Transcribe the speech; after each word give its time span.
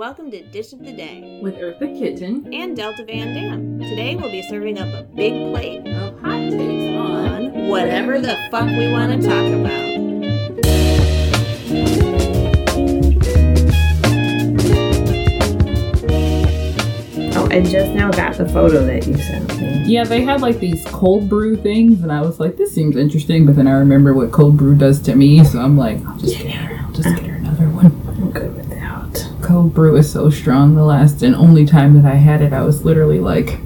Welcome 0.00 0.30
to 0.30 0.42
Dish 0.42 0.72
of 0.72 0.78
the 0.78 0.94
Day 0.94 1.40
with 1.42 1.56
Eartha 1.56 1.86
Kitten 1.98 2.54
and 2.54 2.74
Delta 2.74 3.04
Van 3.04 3.34
Dam. 3.34 3.78
Today 3.80 4.16
we'll 4.16 4.30
be 4.30 4.40
serving 4.40 4.78
up 4.78 4.88
a 4.94 5.02
big 5.02 5.52
plate 5.52 5.86
of 5.88 6.18
hot 6.20 6.38
takes 6.38 6.96
on 6.96 7.20
on 7.44 7.68
whatever 7.68 8.18
the 8.18 8.34
fuck 8.50 8.66
we 8.66 8.90
want 8.90 9.20
to 9.20 9.28
talk 9.28 9.46
about. 9.52 9.90
Oh, 17.36 17.48
I 17.50 17.60
just 17.60 17.92
now 17.92 18.10
got 18.10 18.38
the 18.38 18.48
photo 18.48 18.84
that 18.86 19.06
you 19.06 19.18
sent 19.18 19.60
me. 19.60 19.84
Yeah, 19.84 20.04
they 20.04 20.22
had 20.22 20.40
like 20.40 20.60
these 20.60 20.82
cold 20.86 21.28
brew 21.28 21.56
things, 21.56 22.02
and 22.02 22.10
I 22.10 22.22
was 22.22 22.40
like, 22.40 22.56
this 22.56 22.72
seems 22.74 22.96
interesting. 22.96 23.44
But 23.44 23.56
then 23.56 23.66
I 23.66 23.72
remember 23.72 24.14
what 24.14 24.32
cold 24.32 24.56
brew 24.56 24.74
does 24.74 24.98
to 25.00 25.14
me, 25.14 25.44
so 25.44 25.58
I'm 25.60 25.76
like, 25.76 26.02
I'll 26.06 26.16
just 26.16 26.38
get 26.38 26.52
her. 26.52 26.86
I'll 26.86 26.92
just 26.92 27.16
get 27.16 27.26
her 27.26 27.34
another 27.34 27.68
one. 27.68 27.86
I'm 28.08 28.30
good 28.30 28.56
without. 28.56 29.26
Cold 29.50 29.74
brew 29.74 29.96
is 29.96 30.08
so 30.08 30.30
strong. 30.30 30.76
The 30.76 30.84
last 30.84 31.22
and 31.24 31.34
only 31.34 31.66
time 31.66 32.00
that 32.00 32.08
I 32.08 32.14
had 32.14 32.40
it, 32.40 32.52
I 32.52 32.62
was 32.62 32.84
literally 32.84 33.18
like, 33.18 33.58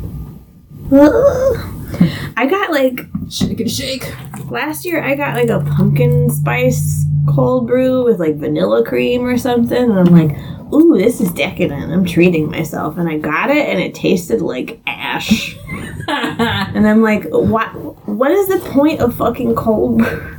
I 0.90 2.46
got 2.48 2.70
like 2.70 3.00
shake 3.30 3.60
and 3.60 3.70
shake. 3.70 4.50
last 4.50 4.86
year. 4.86 5.04
I 5.04 5.14
got 5.14 5.34
like 5.34 5.50
a 5.50 5.60
pumpkin 5.76 6.30
spice 6.30 7.04
cold 7.28 7.66
brew 7.66 8.02
with 8.02 8.18
like 8.18 8.36
vanilla 8.36 8.82
cream 8.82 9.26
or 9.26 9.36
something, 9.36 9.90
and 9.90 9.98
I'm 9.98 10.06
like, 10.06 10.38
"Ooh, 10.73 10.96
this 10.96 11.20
is 11.20 11.30
decadent." 11.32 11.92
I'm 11.92 12.06
treating 12.06 12.51
myself, 12.51 12.96
and 12.96 13.06
I 13.06 13.18
got 13.18 13.51
it, 13.51 13.68
and 13.68 13.78
it 13.78 13.95
tasted 13.95 14.40
like 14.40 14.80
ash. 14.87 15.54
And 16.09 16.88
I'm 16.88 17.02
like, 17.02 17.24
"What? 17.28 17.68
What 18.09 18.30
is 18.30 18.48
the 18.48 18.70
point 18.70 19.01
of 19.01 19.14
fucking 19.16 19.54
cold 19.54 19.98
brew?" 19.98 20.38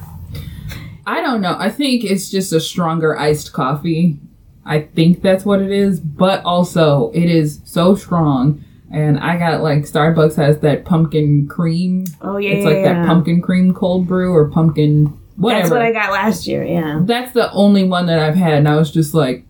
I 1.06 1.22
don't 1.22 1.42
know. 1.42 1.56
I 1.60 1.70
think 1.70 2.04
it's 2.04 2.32
just 2.32 2.52
a 2.52 2.60
stronger 2.60 3.16
iced 3.16 3.54
coffee. 3.54 4.18
I 4.66 4.82
think 4.82 5.22
that's 5.22 5.46
what 5.46 5.62
it 5.62 5.72
is, 5.72 6.00
but 6.00 6.44
also 6.44 7.12
it 7.12 7.30
is 7.30 7.62
so 7.66 7.96
strong. 7.96 8.64
And 8.92 9.20
I 9.20 9.38
got 9.38 9.62
like 9.62 9.80
Starbucks 9.80 10.36
has 10.36 10.60
that 10.60 10.86
pumpkin 10.86 11.48
cream. 11.48 12.06
Oh 12.22 12.38
yeah, 12.38 12.52
it's 12.52 12.66
like 12.66 12.78
yeah. 12.78 12.94
that 12.94 13.08
pumpkin 13.08 13.42
cream 13.42 13.74
cold 13.74 14.08
brew 14.08 14.34
or 14.34 14.50
pumpkin 14.50 15.08
whatever. 15.36 15.62
That's 15.62 15.72
what 15.72 15.82
I 15.82 15.92
got 15.92 16.12
last 16.12 16.48
year. 16.48 16.64
Yeah. 16.64 17.02
That's 17.04 17.34
the 17.34 17.52
only 17.52 17.84
one 17.84 18.06
that 18.08 18.20
I've 18.20 18.36
had, 18.36 18.54
and 18.54 18.70
I 18.70 18.76
was 18.76 18.92
just 18.92 19.14
like, 19.14 19.46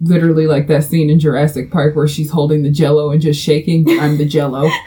literally 0.00 0.46
like 0.46 0.66
that 0.66 0.84
scene 0.84 1.08
in 1.08 1.20
Jurassic 1.20 1.70
Park 1.70 1.94
where 1.94 2.08
she's 2.08 2.30
holding 2.30 2.62
the 2.62 2.70
Jello 2.70 3.10
and 3.10 3.20
just 3.20 3.40
shaking. 3.40 3.88
I'm 4.00 4.18
the 4.18 4.26
Jello. 4.26 4.68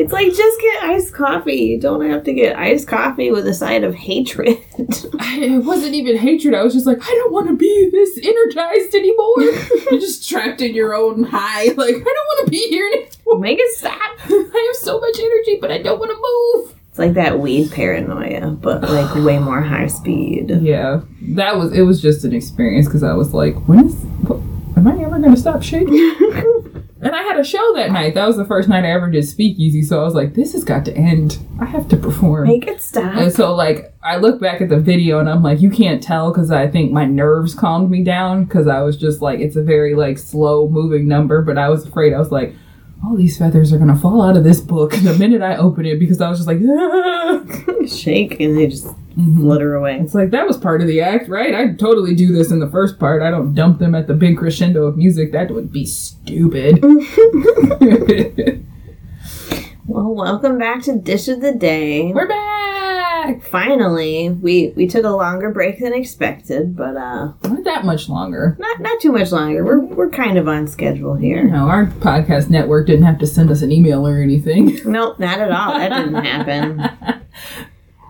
It's 0.00 0.12
like 0.12 0.34
just 0.34 0.60
get 0.60 0.82
iced 0.82 1.12
coffee. 1.12 1.56
You 1.56 1.78
don't 1.78 2.08
have 2.08 2.24
to 2.24 2.32
get 2.32 2.56
iced 2.56 2.88
coffee 2.88 3.30
with 3.30 3.46
a 3.46 3.52
side 3.52 3.84
of 3.84 3.94
hatred. 3.94 4.56
it 5.20 5.64
wasn't 5.64 5.94
even 5.94 6.16
hatred. 6.16 6.54
I 6.54 6.62
was 6.62 6.72
just 6.72 6.86
like, 6.86 6.98
I 7.02 7.10
don't 7.10 7.32
want 7.32 7.48
to 7.48 7.56
be 7.56 7.90
this 7.90 8.18
energized 8.22 8.94
anymore. 8.94 9.40
You're 9.90 10.00
just 10.00 10.28
trapped 10.28 10.60
in 10.60 10.74
your 10.74 10.94
own 10.94 11.24
high. 11.24 11.68
Like, 11.80 11.94
I 11.94 11.98
don't 11.98 12.04
want 12.04 12.44
to 12.46 12.50
be 12.50 12.68
here 12.68 12.86
anymore. 12.86 13.38
Make 13.38 13.58
it 13.58 13.78
stop. 13.78 13.94
I 14.28 14.72
have 14.72 14.76
so 14.76 15.00
much 15.00 15.18
energy, 15.18 15.58
but 15.60 15.70
I 15.70 15.78
don't 15.78 15.98
want 15.98 16.10
to 16.10 16.16
move. 16.16 16.76
It's 16.88 16.98
like 16.98 17.14
that 17.14 17.38
weed 17.38 17.70
paranoia, 17.70 18.50
but 18.50 18.82
like 18.82 19.14
way 19.14 19.38
more 19.38 19.62
high 19.62 19.86
speed. 19.86 20.50
Yeah, 20.60 21.00
that 21.36 21.56
was. 21.56 21.72
It 21.72 21.82
was 21.82 22.02
just 22.02 22.24
an 22.24 22.34
experience 22.34 22.86
because 22.86 23.02
I 23.02 23.14
was 23.14 23.32
like, 23.32 23.54
when 23.66 23.86
is? 23.86 23.94
What, 24.26 24.40
am 24.76 24.88
I 24.88 25.02
ever 25.04 25.18
gonna 25.18 25.36
stop 25.36 25.62
shaking? 25.62 25.96
And 27.02 27.14
I 27.14 27.22
had 27.22 27.38
a 27.38 27.44
show 27.44 27.74
that 27.76 27.92
night. 27.92 28.14
That 28.14 28.26
was 28.26 28.36
the 28.36 28.44
first 28.44 28.68
night 28.68 28.84
I 28.84 28.90
ever 28.90 29.10
did 29.10 29.26
speakeasy. 29.26 29.82
So 29.82 30.00
I 30.00 30.04
was 30.04 30.14
like, 30.14 30.34
this 30.34 30.52
has 30.52 30.64
got 30.64 30.84
to 30.84 30.94
end. 30.94 31.38
I 31.58 31.64
have 31.64 31.88
to 31.88 31.96
perform. 31.96 32.48
Make 32.48 32.66
it 32.66 32.82
stop. 32.82 33.14
And 33.16 33.32
so, 33.32 33.54
like, 33.54 33.94
I 34.02 34.18
look 34.18 34.40
back 34.40 34.60
at 34.60 34.68
the 34.68 34.78
video 34.78 35.18
and 35.18 35.28
I'm 35.28 35.42
like, 35.42 35.60
you 35.60 35.70
can't 35.70 36.02
tell 36.02 36.30
because 36.30 36.50
I 36.50 36.68
think 36.68 36.92
my 36.92 37.06
nerves 37.06 37.54
calmed 37.54 37.90
me 37.90 38.04
down 38.04 38.44
because 38.44 38.66
I 38.66 38.82
was 38.82 38.96
just 38.98 39.22
like, 39.22 39.40
it's 39.40 39.56
a 39.56 39.62
very, 39.62 39.94
like, 39.94 40.18
slow 40.18 40.68
moving 40.68 41.08
number. 41.08 41.40
But 41.40 41.56
I 41.56 41.70
was 41.70 41.86
afraid. 41.86 42.12
I 42.12 42.18
was 42.18 42.30
like, 42.30 42.54
all 43.04 43.16
these 43.16 43.38
feathers 43.38 43.72
are 43.72 43.78
going 43.78 43.88
to 43.88 43.96
fall 43.96 44.22
out 44.22 44.36
of 44.36 44.44
this 44.44 44.60
book 44.60 44.92
the 44.92 45.14
minute 45.18 45.42
I 45.42 45.56
open 45.56 45.86
it 45.86 45.98
because 45.98 46.20
I 46.20 46.28
was 46.28 46.38
just 46.38 46.46
like, 46.46 46.58
ah. 46.68 47.42
Shake 47.86 48.38
and 48.40 48.56
they 48.58 48.66
just 48.66 48.86
Mhm. 49.16 49.40
flutter 49.40 49.74
away. 49.74 49.98
It's 50.00 50.14
like, 50.14 50.30
that 50.30 50.46
was 50.46 50.56
part 50.56 50.80
of 50.80 50.86
the 50.86 51.00
act, 51.00 51.28
right? 51.28 51.52
I 51.54 51.72
totally 51.74 52.14
do 52.14 52.32
this 52.32 52.50
in 52.52 52.60
the 52.60 52.68
first 52.70 52.98
part. 53.00 53.22
I 53.22 53.30
don't 53.30 53.54
dump 53.54 53.78
them 53.80 53.94
at 53.94 54.06
the 54.06 54.14
big 54.14 54.36
crescendo 54.38 54.84
of 54.86 54.96
music. 54.96 55.32
That 55.32 55.50
would 55.50 55.72
be 55.72 55.84
stupid. 55.86 56.78
Well, 59.86 60.14
welcome 60.14 60.56
back 60.56 60.82
to 60.84 60.96
Dish 60.96 61.26
of 61.26 61.40
the 61.40 61.52
Day. 61.52 62.12
We're 62.12 62.28
back! 62.28 62.79
Finally, 63.42 64.30
we 64.30 64.72
we 64.76 64.86
took 64.86 65.04
a 65.04 65.10
longer 65.10 65.50
break 65.50 65.78
than 65.80 65.92
expected, 65.92 66.76
but 66.76 66.96
uh, 66.96 67.32
Not 67.44 67.64
that 67.64 67.84
much 67.84 68.08
longer. 68.08 68.56
not 68.58 68.80
not 68.80 69.00
too 69.00 69.12
much 69.12 69.32
longer. 69.32 69.64
We're 69.64 69.80
we're 69.80 70.10
kind 70.10 70.38
of 70.38 70.48
on 70.48 70.66
schedule 70.66 71.16
You 71.20 71.34
here. 71.36 71.44
know, 71.48 71.68
our 71.68 71.86
podcast 71.86 72.50
network 72.50 72.86
didn't 72.86 73.04
have 73.06 73.18
to 73.18 73.26
send 73.26 73.50
us 73.50 73.62
an 73.62 73.72
email 73.72 74.06
or 74.06 74.20
anything. 74.20 74.78
Nope, 74.84 75.18
not 75.18 75.40
at 75.40 75.50
all. 75.52 75.74
That 75.78 75.90
didn't 75.90 76.24
happen. 76.24 77.22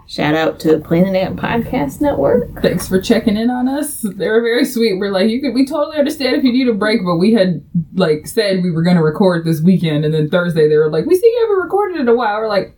Shout 0.06 0.34
out 0.34 0.58
to 0.60 0.78
Planet 0.80 1.14
Ant 1.14 1.36
Podcast 1.38 2.00
Network. 2.00 2.60
Thanks 2.62 2.88
for 2.88 3.00
checking 3.00 3.36
in 3.36 3.48
on 3.48 3.68
us. 3.68 4.00
They 4.00 4.28
were 4.28 4.40
very 4.40 4.64
sweet. 4.64 4.98
We're 4.98 5.12
like, 5.12 5.30
you 5.30 5.40
could, 5.40 5.54
we 5.54 5.64
totally 5.64 5.98
understand 5.98 6.34
if 6.34 6.42
you 6.42 6.52
need 6.52 6.66
a 6.66 6.72
break, 6.74 7.04
but 7.04 7.18
we 7.18 7.32
had 7.32 7.62
like 7.94 8.26
said 8.26 8.64
we 8.64 8.72
were 8.72 8.82
going 8.82 8.96
to 8.96 9.04
record 9.04 9.44
this 9.44 9.60
weekend, 9.60 10.04
and 10.04 10.12
then 10.12 10.28
Thursday 10.28 10.68
they 10.68 10.76
were 10.76 10.90
like, 10.90 11.06
we 11.06 11.14
see 11.14 11.26
you 11.26 11.46
haven't 11.48 11.62
recorded 11.62 12.00
in 12.00 12.08
a 12.08 12.14
while. 12.14 12.40
We're 12.40 12.48
like, 12.48 12.76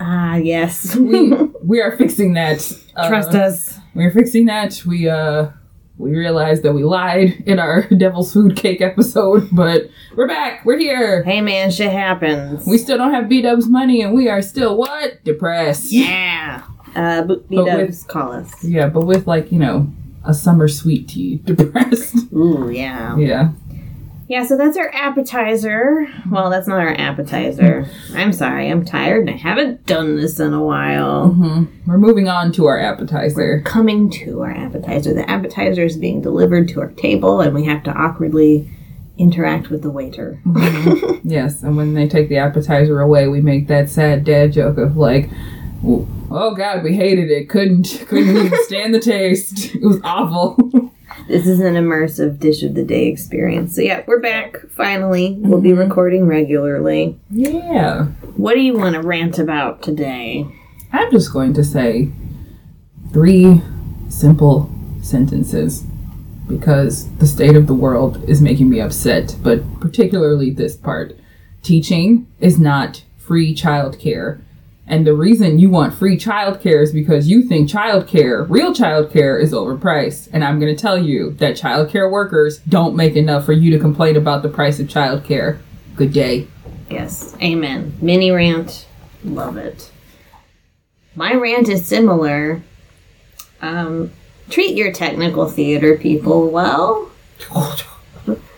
Ah, 0.00 0.36
yes. 0.36 0.94
we 0.96 1.32
we 1.62 1.80
are 1.80 1.96
fixing 1.96 2.34
that. 2.34 2.72
Uh, 2.96 3.08
Trust 3.08 3.30
us. 3.34 3.78
We're 3.94 4.10
fixing 4.12 4.46
that. 4.46 4.82
We 4.86 5.08
uh 5.08 5.50
we 5.98 6.14
realized 6.14 6.62
that 6.62 6.72
we 6.72 6.84
lied 6.84 7.42
in 7.46 7.58
our 7.58 7.82
Devil's 7.96 8.32
Food 8.32 8.56
Cake 8.56 8.80
episode, 8.80 9.48
but 9.50 9.90
we're 10.14 10.28
back. 10.28 10.64
We're 10.64 10.78
here. 10.78 11.24
Hey, 11.24 11.40
man, 11.40 11.72
shit 11.72 11.90
happens. 11.90 12.66
We 12.66 12.78
still 12.78 12.96
don't 12.96 13.12
have 13.12 13.28
B 13.28 13.42
Dub's 13.42 13.68
money, 13.68 14.02
and 14.02 14.14
we 14.14 14.28
are 14.28 14.40
still 14.42 14.76
what 14.76 15.22
depressed. 15.24 15.90
yeah. 15.92 16.62
Uh, 16.94 17.22
B 17.22 17.56
Dubs, 17.56 18.04
call 18.04 18.32
us. 18.32 18.52
Yeah, 18.64 18.88
but 18.88 19.02
with 19.06 19.26
like 19.26 19.52
you 19.52 19.58
know 19.58 19.92
a 20.24 20.34
summer 20.34 20.68
sweet 20.68 21.08
tea, 21.08 21.36
depressed. 21.44 22.32
Ooh, 22.32 22.70
yeah. 22.70 23.16
yeah. 23.16 23.50
Yeah, 24.28 24.44
so 24.44 24.58
that's 24.58 24.76
our 24.76 24.90
appetizer. 24.94 26.06
Well, 26.30 26.50
that's 26.50 26.68
not 26.68 26.78
our 26.78 26.94
appetizer. 26.94 27.88
I'm 28.14 28.32
sorry, 28.34 28.70
I'm 28.70 28.84
tired 28.84 29.22
and 29.26 29.30
I 29.30 29.38
haven't 29.38 29.86
done 29.86 30.16
this 30.16 30.38
in 30.38 30.52
a 30.52 30.62
while. 30.62 31.30
hmm 31.30 31.64
We're 31.86 31.96
moving 31.96 32.28
on 32.28 32.52
to 32.52 32.66
our 32.66 32.78
appetizer. 32.78 33.62
Coming 33.64 34.10
to 34.10 34.42
our 34.42 34.50
appetizer. 34.50 35.14
The 35.14 35.28
appetizer 35.30 35.82
is 35.82 35.96
being 35.96 36.20
delivered 36.20 36.68
to 36.70 36.80
our 36.80 36.90
table 36.92 37.40
and 37.40 37.54
we 37.54 37.64
have 37.64 37.82
to 37.84 37.90
awkwardly 37.90 38.68
interact 39.16 39.70
with 39.70 39.82
the 39.82 39.90
waiter. 39.90 40.40
Yes, 41.24 41.62
and 41.62 41.76
when 41.76 41.92
they 41.92 42.08
take 42.08 42.30
the 42.30 42.38
appetizer 42.38 43.00
away, 43.00 43.28
we 43.28 43.42
make 43.42 43.68
that 43.68 43.90
sad 43.90 44.24
dad 44.24 44.52
joke 44.52 44.78
of 44.78 44.96
like, 44.96 45.28
"Oh 45.84 46.54
God, 46.56 46.82
we 46.82 46.94
hated 46.94 47.30
it. 47.30 47.50
Couldn't 47.50 48.04
couldn't 48.08 48.34
even 48.46 48.58
stand 48.64 48.94
the 48.94 49.00
taste. 49.00 49.74
It 49.74 49.82
was 49.82 50.00
awful." 50.04 50.56
This 51.28 51.46
is 51.46 51.60
an 51.60 51.74
immersive 51.74 52.38
dish 52.38 52.62
of 52.62 52.74
the 52.74 52.82
day 52.84 53.06
experience. 53.08 53.74
So, 53.76 53.82
yeah, 53.82 54.02
we're 54.06 54.20
back 54.20 54.56
finally. 54.70 55.36
We'll 55.40 55.60
be 55.60 55.70
Mhm. 55.72 55.78
recording 55.78 56.26
regularly. 56.26 57.16
yeah. 57.30 58.06
What 58.36 58.54
do 58.54 58.60
you 58.60 58.76
want 58.78 58.94
to 58.94 59.02
rant 59.02 59.38
about 59.38 59.82
today? 59.82 60.46
I'm 60.92 61.10
just 61.12 61.32
going 61.32 61.52
to 61.54 61.62
say 61.64 62.08
three 63.12 63.60
simple 64.08 64.70
sentences 65.02 65.84
because 66.48 67.08
the 67.18 67.26
state 67.26 67.56
of 67.56 67.66
the 67.66 67.74
world 67.74 68.22
is 68.26 68.40
making 68.40 68.70
me 68.70 68.80
upset, 68.80 69.36
but 69.42 69.60
particularly 69.80 70.50
this 70.50 70.76
part. 70.76 71.14
Teaching 71.62 72.26
is 72.40 72.58
not 72.58 73.02
free 73.18 73.54
childcare. 73.54 74.38
And 74.88 75.06
the 75.06 75.12
reason 75.12 75.58
you 75.58 75.68
want 75.68 75.94
free 75.94 76.16
childcare 76.16 76.82
is 76.82 76.92
because 76.92 77.28
you 77.28 77.42
think 77.42 77.68
childcare, 77.68 78.48
real 78.48 78.72
childcare, 78.72 79.40
is 79.40 79.52
overpriced. 79.52 80.30
And 80.32 80.42
I'm 80.42 80.58
going 80.58 80.74
to 80.74 80.80
tell 80.80 80.96
you 80.96 81.32
that 81.34 81.56
childcare 81.56 82.10
workers 82.10 82.58
don't 82.60 82.96
make 82.96 83.14
enough 83.14 83.44
for 83.44 83.52
you 83.52 83.70
to 83.72 83.78
complain 83.78 84.16
about 84.16 84.42
the 84.42 84.48
price 84.48 84.80
of 84.80 84.86
childcare. 84.86 85.58
Good 85.94 86.14
day. 86.14 86.48
Yes, 86.90 87.36
amen. 87.42 87.98
Mini 88.00 88.30
rant, 88.30 88.86
love 89.24 89.58
it. 89.58 89.90
My 91.14 91.34
rant 91.34 91.68
is 91.68 91.86
similar. 91.86 92.62
Um, 93.60 94.10
treat 94.48 94.74
your 94.74 94.92
technical 94.92 95.50
theater 95.50 95.98
people 95.98 96.50
well. 96.50 97.10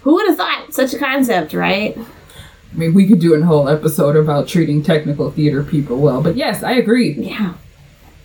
Who 0.02 0.14
would 0.14 0.28
have 0.28 0.36
thought 0.36 0.72
such 0.72 0.94
a 0.94 0.98
concept, 0.98 1.54
right? 1.54 1.98
I 2.72 2.76
mean, 2.76 2.94
we 2.94 3.06
could 3.06 3.20
do 3.20 3.34
a 3.34 3.44
whole 3.44 3.68
episode 3.68 4.16
about 4.16 4.48
treating 4.48 4.82
technical 4.82 5.30
theater 5.30 5.62
people 5.62 5.98
well, 5.98 6.22
but 6.22 6.36
yes, 6.36 6.62
I 6.62 6.72
agree. 6.72 7.12
Yeah. 7.12 7.54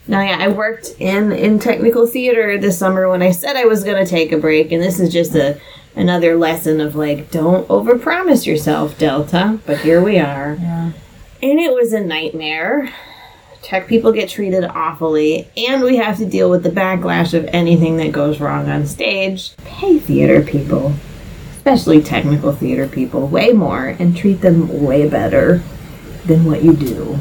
No, 0.07 0.21
yeah, 0.21 0.37
I 0.39 0.49
worked 0.49 0.95
in 0.99 1.31
in 1.31 1.57
technical 1.57 2.05
theater 2.05 2.59
this 2.59 2.77
summer 2.77 3.09
when 3.09 3.23
I 3.23 3.31
said 3.31 3.55
I 3.55 3.65
was 3.65 3.83
going 3.83 4.03
to 4.03 4.09
take 4.09 4.31
a 4.31 4.37
break, 4.37 4.71
and 4.71 4.81
this 4.81 4.99
is 4.99 5.11
just 5.11 5.33
a 5.33 5.59
another 5.95 6.35
lesson 6.35 6.79
of 6.79 6.95
like 6.95 7.31
don't 7.31 7.67
overpromise 7.69 8.45
yourself, 8.45 8.97
Delta. 8.99 9.59
But 9.65 9.79
here 9.79 10.01
we 10.01 10.19
are. 10.19 10.57
Yeah. 10.59 10.91
And 11.41 11.59
it 11.59 11.73
was 11.73 11.91
a 11.91 12.01
nightmare 12.01 12.93
Tech 13.65 13.87
people 13.87 14.11
get 14.11 14.29
treated 14.29 14.63
awfully, 14.63 15.47
and 15.57 15.81
we 15.81 15.97
have 15.97 16.19
to 16.19 16.25
deal 16.27 16.51
with 16.51 16.61
the 16.61 16.69
backlash 16.69 17.33
of 17.33 17.45
anything 17.45 17.97
that 17.97 18.11
goes 18.11 18.39
wrong 18.39 18.69
on 18.69 18.85
stage. 18.85 19.57
Pay 19.65 19.97
theater 19.97 20.43
people, 20.43 20.93
especially 21.65 21.99
technical 21.99 22.51
theater 22.51 22.87
people, 22.87 23.27
way 23.27 23.51
more 23.51 23.87
and 23.87 24.15
treat 24.15 24.39
them 24.41 24.83
way 24.83 25.09
better 25.09 25.63
than 26.25 26.45
what 26.45 26.63
you 26.63 26.75
do. 26.75 27.17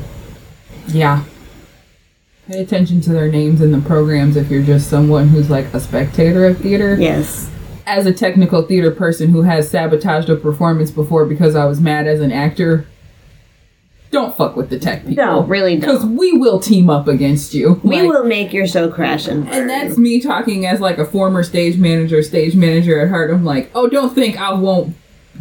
Yeah. 0.89 1.25
Pay 2.47 2.61
attention 2.61 3.01
to 3.03 3.13
their 3.15 3.33
names 3.33 3.63
in 3.63 3.73
the 3.73 3.81
programs 3.81 4.37
if 4.37 4.51
you're 4.51 4.63
just 4.63 4.91
someone 4.91 5.29
who's 5.29 5.49
like 5.49 5.73
a 5.73 5.81
spectator 5.81 6.47
of 6.47 6.59
theater. 6.59 6.95
Yes. 6.95 7.51
As 7.87 8.05
a 8.05 8.13
technical 8.13 8.61
theater 8.61 8.91
person 8.91 9.31
who 9.31 9.43
has 9.43 9.71
sabotaged 9.71 10.29
a 10.29 10.37
performance 10.37 10.91
before 10.91 11.25
because 11.25 11.57
I 11.57 11.65
was 11.65 11.81
mad 11.81 12.07
as 12.07 12.21
an 12.21 12.31
actor, 12.31 12.87
don't 14.15 14.35
fuck 14.37 14.57
with 14.57 14.71
the 14.71 14.79
tech 14.79 15.07
people. 15.07 15.23
No, 15.25 15.43
really 15.43 15.77
Because 15.77 16.01
don't. 16.01 16.17
we 16.17 16.33
will 16.33 16.59
team 16.61 16.89
up 16.89 17.07
against 17.09 17.53
you. 17.53 17.81
We 17.85 18.01
Like, 18.01 18.09
will 18.09 18.25
make 18.25 18.53
your 18.53 18.67
show 18.67 18.91
crash 18.91 19.27
and 19.29 19.45
burn. 19.45 19.53
And 19.55 19.69
that's 19.71 19.99
me 19.99 20.21
talking 20.21 20.65
as 20.67 20.81
like 20.81 20.97
a 20.99 21.05
former 21.05 21.43
stage 21.43 21.77
manager, 21.77 22.23
stage 22.23 22.57
manager 22.57 22.99
at 23.01 23.09
heart. 23.11 23.31
I'm 23.31 23.45
like, 23.45 23.71
oh, 23.75 23.89
don't 23.89 24.15
think 24.15 24.41
I 24.41 24.55
won't 24.55 24.97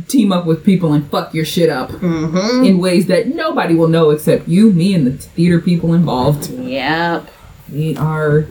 team 0.08 0.31
up 0.31 0.46
with 0.46 0.66
people 0.66 0.92
and 0.94 1.08
fuck 1.10 1.34
your 1.34 1.46
shit 1.46 1.70
up 1.70 1.90
Mm-hmm. 1.92 2.66
in 2.66 2.80
ways 2.80 3.06
that 3.08 3.28
nobody 3.28 3.75
will 3.75 3.88
know 3.88 4.10
except 4.10 4.48
you, 4.48 4.72
me, 4.74 4.94
and 4.96 5.06
the 5.08 5.12
theater 5.14 5.60
people 5.60 5.94
involved. 5.94 6.50
Yep. 6.50 7.30
We 7.72 7.96
are 7.98 8.46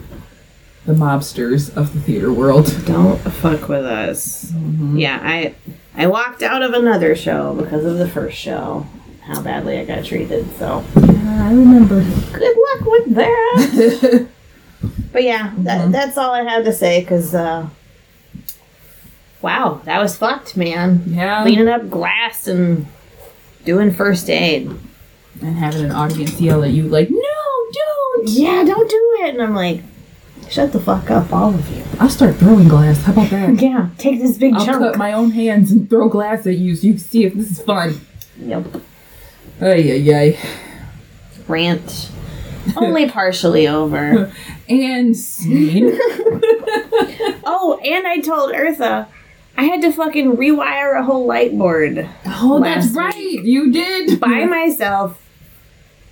the 0.85 0.93
mobsters 0.93 1.75
of 1.77 1.93
the 1.93 1.99
theater 2.01 2.31
world. 2.33 2.73
Don't 2.85 3.17
fuck 3.19 3.67
with 3.69 3.85
us. 3.85 4.51
Yeah, 4.93 5.19
I 5.21 5.53
I 5.95 6.07
walked 6.07 6.41
out 6.43 6.61
of 6.63 6.73
another 6.73 7.15
show 7.15 7.53
because 7.55 7.85
of 7.85 7.97
the 7.97 8.07
first 8.07 8.37
show. 8.37 8.85
How 9.25 9.41
badly 9.41 9.77
I 9.79 9.85
got 9.85 10.03
treated. 10.05 10.49
So 10.57 10.83
Yeah, 10.97 11.45
I 11.47 11.51
remember. 11.53 12.01
good 12.33 12.57
luck 12.57 12.85
with 12.85 13.15
that. 13.15 14.27
but 15.13 15.23
yeah, 15.23 15.53
that, 15.59 15.91
that's 15.91 16.17
all 16.17 16.31
I 16.33 16.43
have 16.43 16.65
to 16.65 16.73
say. 16.73 16.99
Because 17.01 17.33
uh, 17.33 17.67
wow, 19.41 19.81
that 19.85 20.01
was 20.01 20.17
fucked, 20.17 20.57
man. 20.57 21.03
Yeah. 21.07 21.41
Cleaning 21.43 21.67
up 21.69 21.89
glass 21.89 22.47
and 22.47 22.85
doing 23.65 23.91
first 23.93 24.29
aid. 24.29 24.69
And 25.41 25.55
having 25.57 25.83
an 25.85 25.91
audience 25.91 26.39
yell 26.39 26.63
at 26.63 26.71
you 26.71 26.83
like, 26.83 27.09
no, 27.09 27.17
don't! 27.73 28.29
Yeah, 28.29 28.63
don't 28.63 28.89
do 28.89 29.17
it. 29.21 29.33
And 29.33 29.41
I'm 29.41 29.55
like, 29.55 29.81
shut 30.49 30.71
the 30.71 30.79
fuck 30.79 31.09
up, 31.09 31.33
all 31.33 31.53
of 31.53 31.69
you. 31.75 31.83
I'll 31.99 32.09
start 32.09 32.35
throwing 32.35 32.67
glass. 32.67 33.01
How 33.03 33.13
about 33.13 33.29
that? 33.31 33.53
Yeah, 33.61 33.89
take 33.97 34.19
this 34.21 34.37
big 34.37 34.53
I'll 34.53 34.65
chunk. 34.65 34.79
cut 34.79 34.97
my 34.97 35.11
own 35.13 35.31
hands 35.31 35.71
and 35.71 35.89
throw 35.89 36.07
glass 36.07 36.45
at 36.45 36.57
you 36.57 36.75
so 36.75 36.87
you 36.87 36.93
can 36.93 36.99
see 37.01 37.25
if 37.25 37.33
this 37.33 37.51
is 37.51 37.61
fun. 37.63 37.99
yep. 38.37 38.65
Ay, 39.63 39.93
ay, 39.93 40.13
ay. 40.13 40.39
Rant. 41.47 42.11
Only 42.75 43.09
partially 43.09 43.67
over. 43.67 44.31
And 44.69 45.15
scene. 45.15 45.97
Oh, 47.45 47.77
and 47.83 48.07
I 48.07 48.19
told 48.19 48.53
Eartha 48.53 49.07
I 49.57 49.63
had 49.65 49.81
to 49.81 49.91
fucking 49.91 50.37
rewire 50.37 50.97
a 50.97 51.03
whole 51.03 51.25
light 51.25 51.57
board 51.57 52.09
oh, 52.25 52.61
that's 52.61 52.91
right. 52.91 53.15
You 53.15 53.71
did. 53.71 54.19
by 54.19 54.45
myself. 54.49 55.21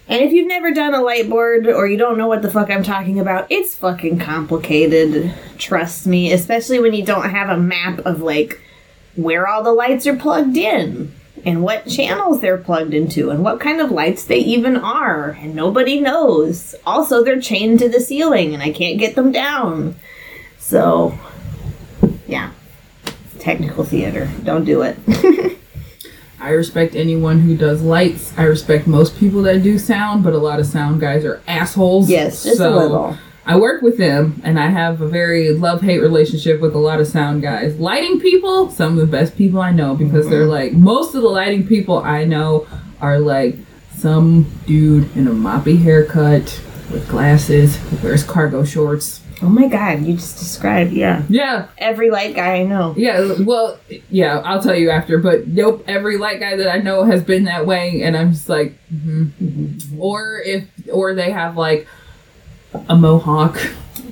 And 0.07 0.21
if 0.21 0.33
you've 0.33 0.48
never 0.48 0.71
done 0.71 0.94
a 0.94 1.01
light 1.01 1.30
board 1.30 1.68
or 1.68 1.88
you 1.88 1.98
don't 1.98 2.18
know 2.18 2.27
what 2.27 2.42
the 2.42 2.51
fuck 2.51 2.69
I'm 2.69 2.83
talking 2.83 3.19
about, 3.19 3.48
it's 3.50 3.75
fucking 3.75 4.19
complicated. 4.19 5.33
Trust 5.57 6.06
me, 6.06 6.33
especially 6.33 6.80
when 6.80 6.94
you 6.94 7.06
don't 7.06 7.30
have 7.30 7.50
a 7.50 7.57
map 7.57 8.00
of 8.00 8.21
like 8.21 8.62
where 9.15 9.48
all 9.48 9.63
the 9.63 9.74
lights 9.74 10.06
are 10.06 10.15
plugged 10.15 10.57
in 10.57 11.13
and 11.45 11.63
what 11.63 11.88
channels 11.88 12.39
they're 12.41 12.57
plugged 12.57 12.93
into 12.93 13.29
and 13.29 13.43
what 13.43 13.59
kind 13.59 13.79
of 13.81 13.91
lights 13.91 14.25
they 14.25 14.39
even 14.39 14.77
are. 14.77 15.31
And 15.39 15.55
nobody 15.55 15.99
knows. 15.99 16.75
Also, 16.85 17.23
they're 17.23 17.41
chained 17.41 17.79
to 17.79 17.89
the 17.89 17.99
ceiling 17.99 18.53
and 18.53 18.61
I 18.61 18.71
can't 18.71 18.99
get 18.99 19.15
them 19.15 19.31
down. 19.31 19.95
So, 20.59 21.17
yeah. 22.27 22.51
Technical 23.39 23.83
theater. 23.83 24.29
Don't 24.43 24.65
do 24.65 24.83
it. 24.83 24.97
I 26.39 26.49
respect 26.51 26.95
anyone 26.95 27.39
who 27.41 27.55
does 27.55 27.81
lights. 27.83 28.33
I 28.38 28.43
respect 28.43 28.88
most 28.88 29.17
people 29.17 29.43
that 29.43 29.61
do 29.61 29.77
sound, 29.77 30.23
but 30.23 30.33
a 30.33 30.38
lot 30.39 30.59
of 30.59 30.65
sound 30.65 30.99
guys 30.99 31.23
are 31.23 31.41
assholes. 31.47 32.09
yes, 32.09 32.43
just 32.43 32.55
a 32.55 32.57
So, 32.57 32.77
little. 32.77 33.17
I 33.45 33.57
work 33.57 33.81
with 33.81 33.97
them, 33.97 34.39
and 34.43 34.59
I 34.59 34.67
have 34.69 35.01
a 35.01 35.07
very 35.07 35.51
love 35.51 35.81
hate 35.81 35.99
relationship 35.99 36.61
with 36.61 36.75
a 36.75 36.79
lot 36.79 36.99
of 37.01 37.07
sound 37.07 37.41
guys. 37.41 37.79
Lighting 37.79 38.19
people, 38.19 38.69
some 38.69 38.93
of 38.93 38.97
the 38.99 39.07
best 39.07 39.35
people 39.35 39.59
I 39.59 39.71
know, 39.71 39.95
because 39.95 40.29
they're 40.29 40.45
like 40.45 40.73
most 40.73 41.15
of 41.15 41.21
the 41.23 41.29
lighting 41.29 41.65
people 41.65 41.97
I 41.97 42.23
know 42.23 42.67
are 42.99 43.19
like 43.19 43.55
some 43.95 44.45
dude 44.67 45.15
in 45.15 45.27
a 45.27 45.31
moppy 45.31 45.81
haircut 45.81 46.61
with 46.91 47.07
glasses 47.09 47.77
who 47.77 47.97
wears 48.07 48.23
cargo 48.23 48.63
shorts. 48.63 49.21
Oh 49.43 49.49
my 49.49 49.67
god, 49.67 50.03
you 50.03 50.13
just 50.13 50.38
described, 50.38 50.91
yeah. 50.93 51.23
Yeah, 51.27 51.67
Every 51.79 52.11
light 52.11 52.35
guy 52.35 52.57
I 52.57 52.63
know. 52.63 52.93
yeah. 52.95 53.33
Well, 53.39 53.79
yeah. 54.11 54.38
I'll 54.45 54.61
tell 54.61 54.75
you 54.75 54.91
after. 54.91 55.17
But 55.17 55.47
nope, 55.47 55.83
every 55.88 56.17
light 56.17 56.39
guy 56.39 56.55
that 56.57 56.71
I 56.71 56.77
know 56.77 57.05
has 57.05 57.23
been 57.23 57.45
that 57.45 57.65
way, 57.65 58.03
and 58.03 58.15
I'm 58.15 58.33
just 58.33 58.49
like, 58.49 58.77
mhm. 58.93 59.99
or 59.99 60.41
if 60.45 60.65
or 60.93 61.15
they 61.15 61.31
have 61.31 61.57
like 61.57 61.88
a 62.88 62.95
mohawk 62.95 63.59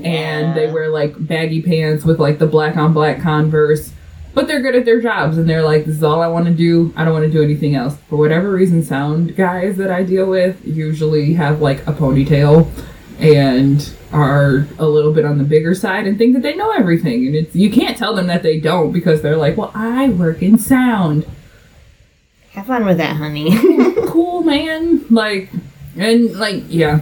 and 0.03 0.55
they 0.55 0.71
wear 0.71 0.89
like 0.89 1.13
baggy 1.17 1.61
pants 1.61 2.03
with 2.05 2.19
like 2.19 2.39
the 2.39 2.47
black 2.47 2.77
on 2.77 2.93
black 2.93 3.21
Converse. 3.21 3.91
But 4.33 4.47
they're 4.47 4.61
good 4.61 4.75
at 4.75 4.85
their 4.85 5.01
jobs 5.01 5.37
and 5.37 5.49
they're 5.49 5.63
like, 5.63 5.85
this 5.85 5.95
is 5.95 6.03
all 6.03 6.21
I 6.21 6.27
want 6.27 6.45
to 6.45 6.53
do. 6.53 6.93
I 6.95 7.03
don't 7.03 7.13
want 7.13 7.25
to 7.25 7.31
do 7.31 7.43
anything 7.43 7.75
else. 7.75 7.97
For 8.09 8.15
whatever 8.15 8.51
reason, 8.51 8.83
sound 8.83 9.35
guys 9.35 9.75
that 9.77 9.91
I 9.91 10.03
deal 10.03 10.29
with 10.29 10.63
usually 10.65 11.33
have 11.33 11.61
like 11.61 11.79
a 11.87 11.93
ponytail 11.93 12.69
and 13.19 13.91
are 14.13 14.67
a 14.77 14.87
little 14.87 15.13
bit 15.13 15.25
on 15.25 15.37
the 15.37 15.43
bigger 15.43 15.75
side 15.75 16.07
and 16.07 16.17
think 16.17 16.33
that 16.35 16.41
they 16.41 16.55
know 16.55 16.71
everything. 16.71 17.27
And 17.27 17.35
it's 17.35 17.55
you 17.55 17.69
can't 17.69 17.97
tell 17.97 18.13
them 18.13 18.27
that 18.27 18.43
they 18.43 18.59
don't 18.59 18.91
because 18.91 19.21
they're 19.21 19.35
like, 19.37 19.57
well, 19.57 19.71
I 19.73 20.09
work 20.09 20.41
in 20.41 20.57
sound. 20.57 21.25
Have 22.51 22.67
fun 22.67 22.85
with 22.85 22.97
that, 22.97 23.15
honey. 23.15 23.57
Cool, 24.09 24.41
man. 24.41 25.05
Like, 25.11 25.49
and 25.95 26.37
like, 26.39 26.63
yeah, 26.67 27.01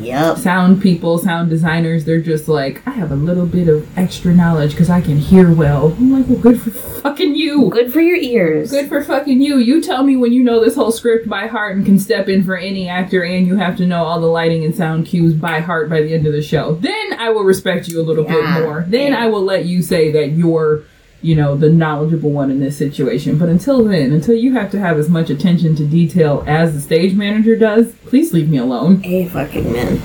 yep. 0.00 0.36
sound 0.38 0.80
people, 0.82 1.18
sound 1.18 1.50
designers, 1.50 2.04
they're 2.04 2.20
just 2.20 2.48
like, 2.48 2.86
I 2.86 2.90
have 2.90 3.12
a 3.12 3.16
little 3.16 3.46
bit 3.46 3.68
of 3.68 3.86
extra 3.98 4.32
knowledge 4.34 4.70
because 4.72 4.90
I 4.90 5.00
can 5.00 5.18
hear 5.18 5.52
well. 5.52 5.92
I'm 5.92 6.12
like, 6.12 6.28
well, 6.28 6.38
good 6.38 6.60
for 6.60 6.70
fucking 6.70 7.34
you. 7.34 7.68
Good 7.70 7.92
for 7.92 8.00
your 8.00 8.16
ears. 8.16 8.70
Good 8.70 8.88
for 8.88 9.02
fucking 9.02 9.40
you. 9.40 9.58
You 9.58 9.80
tell 9.82 10.02
me 10.02 10.16
when 10.16 10.32
you 10.32 10.42
know 10.42 10.62
this 10.64 10.74
whole 10.74 10.92
script 10.92 11.28
by 11.28 11.46
heart 11.46 11.76
and 11.76 11.84
can 11.84 11.98
step 11.98 12.28
in 12.28 12.42
for 12.44 12.56
any 12.56 12.88
actor 12.88 13.22
and 13.24 13.46
you 13.46 13.56
have 13.56 13.76
to 13.78 13.86
know 13.86 14.04
all 14.04 14.20
the 14.20 14.26
lighting 14.26 14.64
and 14.64 14.74
sound 14.74 15.06
cues 15.06 15.34
by 15.34 15.60
heart 15.60 15.88
by 15.90 16.00
the 16.00 16.14
end 16.14 16.26
of 16.26 16.32
the 16.32 16.42
show. 16.42 16.74
Then 16.76 17.14
I 17.18 17.30
will 17.30 17.44
respect 17.44 17.88
you 17.88 18.00
a 18.00 18.04
little 18.04 18.24
Yeah. 18.24 18.58
bit 18.58 18.64
more. 18.64 18.84
Then 18.88 19.12
Yeah. 19.12 19.24
I 19.24 19.26
will 19.28 19.44
let 19.44 19.64
you 19.66 19.82
say 19.82 20.10
that 20.12 20.32
you're, 20.32 20.82
you 21.22 21.36
know, 21.36 21.56
the 21.56 21.70
knowledgeable 21.70 22.30
one 22.30 22.50
in 22.50 22.60
this 22.60 22.76
situation. 22.76 23.38
But 23.38 23.48
until 23.48 23.84
then, 23.84 24.12
until 24.12 24.34
you 24.34 24.52
have 24.54 24.70
to 24.72 24.78
have 24.80 24.98
as 24.98 25.08
much 25.08 25.30
attention 25.30 25.76
to 25.76 25.86
detail 25.86 26.44
as 26.46 26.74
the 26.74 26.80
stage 26.80 27.14
manager 27.14 27.56
does, 27.56 27.92
please 28.06 28.32
leave 28.32 28.50
me 28.50 28.58
alone. 28.58 29.00
A 29.04 29.28
fucking 29.28 29.72
man. 29.72 30.00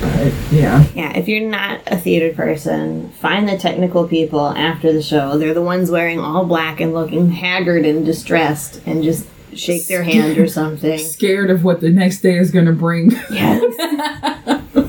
But 0.00 0.32
yeah. 0.52 0.84
Yeah, 0.94 1.16
if 1.16 1.26
you're 1.26 1.48
not 1.48 1.80
a 1.86 1.96
theater 1.96 2.34
person, 2.34 3.10
find 3.12 3.48
the 3.48 3.56
technical 3.56 4.06
people 4.06 4.48
after 4.48 4.92
the 4.92 5.02
show. 5.02 5.38
They're 5.38 5.54
the 5.54 5.62
ones 5.62 5.90
wearing 5.90 6.20
all 6.20 6.44
black 6.44 6.80
and 6.80 6.92
looking 6.92 7.30
haggard 7.30 7.86
and 7.86 8.04
distressed 8.04 8.82
and 8.86 9.02
just 9.02 9.26
shake 9.54 9.86
their 9.86 10.02
hand 10.02 10.36
or 10.36 10.48
something. 10.48 10.98
Scared 10.98 11.50
of 11.50 11.64
what 11.64 11.80
the 11.80 11.90
next 11.90 12.20
day 12.20 12.36
is 12.36 12.50
going 12.50 12.66
to 12.66 12.72
bring. 12.72 13.10
Yes. 13.30 14.52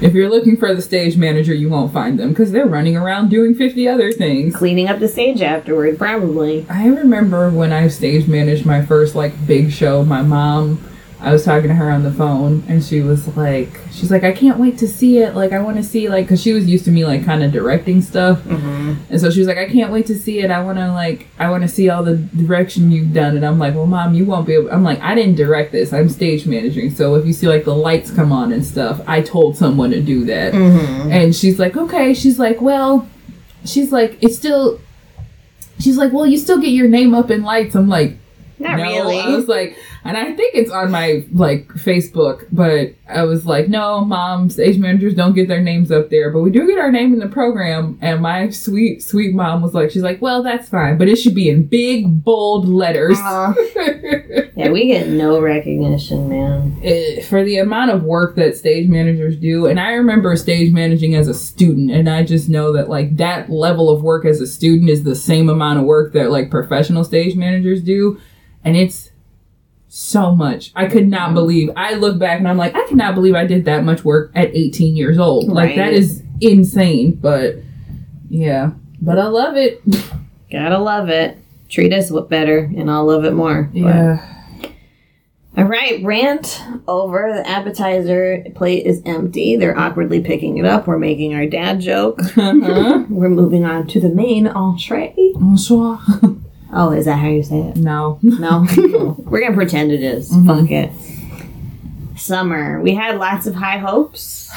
if 0.00 0.14
you're 0.14 0.30
looking 0.30 0.56
for 0.56 0.74
the 0.74 0.82
stage 0.82 1.16
manager, 1.16 1.54
you 1.54 1.68
won't 1.68 1.92
find 1.92 2.18
them 2.18 2.30
because 2.30 2.52
they're 2.52 2.66
running 2.66 2.96
around 2.96 3.28
doing 3.28 3.54
50 3.54 3.88
other 3.88 4.12
things. 4.12 4.54
Cleaning 4.54 4.88
up 4.88 4.98
the 4.98 5.08
stage 5.08 5.42
afterward, 5.42 5.98
probably. 5.98 6.66
I 6.68 6.88
remember 6.88 7.50
when 7.50 7.72
I 7.72 7.88
stage 7.88 8.26
managed 8.26 8.66
my 8.66 8.84
first 8.84 9.14
like 9.14 9.46
big 9.46 9.72
show, 9.72 10.04
my 10.04 10.22
mom, 10.22 10.82
I 11.24 11.32
was 11.32 11.42
talking 11.42 11.68
to 11.68 11.74
her 11.74 11.90
on 11.90 12.02
the 12.02 12.12
phone 12.12 12.62
and 12.68 12.84
she 12.84 13.00
was 13.00 13.34
like, 13.34 13.80
she's 13.90 14.10
like, 14.10 14.24
I 14.24 14.32
can't 14.32 14.58
wait 14.58 14.76
to 14.78 14.86
see 14.86 15.18
it. 15.18 15.34
Like, 15.34 15.52
I 15.52 15.60
want 15.60 15.78
to 15.78 15.82
see, 15.82 16.10
like, 16.10 16.26
because 16.26 16.42
she 16.42 16.52
was 16.52 16.66
used 16.66 16.84
to 16.84 16.90
me, 16.90 17.06
like, 17.06 17.24
kind 17.24 17.42
of 17.42 17.50
directing 17.50 18.02
stuff. 18.02 18.40
Mm-hmm. 18.42 18.94
And 19.08 19.20
so 19.20 19.30
she 19.30 19.38
was 19.38 19.48
like, 19.48 19.56
I 19.56 19.66
can't 19.66 19.90
wait 19.90 20.04
to 20.06 20.18
see 20.18 20.40
it. 20.40 20.50
I 20.50 20.62
want 20.62 20.76
to, 20.76 20.92
like, 20.92 21.28
I 21.38 21.48
want 21.48 21.62
to 21.62 21.68
see 21.68 21.88
all 21.88 22.02
the 22.02 22.16
direction 22.16 22.92
you've 22.92 23.14
done. 23.14 23.36
And 23.36 23.46
I'm 23.46 23.58
like, 23.58 23.74
well, 23.74 23.86
mom, 23.86 24.12
you 24.12 24.26
won't 24.26 24.46
be 24.46 24.52
able, 24.52 24.70
I'm 24.70 24.84
like, 24.84 25.00
I 25.00 25.14
didn't 25.14 25.36
direct 25.36 25.72
this. 25.72 25.94
I'm 25.94 26.10
stage 26.10 26.46
managing. 26.46 26.94
So 26.94 27.14
if 27.14 27.24
you 27.24 27.32
see, 27.32 27.48
like, 27.48 27.64
the 27.64 27.74
lights 27.74 28.10
come 28.10 28.30
on 28.30 28.52
and 28.52 28.62
stuff, 28.62 29.00
I 29.06 29.22
told 29.22 29.56
someone 29.56 29.92
to 29.92 30.02
do 30.02 30.26
that. 30.26 30.52
Mm-hmm. 30.52 31.10
And 31.10 31.34
she's 31.34 31.58
like, 31.58 31.74
okay. 31.74 32.12
She's 32.12 32.38
like, 32.38 32.60
well, 32.60 33.08
she's 33.64 33.90
like, 33.92 34.18
it's 34.22 34.36
still, 34.36 34.78
she's 35.78 35.96
like, 35.96 36.12
well, 36.12 36.26
you 36.26 36.36
still 36.36 36.60
get 36.60 36.72
your 36.72 36.88
name 36.88 37.14
up 37.14 37.30
in 37.30 37.42
lights. 37.42 37.74
I'm 37.74 37.88
like, 37.88 38.18
Not 38.58 38.76
no. 38.76 38.82
really. 38.82 39.18
I 39.18 39.34
was 39.34 39.48
like, 39.48 39.78
and 40.04 40.16
I 40.16 40.32
think 40.34 40.54
it's 40.54 40.70
on 40.70 40.90
my 40.90 41.24
like 41.32 41.68
Facebook, 41.68 42.46
but 42.52 42.94
I 43.08 43.24
was 43.24 43.46
like, 43.46 43.68
no, 43.68 44.04
mom, 44.04 44.50
stage 44.50 44.78
managers 44.78 45.14
don't 45.14 45.34
get 45.34 45.48
their 45.48 45.60
names 45.60 45.90
up 45.90 46.10
there, 46.10 46.30
but 46.30 46.40
we 46.40 46.50
do 46.50 46.66
get 46.66 46.78
our 46.78 46.92
name 46.92 47.12
in 47.12 47.18
the 47.18 47.28
program. 47.28 47.98
And 48.00 48.20
my 48.22 48.50
sweet, 48.50 49.02
sweet 49.02 49.34
mom 49.34 49.62
was 49.62 49.74
like, 49.74 49.90
she's 49.90 50.02
like, 50.02 50.20
well, 50.22 50.42
that's 50.42 50.68
fine, 50.68 50.98
but 50.98 51.08
it 51.08 51.16
should 51.16 51.34
be 51.34 51.48
in 51.48 51.66
big, 51.66 52.22
bold 52.22 52.68
letters. 52.68 53.18
Aw. 53.18 53.54
yeah, 54.56 54.70
we 54.70 54.86
get 54.86 55.08
no 55.08 55.40
recognition, 55.40 56.28
man. 56.28 56.78
Eh, 56.82 57.22
for 57.22 57.42
the 57.42 57.58
amount 57.58 57.90
of 57.90 58.04
work 58.04 58.36
that 58.36 58.56
stage 58.56 58.88
managers 58.88 59.36
do 59.36 59.66
and 59.66 59.80
i 59.80 59.92
remember 59.92 60.36
stage 60.36 60.72
managing 60.72 61.14
as 61.14 61.28
a 61.28 61.34
student 61.34 61.90
and 61.90 62.08
i 62.08 62.22
just 62.22 62.48
know 62.48 62.72
that 62.72 62.88
like 62.88 63.16
that 63.16 63.50
level 63.50 63.88
of 63.88 64.02
work 64.02 64.24
as 64.24 64.40
a 64.40 64.46
student 64.46 64.90
is 64.90 65.02
the 65.02 65.14
same 65.14 65.48
amount 65.48 65.78
of 65.78 65.84
work 65.84 66.12
that 66.12 66.30
like 66.30 66.50
professional 66.50 67.04
stage 67.04 67.36
managers 67.36 67.82
do 67.82 68.20
and 68.64 68.76
it's 68.76 69.10
so 69.96 70.34
much 70.34 70.72
i 70.74 70.86
could 70.86 71.06
not 71.06 71.34
believe 71.34 71.70
i 71.76 71.94
look 71.94 72.18
back 72.18 72.38
and 72.40 72.48
i'm 72.48 72.56
like 72.56 72.74
i 72.74 72.84
cannot 72.88 73.14
believe 73.14 73.34
i 73.36 73.46
did 73.46 73.64
that 73.64 73.84
much 73.84 74.04
work 74.04 74.32
at 74.34 74.50
18 74.52 74.96
years 74.96 75.18
old 75.18 75.46
like 75.48 75.76
that 75.76 75.92
is 75.92 76.20
insane 76.40 77.12
but 77.14 77.54
yeah 78.28 78.72
but 79.00 79.18
i 79.20 79.26
love 79.28 79.56
it 79.56 79.80
Gotta 80.50 80.78
love 80.78 81.08
it. 81.08 81.36
Treat 81.68 81.92
us 81.92 82.10
w- 82.10 82.28
better, 82.28 82.58
and 82.58 82.88
I'll 82.88 83.04
love 83.06 83.24
it 83.24 83.32
more. 83.32 83.64
But- 83.72 83.78
yeah 83.80 84.26
All 85.56 85.64
right, 85.64 86.00
rant 86.04 86.62
over. 86.86 87.32
The 87.34 87.48
appetizer 87.48 88.44
plate 88.54 88.86
is 88.86 89.02
empty. 89.04 89.56
They're 89.56 89.76
awkwardly 89.76 90.20
picking 90.20 90.58
it 90.58 90.64
up. 90.64 90.86
We're 90.86 90.98
making 90.98 91.34
our 91.34 91.46
dad 91.46 91.80
joke. 91.80 92.20
uh-huh. 92.36 93.04
We're 93.10 93.28
moving 93.30 93.64
on 93.64 93.88
to 93.88 94.00
the 94.00 94.10
main 94.10 94.46
entree. 94.46 95.14
Bonsoir. 95.34 95.98
Oh, 96.74 96.90
is 96.90 97.04
that 97.04 97.16
how 97.18 97.28
you 97.28 97.42
say 97.42 97.60
it? 97.60 97.76
no 97.76 98.18
No? 98.22 98.66
We're 99.18 99.40
gonna 99.42 99.54
pretend 99.54 99.92
it 99.92 100.02
is. 100.02 100.30
Mhm. 100.32 100.46
Fuck 100.46 100.70
it. 100.70 100.90
Summer. 102.18 102.80
We 102.80 102.94
had 102.94 103.18
lots 103.18 103.46
of 103.46 103.54
high 103.54 103.78
hopes. 103.78 104.50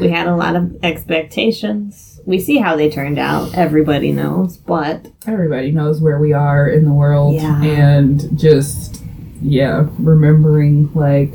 We 0.00 0.08
had 0.10 0.26
a 0.26 0.36
lot 0.36 0.56
of 0.56 0.76
expectations. 0.84 2.20
We 2.26 2.40
see 2.40 2.56
how 2.58 2.74
they 2.76 2.90
turned 2.90 3.18
out. 3.18 3.54
Everybody 3.54 4.10
knows. 4.12 4.56
But 4.56 5.06
everybody 5.26 5.70
knows 5.70 6.00
where 6.00 6.18
we 6.18 6.32
are 6.32 6.68
in 6.68 6.84
the 6.84 6.92
world 6.92 7.34
Yeah. 7.34 7.62
and 7.62 8.38
just 8.38 9.02
yeah 9.42 9.86
remembering 9.98 10.90
like 10.94 11.34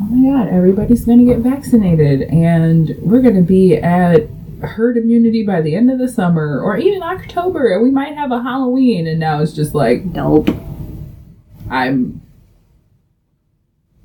oh 0.00 0.04
my 0.10 0.30
god 0.44 0.48
everybody's 0.52 1.04
gonna 1.04 1.24
get 1.24 1.38
vaccinated 1.38 2.22
and 2.22 2.92
we're 3.02 3.22
gonna 3.22 3.40
be 3.40 3.76
at 3.76 4.24
herd 4.62 4.96
immunity 4.96 5.44
by 5.44 5.60
the 5.60 5.74
end 5.74 5.90
of 5.90 5.98
the 5.98 6.08
summer 6.08 6.60
or 6.60 6.76
even 6.76 7.02
october 7.02 7.68
and 7.72 7.82
we 7.82 7.90
might 7.90 8.14
have 8.14 8.30
a 8.32 8.42
halloween 8.42 9.06
and 9.06 9.18
now 9.20 9.40
it's 9.40 9.52
just 9.52 9.74
like 9.74 10.04
nope. 10.04 10.48
i'm 11.70 12.20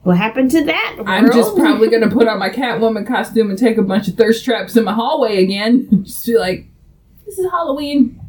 What 0.03 0.17
happened 0.17 0.51
to 0.51 0.63
that? 0.65 0.97
i'm 1.05 1.31
just 1.31 1.55
probably 1.55 1.89
gonna 1.89 2.09
put 2.09 2.27
on 2.27 2.39
my 2.39 2.49
catwoman 2.61 3.05
costume 3.07 3.49
and 3.49 3.59
take 3.59 3.77
a 3.77 3.81
bunch 3.83 4.07
of 4.07 4.15
thirst 4.15 4.45
traps 4.45 4.75
in 4.75 4.83
my 4.83 4.93
hallway 4.93 5.43
again 5.43 5.87
just 6.03 6.25
be 6.25 6.37
like 6.37 6.65
this 7.25 7.37
is 7.39 7.49
halloween 7.51 8.19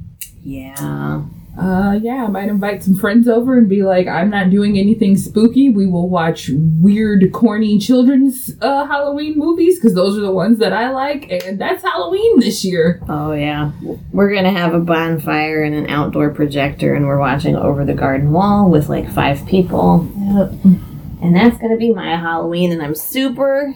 Yeah. 0.43 1.23
Uh, 1.59 1.99
yeah, 2.03 2.25
I 2.25 2.29
might 2.29 2.49
invite 2.49 2.83
some 2.83 2.95
friends 2.95 3.27
over 3.29 3.57
and 3.57 3.67
be 3.69 3.83
like, 3.83 4.07
I'm 4.07 4.29
not 4.29 4.51
doing 4.51 4.79
anything 4.79 5.17
spooky. 5.17 5.71
We 5.71 5.87
will 5.87 6.09
watch 6.11 6.51
weird, 6.53 7.33
corny 7.33 7.79
children's 7.79 8.55
uh, 8.61 8.85
Halloween 8.87 9.39
movies 9.39 9.79
because 9.79 9.95
those 9.95 10.19
are 10.19 10.21
the 10.21 10.33
ones 10.33 10.59
that 10.59 10.73
I 10.75 10.91
like, 10.91 11.31
and 11.31 11.59
that's 11.59 11.83
Halloween 11.83 12.41
this 12.41 12.63
year. 12.65 13.01
Oh 13.09 13.33
yeah, 13.33 13.73
we're 14.13 14.35
gonna 14.35 14.53
have 14.53 14.75
a 14.75 14.81
bonfire 14.81 15.63
and 15.63 15.75
an 15.75 15.89
outdoor 15.89 16.31
projector, 16.31 16.95
and 16.95 17.07
we're 17.07 17.19
watching 17.21 17.57
over 17.57 17.85
the 17.85 17.95
garden 17.95 18.33
wall 18.33 18.71
with 18.71 18.89
like 18.91 19.11
five 19.11 19.47
people, 19.47 20.07
Yep. 20.19 20.53
and 21.23 21.35
that's 21.35 21.57
gonna 21.59 21.79
be 21.79 21.93
my 21.93 22.17
Halloween, 22.17 22.71
and 22.71 22.83
I'm 22.83 22.95
super 22.95 23.75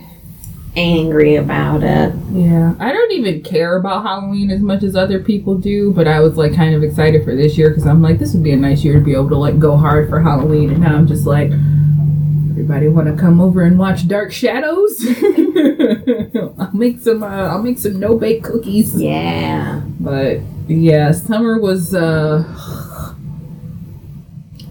angry 0.76 1.36
about 1.36 1.82
it. 1.82 2.14
Yeah, 2.32 2.74
I 2.78 2.92
don't 2.92 3.12
even 3.12 3.42
care 3.42 3.76
about 3.76 4.02
Halloween 4.02 4.50
as 4.50 4.60
much 4.60 4.82
as 4.82 4.96
other 4.96 5.18
people 5.20 5.56
do, 5.56 5.92
but 5.92 6.06
I 6.06 6.20
was 6.20 6.36
like 6.36 6.54
kind 6.54 6.74
of 6.74 6.82
excited 6.82 7.24
for 7.24 7.34
this 7.34 7.58
year 7.58 7.70
because 7.70 7.86
I'm 7.86 8.02
like, 8.02 8.18
this 8.18 8.32
would 8.34 8.42
be 8.42 8.52
a 8.52 8.56
nice 8.56 8.84
year 8.84 8.94
to 8.94 9.00
be 9.00 9.12
able 9.12 9.28
to 9.30 9.36
like 9.36 9.58
go 9.58 9.76
hard 9.76 10.08
for 10.08 10.20
Halloween, 10.20 10.70
and 10.70 10.80
now 10.80 10.96
I'm 10.96 11.06
just 11.06 11.26
like. 11.26 11.50
Everybody 12.50 12.88
want 12.88 13.06
to 13.06 13.16
come 13.16 13.40
over 13.40 13.62
and 13.62 13.78
watch 13.78 14.06
Dark 14.06 14.32
Shadows? 14.32 15.00
I'll 16.58 16.70
make 16.74 17.00
some. 17.00 17.22
Uh, 17.22 17.26
I'll 17.26 17.62
make 17.62 17.78
some 17.78 17.98
no 17.98 18.18
bake 18.18 18.44
cookies. 18.44 19.00
Yeah. 19.00 19.80
But 19.98 20.40
yeah, 20.68 21.10
summer 21.12 21.58
was 21.58 21.94
uh 21.94 22.44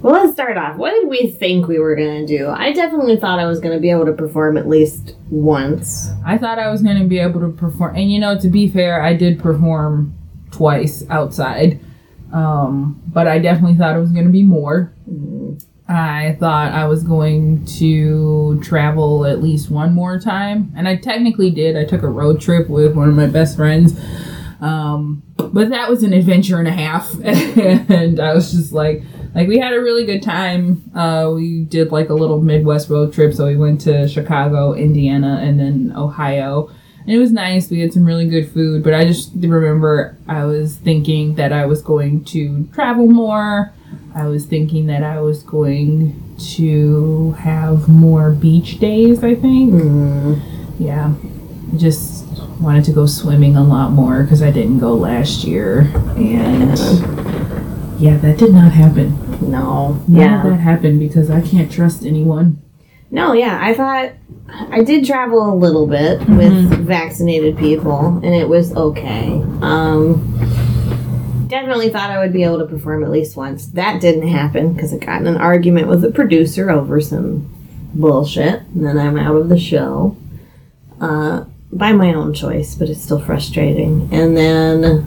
Well, 0.02 0.14
let's 0.14 0.32
start 0.32 0.56
off. 0.56 0.78
What 0.78 0.92
did 0.92 1.10
we 1.10 1.28
think 1.28 1.68
we 1.68 1.78
were 1.78 1.94
gonna 1.94 2.26
do? 2.26 2.48
I 2.48 2.72
definitely 2.72 3.18
thought 3.18 3.38
I 3.38 3.46
was 3.46 3.60
gonna 3.60 3.80
be 3.80 3.92
able 3.92 4.06
to 4.06 4.14
perform 4.14 4.56
at 4.58 4.68
least 4.68 5.16
once. 5.30 6.10
I 6.26 6.38
thought 6.38 6.58
I 6.58 6.72
was 6.72 6.82
gonna 6.82 7.04
be 7.04 7.20
able 7.20 7.42
to 7.42 7.50
perform 7.50 7.96
and 7.96 8.10
you 8.10 8.18
know, 8.18 8.40
to 8.40 8.50
be 8.50 8.70
fair, 8.70 9.02
I 9.02 9.14
did 9.14 9.40
perform 9.40 10.14
twice 10.52 11.04
outside. 11.10 11.82
Um, 12.32 13.02
but 13.08 13.28
I 13.28 13.40
definitely 13.40 13.76
thought 13.76 13.96
it 13.96 14.00
was 14.00 14.12
gonna 14.12 14.30
be 14.30 14.44
more. 14.44 14.94
I 15.90 16.38
thought 16.40 16.72
I 16.72 16.86
was 16.86 17.04
going 17.04 17.66
to 17.80 18.62
travel 18.64 19.26
at 19.26 19.42
least 19.42 19.70
one 19.70 19.94
more 19.94 20.20
time, 20.20 20.72
and 20.78 20.88
I 20.88 20.96
technically 20.96 21.50
did. 21.50 21.76
I 21.76 21.84
took 21.84 22.04
a 22.04 22.08
road 22.08 22.40
trip 22.40 22.70
with 22.70 22.96
one 22.96 23.10
of 23.10 23.16
my 23.16 23.26
best 23.26 23.58
friends, 23.58 24.00
um, 24.62 25.24
but 25.36 25.70
that 25.72 25.90
was 25.90 26.04
an 26.04 26.14
adventure 26.14 26.60
and 26.60 26.68
a 26.68 26.72
half, 26.72 27.12
and 27.24 28.20
I 28.20 28.36
was 28.36 28.52
just 28.52 28.72
like, 28.72 29.02
like 29.34 29.48
we 29.48 29.60
had 29.60 29.74
a 29.74 29.80
really 29.80 30.06
good 30.06 30.24
time. 30.24 30.84
Uh, 30.96 31.32
we 31.34 31.64
did 31.66 31.92
like 31.92 32.10
a 32.10 32.14
little 32.14 32.42
Midwest 32.42 32.90
road 32.90 33.14
trip, 33.14 33.34
so 33.34 33.48
we 33.48 33.56
went 33.56 33.82
to 33.82 34.08
Chicago, 34.08 34.74
Indiana, 34.74 35.40
and 35.42 35.60
then 35.60 35.94
Ohio. 35.96 36.70
And 37.02 37.12
it 37.12 37.20
was 37.20 37.32
nice. 37.32 37.70
We 37.70 37.80
had 37.80 37.94
some 37.94 38.06
really 38.06 38.28
good 38.28 38.52
food, 38.52 38.84
but 38.84 38.94
I 38.94 39.06
just 39.06 39.32
remember 39.36 40.18
I 40.28 40.46
was 40.46 40.76
thinking 40.76 41.36
that 41.36 41.54
I 41.54 41.66
was 41.66 41.82
going 41.82 42.24
to 42.26 42.68
travel 42.74 43.08
more. 43.08 43.74
I 44.16 44.28
was 44.28 44.46
thinking 44.46 44.88
that 44.88 45.04
I 45.04 45.22
was 45.22 45.44
going 45.44 46.38
to 46.56 47.32
have 47.34 47.88
more 47.88 48.32
beach 48.32 48.80
days, 48.80 49.24
I 49.24 49.36
think. 49.36 49.74
Mm. 49.74 50.42
Yeah. 50.80 51.14
Just 51.78 52.26
wanted 52.60 52.84
to 52.86 52.92
go 52.92 53.06
swimming 53.06 53.56
a 53.56 53.64
lot 53.64 53.92
more 53.92 54.24
because 54.24 54.42
I 54.42 54.52
didn't 54.52 54.80
go 54.80 54.94
last 54.94 55.44
year. 55.44 55.82
And 56.18 56.78
yeah, 58.00 58.18
that 58.18 58.38
did 58.38 58.54
not 58.54 58.72
happen. 58.72 59.18
No. 59.50 60.02
None 60.08 60.22
Yeah. 60.22 60.44
of 60.44 60.50
that 60.50 60.60
happened 60.60 61.00
because 61.00 61.30
I 61.30 61.42
can't 61.42 61.72
trust 61.72 62.06
anyone. 62.06 62.62
No, 63.12 63.34
yeah, 63.34 63.58
I 63.62 63.74
thought 63.74 64.12
I 64.72 64.84
did 64.84 65.06
travel 65.06 65.52
a 65.52 65.56
little 65.56 65.88
bit 65.88 66.20
Mm-hmm. 66.22 66.38
with 66.38 66.70
vaccinated 66.88 67.58
people, 67.58 68.20
and 68.24 68.34
it 68.36 68.48
was 68.48 68.76
okay. 68.76 69.42
Um, 69.62 70.38
definitely 71.48 71.90
thought 71.90 72.12
I 72.12 72.20
would 72.20 72.34
be 72.34 72.44
able 72.44 72.60
to 72.60 72.66
perform 72.66 73.04
at 73.04 73.10
least 73.12 73.36
once. 73.36 73.66
That 73.68 74.00
didn't 74.02 74.28
happen 74.28 74.74
because 74.74 74.94
I 74.94 74.98
got 74.98 75.22
in 75.22 75.28
an 75.28 75.38
argument 75.38 75.88
with 75.88 76.02
the 76.02 76.12
producer 76.12 76.70
over 76.70 77.02
some 77.02 77.50
bullshit, 77.96 78.62
and 78.76 78.86
then 78.86 78.98
I'm 79.00 79.18
out 79.18 79.36
of 79.36 79.50
the 79.50 79.60
show. 79.60 80.16
Uh, 81.02 81.46
by 81.72 81.92
my 81.94 82.14
own 82.14 82.34
choice, 82.34 82.76
but 82.76 82.90
it's 82.90 83.02
still 83.02 83.20
frustrating. 83.20 84.10
And 84.12 84.36
then 84.36 85.06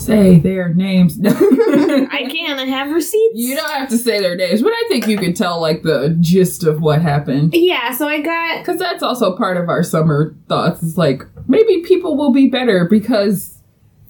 Say 0.00 0.38
their 0.38 0.72
names. 0.72 1.18
I 1.24 2.26
can, 2.30 2.58
I 2.58 2.66
have 2.66 2.90
receipts. 2.90 3.34
You 3.34 3.56
don't 3.56 3.70
have 3.70 3.88
to 3.90 3.98
say 3.98 4.20
their 4.20 4.36
names, 4.36 4.62
but 4.62 4.72
I 4.72 4.84
think 4.88 5.06
you 5.06 5.16
can 5.18 5.34
tell 5.34 5.60
like 5.60 5.82
the 5.82 6.16
gist 6.20 6.64
of 6.64 6.80
what 6.80 7.02
happened. 7.02 7.54
Yeah, 7.54 7.92
so 7.92 8.08
I 8.08 8.20
got 8.20 8.58
Because 8.58 8.78
that's 8.78 9.02
also 9.02 9.36
part 9.36 9.56
of 9.56 9.68
our 9.68 9.82
summer 9.82 10.34
thoughts. 10.48 10.82
It's 10.82 10.96
like 10.96 11.24
maybe 11.48 11.82
people 11.82 12.16
will 12.16 12.32
be 12.32 12.48
better 12.48 12.86
because 12.88 13.58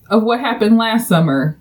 of 0.09 0.23
what 0.23 0.41
happened 0.41 0.77
last 0.77 1.09
summer. 1.09 1.59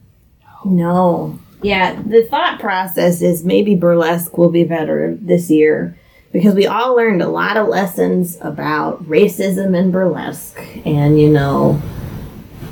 No. 0.65 1.39
Yeah, 1.61 2.01
the 2.01 2.23
thought 2.23 2.59
process 2.59 3.21
is 3.21 3.43
maybe 3.43 3.75
burlesque 3.75 4.37
will 4.37 4.49
be 4.49 4.63
better 4.63 5.15
this 5.21 5.49
year 5.49 5.97
because 6.31 6.55
we 6.55 6.65
all 6.65 6.95
learned 6.95 7.21
a 7.21 7.27
lot 7.27 7.57
of 7.57 7.67
lessons 7.67 8.37
about 8.41 9.03
racism 9.03 9.77
and 9.77 9.91
burlesque 9.91 10.59
and, 10.85 11.19
you 11.19 11.29
know, 11.29 11.81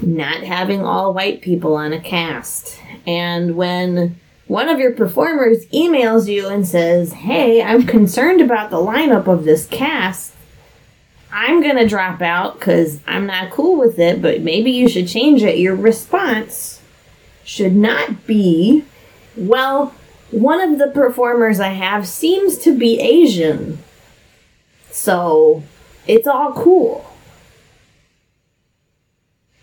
not 0.02 0.44
having 0.44 0.82
all 0.86 1.14
white 1.14 1.42
people 1.42 1.76
on 1.76 1.94
a 1.94 2.00
cast. 2.00 2.80
And 3.06 3.56
when 3.56 4.20
one 4.48 4.68
of 4.68 4.80
your 4.80 4.94
performers 4.94 5.66
emails 5.68 6.28
you 6.28 6.48
and 6.48 6.68
says, 6.68 7.14
Hey, 7.14 7.62
I'm 7.62 7.86
concerned 7.86 8.42
about 8.42 8.72
the 8.72 8.78
lineup 8.78 9.28
of 9.28 9.44
this 9.44 9.66
cast. 9.68 10.34
I'm 11.32 11.62
gonna 11.62 11.88
drop 11.88 12.22
out 12.22 12.60
because 12.60 13.00
I'm 13.06 13.28
not 13.28 13.52
cool 13.52 13.78
with 13.78 14.00
it, 14.00 14.22
but 14.22 14.42
maybe 14.42 14.72
you 14.72 14.90
should 14.90 15.08
change 15.08 15.44
it. 15.44 15.60
Your 15.60 15.76
response 15.76 16.82
should 17.44 17.76
not 17.76 18.26
be, 18.26 18.84
well, 19.36 19.94
one 20.32 20.62
of 20.62 20.80
the 20.80 20.88
performers 20.88 21.60
I 21.60 21.70
have 21.70 22.08
seems 22.08 22.58
to 22.60 22.78
be 22.78 23.00
Asian. 23.00 23.80
So 24.92 25.64
it's 26.08 26.28
all 26.28 26.54
cool. 26.54 27.09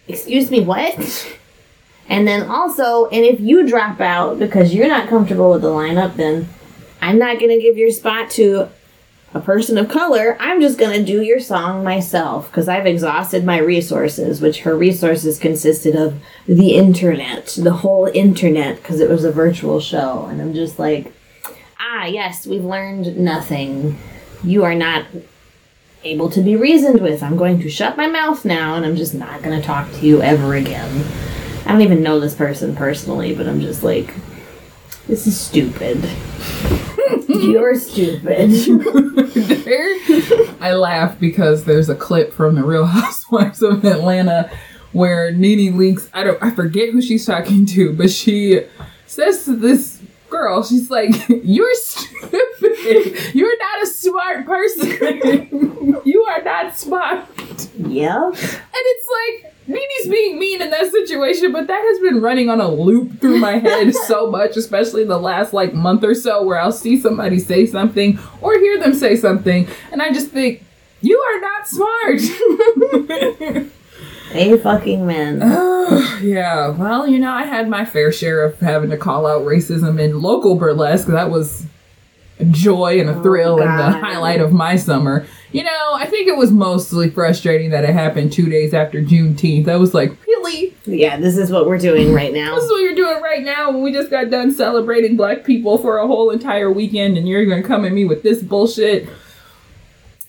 Excuse 0.09 0.51
me, 0.51 0.61
what? 0.61 1.37
And 2.09 2.27
then 2.27 2.49
also, 2.49 3.07
and 3.07 3.25
if 3.25 3.41
you 3.41 3.67
drop 3.67 4.01
out 4.01 4.39
because 4.39 4.73
you're 4.73 4.89
not 4.89 5.09
comfortable 5.09 5.51
with 5.51 5.63
the 5.63 5.69
lineup, 5.69 6.17
then 6.17 6.49
I'm 7.01 7.19
not 7.19 7.39
going 7.39 7.51
to 7.51 7.61
give 7.61 7.77
your 7.77 7.91
spot 7.91 8.31
to 8.33 8.69
a 9.35 9.41
person 9.41 9.77
of 9.77 9.89
color. 9.89 10.37
I'm 10.41 10.61
just 10.61 10.79
going 10.79 10.99
to 10.99 11.05
do 11.05 11.23
your 11.23 11.41
song 11.41 11.85
myself 11.85 12.49
because 12.51 12.69
I've 12.69 12.87
exhausted 12.87 13.45
my 13.45 13.59
resources, 13.59 14.41
which 14.41 14.61
her 14.61 14.77
resources 14.77 15.39
consisted 15.39 15.97
of 15.97 16.21
the 16.47 16.75
internet, 16.75 17.59
the 17.61 17.73
whole 17.73 18.07
internet, 18.07 18.77
because 18.77 19.01
it 19.01 19.11
was 19.11 19.25
a 19.25 19.33
virtual 19.33 19.81
show. 19.81 20.27
And 20.27 20.41
I'm 20.41 20.55
just 20.55 20.79
like, 20.79 21.13
ah, 21.79 22.07
yes, 22.07 22.47
we've 22.47 22.65
learned 22.65 23.19
nothing. 23.19 23.99
You 24.45 24.65
are 24.65 24.75
not 24.75 25.05
able 26.07 26.31
to 26.31 26.41
be 26.41 26.57
reasoned 26.57 27.01
with. 27.01 27.23
I'm 27.23 27.37
going 27.37 27.61
to 27.61 27.71
shut 27.71 27.97
my 27.97 28.07
mouth 28.07 28.45
now 28.45 28.75
and 28.77 28.87
I'm 28.87 28.97
just 28.97 29.15
not 29.15 29.43
going 29.43 29.61
to 29.61 29.67
talk 29.67 29.91
to 29.93 30.07
you 30.07 30.23
ever 30.23 30.55
again. 30.55 31.05
I 31.67 31.73
don't 31.73 31.83
even 31.83 32.03
know 32.03 32.21
this 32.21 32.35
person 32.35 32.77
personally, 32.77 33.35
but 33.35 33.49
I'm 33.49 33.61
just 33.61 33.83
like, 33.83 34.15
this 35.09 35.27
is 35.27 35.39
stupid. 35.39 36.03
You're 37.29 37.75
stupid. 37.75 38.51
There- 38.51 39.97
I 40.61 40.73
laugh 40.75 41.19
because 41.19 41.65
there's 41.65 41.89
a 41.89 41.95
clip 41.95 42.33
from 42.33 42.55
the 42.55 42.65
Real 42.65 42.87
Housewives 42.87 43.63
of 43.63 43.85
Atlanta 43.85 44.51
where 44.93 45.31
Nene 45.33 45.75
Leakes, 45.75 46.09
I 46.15 46.25
don't 46.25 46.43
I 46.43 46.51
forget 46.51 46.91
who 46.91 47.03
she's 47.03 47.27
talking 47.27 47.67
to, 47.67 47.93
but 47.93 48.11
she 48.11 48.63
says 49.07 49.45
to 49.45 49.55
this 49.57 50.01
girl, 50.31 50.63
she's 50.65 50.91
like, 50.91 51.15
You're 51.29 51.75
stupid. 51.75 53.35
You're 53.35 53.59
not 53.59 53.83
a 53.83 53.87
smart 53.87 54.47
person. 54.47 56.01
you 56.05 56.23
are 56.25 56.43
not 56.43 56.77
smart. 56.77 57.27
Yep. 57.97 58.23
And 58.23 58.37
it's 58.73 59.09
like 59.43 59.55
Nene's 59.69 60.09
being 60.09 60.39
mean 60.39 60.63
in 60.63 60.71
that 60.71 60.91
situation, 60.91 61.53
but 61.53 61.67
that 61.67 61.83
has 61.83 61.99
been 62.01 62.21
running 62.21 62.49
on 62.49 62.61
a 62.61 62.69
loop 62.69 63.21
through 63.21 63.39
my 63.39 63.59
head 63.59 63.95
so 64.07 64.31
much, 64.31 64.57
especially 64.57 65.05
the 65.05 65.19
last 65.19 65.53
like 65.53 65.75
month 65.75 66.05
or 66.05 66.15
so, 66.15 66.43
where 66.45 66.59
I'll 66.59 66.73
see 66.73 66.99
somebody 66.99 67.39
say 67.39 67.67
something 67.67 68.19
or 68.41 68.59
hear 68.59 68.79
them 68.79 68.95
say 68.95 69.17
something, 69.17 69.69
and 69.93 70.01
I 70.03 70.13
just 70.13 70.31
think, 70.31 70.65
you 71.01 71.19
are 71.19 71.41
not 71.41 71.69
smart. 71.69 72.21
A 74.33 74.59
fucking 74.59 75.07
man. 75.07 75.41
yeah, 76.23 76.69
well, 76.69 77.07
you 77.07 77.19
know, 77.19 77.31
I 77.31 77.45
had 77.45 77.69
my 77.69 77.85
fair 77.85 78.11
share 78.13 78.45
of 78.45 78.59
having 78.61 78.91
to 78.91 78.97
call 78.97 79.27
out 79.27 79.43
racism 79.43 80.01
in 80.01 80.21
local 80.21 80.57
burlesque. 80.57 81.07
That 81.09 81.31
was 81.31 81.67
a 82.39 82.45
joy 82.45 83.01
and 83.01 83.09
a 83.09 83.15
oh, 83.15 83.23
thrill 83.23 83.61
and 83.61 83.79
the 83.79 83.91
highlight 83.91 84.41
of 84.41 84.53
my 84.53 84.77
summer. 84.77 85.27
You 85.53 85.63
know, 85.63 85.93
I 85.95 86.07
think 86.07 86.29
it 86.29 86.37
was 86.37 86.51
mostly 86.51 87.09
frustrating 87.09 87.71
that 87.71 87.85
it 87.85 87.93
happened 87.93 88.33
two 88.33 88.49
days 88.49 88.75
after 88.75 89.01
Juneteenth. 89.01 89.69
I 89.69 89.77
was 89.77 89.95
like, 89.95 90.13
really? 90.27 90.75
Yeah, 90.87 91.19
this 91.19 91.37
is 91.37 91.51
what 91.51 91.67
we're 91.67 91.79
doing 91.79 92.13
right 92.13 92.33
now. 92.33 92.57
This 92.57 92.65
is 92.65 92.71
what 92.71 92.83
you're 92.83 92.97
doing 92.97 93.23
right 93.23 93.45
now 93.45 93.71
when 93.71 93.83
we 93.83 93.93
just 93.93 94.11
got 94.11 94.31
done 94.31 94.53
celebrating 94.53 95.17
black 95.17 95.45
people 95.45 95.79
for 95.79 95.99
a 95.99 96.07
whole 96.07 96.31
entire 96.31 96.71
weekend 96.71 97.17
and 97.17 97.29
you're 97.29 97.47
gonna 97.47 97.63
come 97.63 97.85
at 97.85 97.93
me 97.93 98.05
with 98.05 98.23
this 98.23 98.43
bullshit. 98.43 99.09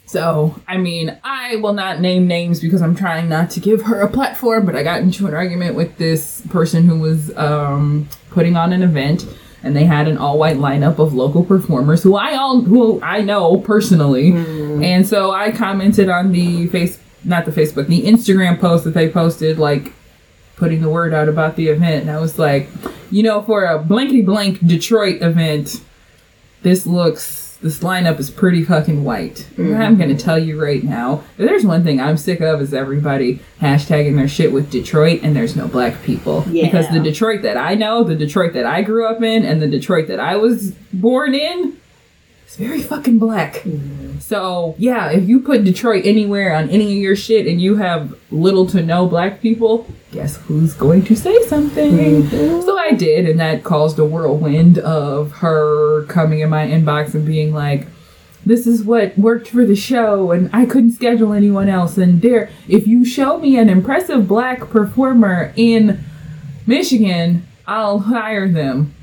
So, 0.05 0.55
I 0.67 0.77
mean, 0.77 1.17
I 1.23 1.57
will 1.57 1.73
not 1.73 1.99
name 1.99 2.27
names 2.27 2.61
because 2.61 2.81
I'm 2.81 2.95
trying 2.95 3.27
not 3.27 3.49
to 3.51 3.59
give 3.59 3.81
her 3.83 3.99
a 3.99 4.09
platform, 4.09 4.65
but 4.65 4.73
I 4.73 4.81
got 4.81 5.01
into 5.01 5.27
an 5.27 5.33
argument 5.33 5.75
with 5.75 5.97
this 5.97 6.41
person 6.49 6.87
who 6.87 6.97
was 6.97 7.35
um, 7.35 8.07
putting 8.29 8.55
on 8.55 8.71
an 8.71 8.83
event 8.83 9.25
and 9.63 9.75
they 9.75 9.85
had 9.85 10.07
an 10.07 10.17
all 10.17 10.37
white 10.37 10.57
lineup 10.57 10.99
of 10.99 11.13
local 11.13 11.43
performers 11.43 12.03
who 12.03 12.15
I 12.15 12.35
all 12.35 12.61
who 12.61 13.01
I 13.01 13.21
know 13.21 13.57
personally. 13.57 14.31
Mm. 14.31 14.83
And 14.83 15.07
so 15.07 15.31
I 15.31 15.51
commented 15.51 16.09
on 16.09 16.31
the 16.31 16.67
face 16.67 16.99
not 17.23 17.45
the 17.45 17.51
Facebook, 17.51 17.87
the 17.87 18.03
Instagram 18.03 18.59
post 18.59 18.83
that 18.85 18.93
they 18.93 19.09
posted 19.09 19.57
like 19.57 19.93
putting 20.55 20.81
the 20.81 20.89
word 20.89 21.13
out 21.13 21.29
about 21.29 21.55
the 21.55 21.67
event 21.67 22.03
and 22.03 22.11
I 22.11 22.19
was 22.19 22.39
like, 22.39 22.69
you 23.11 23.23
know, 23.23 23.41
for 23.41 23.65
a 23.65 23.79
blankety 23.79 24.21
blank 24.21 24.65
Detroit 24.65 25.21
event, 25.21 25.81
this 26.61 26.85
looks 26.85 27.46
this 27.61 27.79
lineup 27.79 28.19
is 28.19 28.29
pretty 28.29 28.63
fucking 28.63 29.03
white. 29.03 29.47
I'm 29.57 29.97
gonna 29.97 30.13
mm-hmm. 30.13 30.17
tell 30.17 30.37
you 30.37 30.61
right 30.61 30.83
now. 30.83 31.23
There's 31.37 31.65
one 31.65 31.83
thing 31.83 31.99
I'm 31.99 32.17
sick 32.17 32.41
of 32.41 32.61
is 32.61 32.73
everybody 32.73 33.39
hashtagging 33.59 34.15
their 34.15 34.27
shit 34.27 34.51
with 34.51 34.69
Detroit 34.69 35.21
and 35.23 35.35
there's 35.35 35.55
no 35.55 35.67
black 35.67 36.01
people. 36.03 36.43
Yeah. 36.47 36.65
Because 36.65 36.89
the 36.89 36.99
Detroit 36.99 37.41
that 37.41 37.57
I 37.57 37.75
know, 37.75 38.03
the 38.03 38.15
Detroit 38.15 38.53
that 38.53 38.65
I 38.65 38.81
grew 38.81 39.07
up 39.07 39.21
in, 39.21 39.45
and 39.45 39.61
the 39.61 39.67
Detroit 39.67 40.07
that 40.07 40.19
I 40.19 40.35
was 40.35 40.71
born 40.93 41.33
in 41.33 41.79
is 42.47 42.55
very 42.55 42.81
fucking 42.81 43.19
black. 43.19 43.63
So 44.19 44.75
yeah, 44.77 45.11
if 45.11 45.27
you 45.27 45.41
put 45.41 45.63
Detroit 45.63 46.05
anywhere 46.05 46.55
on 46.55 46.69
any 46.69 46.85
of 46.85 46.97
your 46.97 47.15
shit 47.15 47.47
and 47.47 47.61
you 47.61 47.75
have 47.75 48.17
little 48.31 48.65
to 48.67 48.81
no 48.81 49.07
black 49.07 49.41
people, 49.41 49.85
guess 50.11 50.37
who's 50.37 50.73
going 50.73 51.03
to 51.05 51.15
say 51.15 51.41
something? 51.43 51.91
Mm-hmm. 51.93 52.61
So 52.61 52.77
I 52.77 52.91
did, 52.93 53.27
and 53.27 53.39
that 53.39 53.63
caused 53.63 53.99
a 53.99 54.05
whirlwind 54.05 54.79
of 54.79 55.31
her 55.33 56.05
coming 56.05 56.39
in 56.39 56.49
my 56.49 56.65
inbox 56.65 57.13
and 57.13 57.25
being 57.25 57.53
like, 57.53 57.87
"This 58.45 58.65
is 58.65 58.83
what 58.83 59.17
worked 59.17 59.49
for 59.49 59.65
the 59.65 59.75
show, 59.75 60.31
and 60.31 60.49
I 60.53 60.65
couldn't 60.65 60.93
schedule 60.93 61.33
anyone 61.33 61.69
else." 61.69 61.97
And 61.97 62.21
there, 62.21 62.49
if 62.67 62.87
you 62.87 63.05
show 63.05 63.37
me 63.37 63.57
an 63.57 63.69
impressive 63.69 64.27
black 64.27 64.69
performer 64.69 65.53
in 65.55 66.03
Michigan, 66.65 67.45
I'll 67.65 67.99
hire 67.99 68.47
them. 68.47 68.93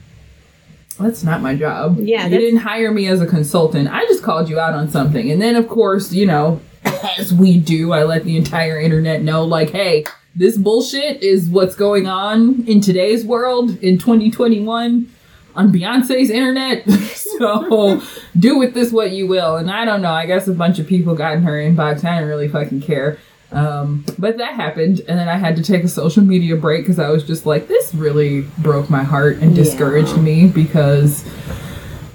That's 0.98 1.24
not 1.24 1.42
my 1.42 1.54
job. 1.54 1.98
Yeah, 2.00 2.26
you 2.26 2.38
didn't 2.38 2.61
hire 2.61 2.90
me 2.92 3.09
as 3.09 3.20
a 3.20 3.26
consultant. 3.26 3.88
I 3.88 4.04
just 4.07 4.22
called 4.22 4.48
you 4.48 4.59
out 4.59 4.74
on 4.74 4.88
something, 4.88 5.30
and 5.30 5.40
then 5.40 5.57
of 5.57 5.68
course, 5.68 6.12
you 6.12 6.26
know, 6.26 6.61
as 7.18 7.33
we 7.33 7.59
do, 7.59 7.92
I 7.92 8.04
let 8.04 8.24
the 8.24 8.37
entire 8.37 8.78
internet 8.80 9.22
know, 9.22 9.44
like, 9.44 9.70
hey, 9.70 10.04
this 10.37 10.57
bullshit 10.57 11.22
is 11.22 11.48
what's 11.48 11.76
going 11.76 12.07
on 12.07 12.64
in 12.66 12.80
today's 12.80 13.24
world 13.24 13.70
in 13.83 13.98
2021 13.98 15.09
on 15.54 15.72
Beyonce's 15.72 16.30
internet. 16.30 16.88
so 17.38 18.02
do 18.37 18.59
with 18.59 18.74
this 18.74 18.92
what 18.92 19.12
you 19.12 19.26
will. 19.26 19.57
And 19.57 19.70
I 19.70 19.85
don't 19.85 20.02
know. 20.02 20.12
I 20.12 20.26
guess 20.26 20.48
a 20.48 20.52
bunch 20.52 20.78
of 20.78 20.87
people 20.87 21.14
got 21.14 21.35
in 21.35 21.42
her 21.42 21.52
inbox. 21.52 22.04
I 22.04 22.16
didn't 22.16 22.28
really 22.28 22.48
fucking 22.48 22.83
care. 22.83 23.18
Um, 23.52 24.04
but 24.18 24.38
that 24.38 24.54
happened, 24.54 25.00
and 25.09 25.18
then 25.18 25.28
I 25.28 25.37
had 25.37 25.54
to 25.57 25.62
take 25.62 25.85
a 25.85 25.88
social 25.88 26.22
media 26.24 26.57
break 26.57 26.83
because 26.83 26.98
I 26.98 27.11
was 27.11 27.22
just 27.24 27.46
like, 27.46 27.68
this 27.68 27.94
really 27.94 28.42
broke 28.59 28.90
my 28.90 29.04
heart 29.04 29.37
and 29.38 29.50
Yeah. 29.57 29.62
discouraged 29.62 30.16
me 30.20 30.48
because 30.48 31.24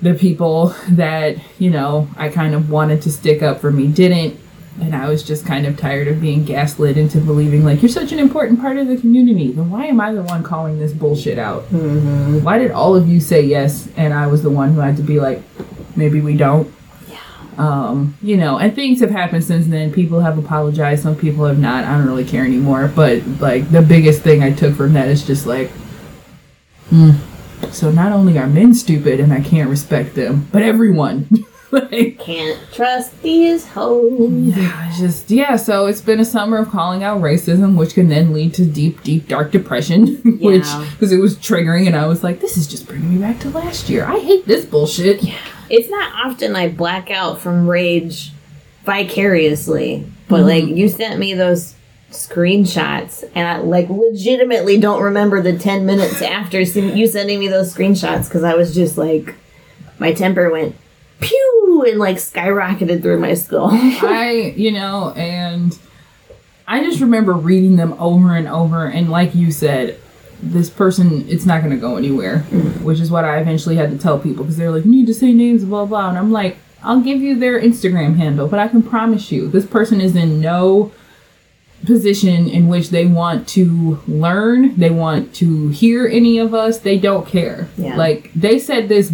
the 0.02 0.13
people 0.13 0.74
that 0.89 1.38
you 1.60 1.70
know 1.70 2.08
I 2.18 2.30
kind 2.30 2.56
of 2.56 2.70
wanted 2.70 3.02
to 3.04 3.12
stick 3.12 3.42
up 3.42 3.60
for 3.60 3.72
me 3.72 3.88
didn't. 3.88 4.38
And 4.82 4.96
I 4.96 5.10
was 5.10 5.24
just 5.24 5.46
kind 5.46 5.65
of 5.68 5.76
tired 5.76 6.08
of 6.08 6.22
being 6.22 6.46
gaslit 6.46 6.96
into 6.98 7.20
believing 7.20 7.65
like 7.65 7.82
you're 7.82 7.89
such 7.89 8.13
an 8.13 8.20
important 8.20 8.62
part 8.62 8.78
of 8.78 8.88
the 8.88 8.96
community. 8.96 9.52
Then 9.52 9.70
why 9.70 9.88
am 9.88 10.00
I 10.00 10.13
the 10.13 10.24
one 10.24 10.42
calling 10.42 10.80
this 10.80 10.94
bullshit 10.94 11.38
out? 11.38 11.63
Why 11.63 12.58
did 12.58 12.72
all 12.72 12.96
of 12.96 13.06
you 13.10 13.20
say 13.20 13.42
yes 13.42 13.89
and 13.98 14.13
I 14.13 14.28
was 14.28 14.42
the 14.42 14.50
one 14.50 14.72
who 14.72 14.80
had 14.80 14.96
to 14.96 15.04
be 15.04 15.20
like, 15.20 15.42
maybe 15.98 16.22
we 16.22 16.38
don't? 16.38 16.74
Um, 17.60 18.17
you 18.22 18.38
know, 18.38 18.58
and 18.58 18.74
things 18.74 19.02
have 19.02 19.12
happened 19.12 19.43
since 19.43 19.67
then. 19.67 19.91
People 19.91 20.22
have 20.22 20.38
apologized, 20.38 21.04
some 21.04 21.15
people 21.15 21.45
have 21.45 21.60
not. 21.60 21.84
I 21.84 21.98
don't 21.98 22.08
really 22.08 22.24
care 22.24 22.45
anymore. 22.45 22.89
But 22.93 23.26
like 23.41 23.69
the 23.69 23.82
biggest 23.82 24.22
thing 24.22 24.41
I 24.41 24.54
took 24.54 24.76
from 24.76 24.93
that 24.93 25.10
is 25.10 25.28
just 25.28 25.45
like, 25.45 25.69
hmm. 26.89 27.12
So 27.72 27.91
not 27.91 28.13
only 28.13 28.39
are 28.39 28.48
men 28.48 28.74
stupid 28.74 29.19
and 29.19 29.34
I 29.34 29.41
can't 29.41 29.69
respect 29.69 30.15
them, 30.15 30.48
but 30.52 30.63
everyone. 30.63 31.28
like 31.72 32.20
Can't 32.20 32.58
trust 32.74 33.22
these 33.22 33.68
hoes. 33.68 34.32
yeah, 34.32 34.90
it's 34.90 35.00
just 35.00 35.30
yeah. 35.32 35.56
So 35.56 35.86
it's 35.86 36.02
been 36.02 36.20
a 36.20 36.26
summer 36.26 36.58
of 36.58 36.70
calling 36.70 37.04
out 37.04 37.22
racism, 37.22 37.76
which 37.76 37.94
can 37.94 38.10
then 38.10 38.34
lead 38.34 38.54
to 38.56 38.66
deep, 38.66 39.04
deep, 39.04 39.28
dark 39.28 39.52
depression. 39.52 40.16
which 40.42 40.66
Yeah. 40.66 40.90
because 40.92 41.12
it 41.12 41.20
was 41.20 41.36
triggering, 41.38 41.86
and 41.86 41.96
I 41.96 42.08
was 42.08 42.24
like, 42.24 42.40
this 42.40 42.58
is 42.58 42.68
just 42.68 42.88
bringing 42.88 43.14
me 43.14 43.20
back 43.20 43.40
to 43.42 43.50
last 43.50 43.90
year. 43.90 44.06
I 44.06 44.20
hate 44.20 44.46
this 44.48 44.66
bullshit. 44.66 45.22
Yeah. 45.22 45.38
It's 45.70 45.90
not 45.90 46.26
often 46.26 46.56
I 46.56 46.70
black 46.70 47.12
out 47.12 47.40
from 47.40 47.70
rage 47.70 48.32
vicariously, 48.84 50.06
but 50.28 50.42
like 50.42 50.64
mm-hmm. 50.64 50.78
you 50.78 50.90
sent 50.90 51.20
me 51.20 51.36
those 51.36 51.76
screenshots, 52.12 53.30
and 53.36 53.48
I 53.48 53.58
like 53.60 53.90
legitimately 53.90 54.80
don't 54.80 55.04
remember 55.04 55.42
the 55.42 55.58
10 55.58 55.86
minutes 55.86 56.22
after 56.24 56.60
you 56.60 57.06
sending 57.06 57.40
me 57.40 57.48
those 57.48 57.74
screenshots 57.74 58.26
because 58.26 58.44
I 58.44 58.56
was 58.56 58.74
just 58.74 58.98
like, 58.98 59.36
my 60.00 60.14
temper 60.14 60.50
went 60.50 60.76
and 61.86 62.00
like 62.00 62.17
skyrocketed 62.17 63.02
through 63.02 63.19
my 63.19 63.34
skull. 63.34 63.69
I, 63.72 64.54
you 64.56 64.72
know, 64.72 65.12
and 65.15 65.78
I 66.67 66.84
just 66.84 67.02
remember 67.02 67.34
reading 67.34 67.76
them 67.76 67.93
over 67.93 68.36
and 68.36 68.48
over, 68.48 68.86
and 68.86 69.10
like 69.10 69.36
you 69.36 69.52
said, 69.52 70.00
this 70.41 70.69
person, 70.69 71.28
it's 71.28 71.45
not 71.45 71.62
going 71.62 71.74
to 71.74 71.82
go 71.82 71.98
anywhere, 71.98 72.45
mm-hmm. 72.50 72.84
which 72.84 73.00
is 73.00 73.12
what 73.12 73.26
I 73.26 73.39
eventually 73.39 73.76
had 73.76 73.91
to 73.91 73.98
tell 73.98 74.19
people 74.19 74.43
because 74.43 74.58
they're 74.58 74.72
like, 74.72 74.86
you 74.86 74.91
need 74.91 75.08
to 75.08 75.13
say 75.13 75.34
names, 75.34 75.65
blah, 75.65 75.86
blah. 75.86 76.10
And 76.10 76.17
I'm 76.17 76.32
like, 76.32 76.58
I'll 76.82 77.02
give 77.02 77.19
you 77.19 77.38
their 77.38 77.60
Instagram 77.60 78.15
handle, 78.15 78.48
but 78.48 78.60
I 78.60 78.69
can 78.69 78.82
promise 78.82 79.32
you, 79.32 79.50
this 79.50 79.65
person 79.65 80.00
is 80.00 80.15
in 80.15 80.39
no 80.39 80.93
position 81.86 82.48
in 82.48 82.67
which 82.67 82.89
they 82.89 83.06
want 83.06 83.48
to 83.50 84.00
learn, 84.08 84.78
they 84.78 84.89
want 84.89 85.34
to 85.36 85.69
hear 85.69 86.08
any 86.08 86.38
of 86.38 86.54
us, 86.54 86.80
they 86.80 86.98
don't 86.98 87.28
care. 87.28 87.67
Yeah. 87.78 87.95
Like, 87.95 88.32
they 88.34 88.60
said 88.60 88.89
this 88.89 89.12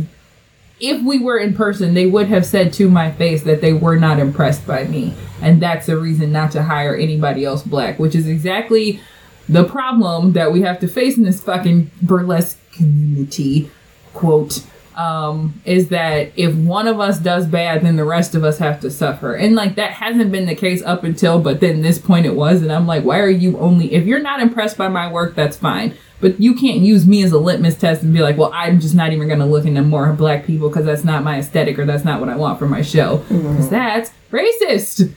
if 0.79 1.01
we 1.03 1.19
were 1.19 1.37
in 1.37 1.53
person, 1.53 1.93
they 1.93 2.05
would 2.05 2.27
have 2.27 2.45
said 2.45 2.73
to 2.73 2.89
my 2.89 3.11
face 3.11 3.43
that 3.43 3.61
they 3.61 3.73
were 3.73 3.95
not 3.97 4.19
impressed 4.19 4.67
by 4.67 4.85
me. 4.85 5.13
And 5.41 5.61
that's 5.61 5.89
a 5.89 5.97
reason 5.97 6.31
not 6.31 6.51
to 6.51 6.63
hire 6.63 6.95
anybody 6.95 7.45
else 7.45 7.63
black, 7.63 7.99
which 7.99 8.15
is 8.15 8.27
exactly 8.27 8.99
the 9.47 9.63
problem 9.63 10.33
that 10.33 10.51
we 10.51 10.61
have 10.61 10.79
to 10.79 10.87
face 10.87 11.17
in 11.17 11.23
this 11.23 11.41
fucking 11.41 11.91
burlesque 12.01 12.59
community. 12.73 13.69
Quote, 14.13 14.63
um, 14.95 15.61
is 15.65 15.89
that 15.89 16.31
if 16.35 16.55
one 16.55 16.87
of 16.87 16.99
us 16.99 17.19
does 17.19 17.47
bad, 17.47 17.81
then 17.83 17.95
the 17.97 18.05
rest 18.05 18.33
of 18.33 18.43
us 18.43 18.59
have 18.59 18.79
to 18.81 18.89
suffer. 18.89 19.35
And 19.35 19.55
like 19.55 19.75
that 19.75 19.91
hasn't 19.91 20.31
been 20.31 20.45
the 20.45 20.55
case 20.55 20.81
up 20.83 21.03
until, 21.03 21.39
but 21.39 21.59
then 21.59 21.81
this 21.81 21.99
point 21.99 22.25
it 22.25 22.35
was. 22.35 22.61
And 22.61 22.71
I'm 22.71 22.87
like, 22.87 23.03
why 23.03 23.19
are 23.19 23.29
you 23.29 23.57
only, 23.59 23.93
if 23.93 24.05
you're 24.05 24.21
not 24.21 24.39
impressed 24.39 24.77
by 24.77 24.87
my 24.87 25.11
work, 25.11 25.35
that's 25.35 25.57
fine. 25.57 25.95
But 26.21 26.39
you 26.39 26.55
can't 26.55 26.79
use 26.79 27.05
me 27.05 27.23
as 27.23 27.31
a 27.31 27.37
litmus 27.37 27.77
test 27.77 28.01
and 28.01 28.13
be 28.13 28.21
like, 28.21 28.37
well, 28.37 28.51
I'm 28.53 28.79
just 28.79 28.95
not 28.95 29.11
even 29.11 29.27
going 29.27 29.39
to 29.39 29.45
look 29.45 29.65
into 29.65 29.81
more 29.81 30.11
black 30.13 30.45
people 30.45 30.69
because 30.69 30.85
that's 30.85 31.03
not 31.03 31.23
my 31.23 31.39
aesthetic 31.39 31.77
or 31.77 31.85
that's 31.85 32.05
not 32.05 32.19
what 32.19 32.29
I 32.29 32.37
want 32.37 32.57
for 32.57 32.67
my 32.67 32.81
show. 32.81 33.17
Mm-hmm. 33.17 33.51
Because 33.51 33.69
that's 33.69 34.11
racist. 34.31 35.13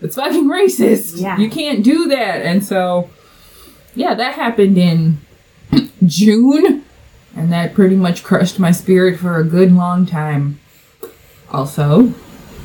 It's 0.00 0.14
fucking 0.14 0.44
racist. 0.44 1.20
Yeah. 1.20 1.36
You 1.38 1.50
can't 1.50 1.82
do 1.82 2.06
that. 2.08 2.42
And 2.42 2.64
so, 2.64 3.10
yeah, 3.94 4.14
that 4.14 4.34
happened 4.34 4.78
in 4.78 5.18
June. 6.06 6.84
And 7.34 7.52
that 7.52 7.74
pretty 7.74 7.96
much 7.96 8.24
crushed 8.24 8.58
my 8.58 8.70
spirit 8.70 9.18
for 9.18 9.36
a 9.36 9.44
good 9.44 9.72
long 9.72 10.06
time. 10.06 10.58
Also, 11.50 12.14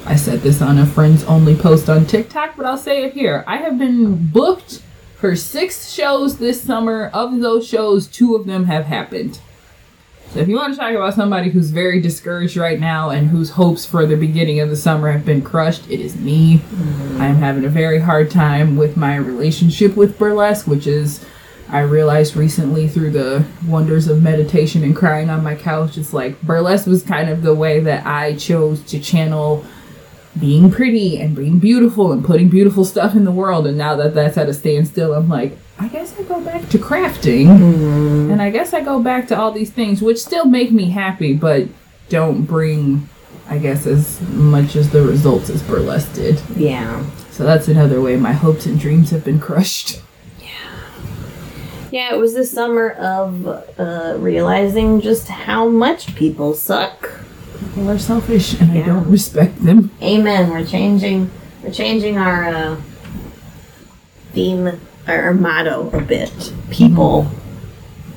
I 0.05 0.15
said 0.15 0.41
this 0.41 0.61
on 0.61 0.77
a 0.77 0.85
friends 0.85 1.23
only 1.25 1.55
post 1.55 1.89
on 1.89 2.05
TikTok, 2.05 2.55
but 2.55 2.65
I'll 2.65 2.77
say 2.77 3.03
it 3.03 3.13
here. 3.13 3.43
I 3.47 3.57
have 3.57 3.77
been 3.77 4.27
booked 4.27 4.81
for 5.21 5.35
six 5.35 5.93
shows 5.93 6.39
this 6.39 6.61
summer. 6.61 7.11
Of 7.13 7.39
those 7.39 7.67
shows, 7.67 8.07
two 8.07 8.35
of 8.35 8.47
them 8.47 8.65
have 8.65 8.85
happened. 8.85 9.39
So 10.31 10.39
if 10.39 10.47
you 10.47 10.55
want 10.55 10.73
to 10.73 10.79
talk 10.79 10.93
about 10.93 11.13
somebody 11.13 11.51
who's 11.51 11.69
very 11.69 12.01
discouraged 12.01 12.57
right 12.57 12.79
now 12.79 13.11
and 13.11 13.29
whose 13.29 13.51
hopes 13.51 13.85
for 13.85 14.05
the 14.07 14.15
beginning 14.15 14.61
of 14.61 14.69
the 14.69 14.75
summer 14.75 15.11
have 15.11 15.25
been 15.25 15.43
crushed, 15.43 15.87
it 15.89 15.99
is 15.99 16.15
me. 16.15 16.57
Mm-hmm. 16.57 17.21
I 17.21 17.27
am 17.27 17.35
having 17.35 17.65
a 17.65 17.69
very 17.69 17.99
hard 17.99 18.31
time 18.31 18.77
with 18.77 18.97
my 18.97 19.15
relationship 19.15 19.95
with 19.95 20.17
burlesque, 20.17 20.65
which 20.65 20.87
is 20.87 21.23
I 21.69 21.81
realized 21.81 22.35
recently 22.35 22.87
through 22.87 23.11
the 23.11 23.45
wonders 23.67 24.07
of 24.07 24.23
meditation 24.23 24.83
and 24.83 24.95
crying 24.95 25.29
on 25.29 25.43
my 25.43 25.53
couch, 25.55 25.97
it's 25.97 26.13
like 26.13 26.41
burlesque 26.41 26.87
was 26.87 27.03
kind 27.03 27.29
of 27.29 27.43
the 27.43 27.53
way 27.53 27.79
that 27.81 28.07
I 28.07 28.35
chose 28.35 28.81
to 28.85 28.99
channel 28.99 29.65
being 30.39 30.71
pretty 30.71 31.19
and 31.19 31.35
being 31.35 31.59
beautiful 31.59 32.11
and 32.11 32.23
putting 32.23 32.49
beautiful 32.49 32.85
stuff 32.85 33.15
in 33.15 33.25
the 33.25 33.31
world. 33.31 33.67
And 33.67 33.77
now 33.77 33.95
that 33.97 34.13
that's 34.13 34.37
at 34.37 34.47
a 34.49 34.53
standstill, 34.53 35.13
I'm 35.13 35.27
like, 35.29 35.57
I 35.79 35.87
guess 35.87 36.17
I 36.17 36.23
go 36.23 36.39
back 36.41 36.69
to 36.69 36.77
crafting. 36.77 37.49
And 38.31 38.41
I 38.41 38.49
guess 38.49 38.73
I 38.73 38.81
go 38.81 39.01
back 39.01 39.27
to 39.29 39.37
all 39.37 39.51
these 39.51 39.71
things, 39.71 40.01
which 40.01 40.19
still 40.19 40.45
make 40.45 40.71
me 40.71 40.89
happy, 40.91 41.33
but 41.33 41.67
don't 42.09 42.43
bring, 42.43 43.09
I 43.47 43.57
guess, 43.57 43.87
as 43.87 44.21
much 44.29 44.75
as 44.75 44.91
the 44.91 45.01
results 45.01 45.49
as 45.49 45.63
burlesque 45.63 46.13
did. 46.13 46.41
Yeah. 46.55 47.03
So 47.31 47.43
that's 47.45 47.67
another 47.67 47.99
way 48.01 48.15
my 48.15 48.33
hopes 48.33 48.65
and 48.65 48.79
dreams 48.79 49.09
have 49.09 49.25
been 49.25 49.39
crushed. 49.39 50.01
Yeah, 50.39 50.49
Yeah, 51.91 52.13
it 52.13 52.17
was 52.17 52.35
the 52.35 52.45
summer 52.45 52.91
of 52.91 53.47
uh, 53.47 54.15
realizing 54.19 55.01
just 55.01 55.27
how 55.27 55.67
much 55.67 56.15
people 56.15 56.53
suck. 56.53 57.09
People 57.71 57.89
are 57.89 57.99
selfish 57.99 58.59
and 58.59 58.69
I 58.71 58.81
don't 58.81 59.09
respect 59.09 59.63
them. 59.63 59.91
Amen. 60.01 60.49
We're 60.49 60.65
changing. 60.65 61.31
We're 61.63 61.71
changing 61.71 62.17
our 62.17 62.49
uh, 62.49 62.81
theme, 64.33 64.77
our, 65.07 65.21
our 65.23 65.33
motto 65.33 65.89
a 65.91 66.01
bit. 66.01 66.51
People 66.69 67.31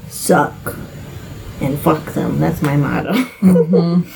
suck, 0.08 0.76
and 1.60 1.78
fuck 1.78 2.14
them. 2.14 2.40
That's 2.40 2.62
my 2.62 2.76
motto. 2.76 4.04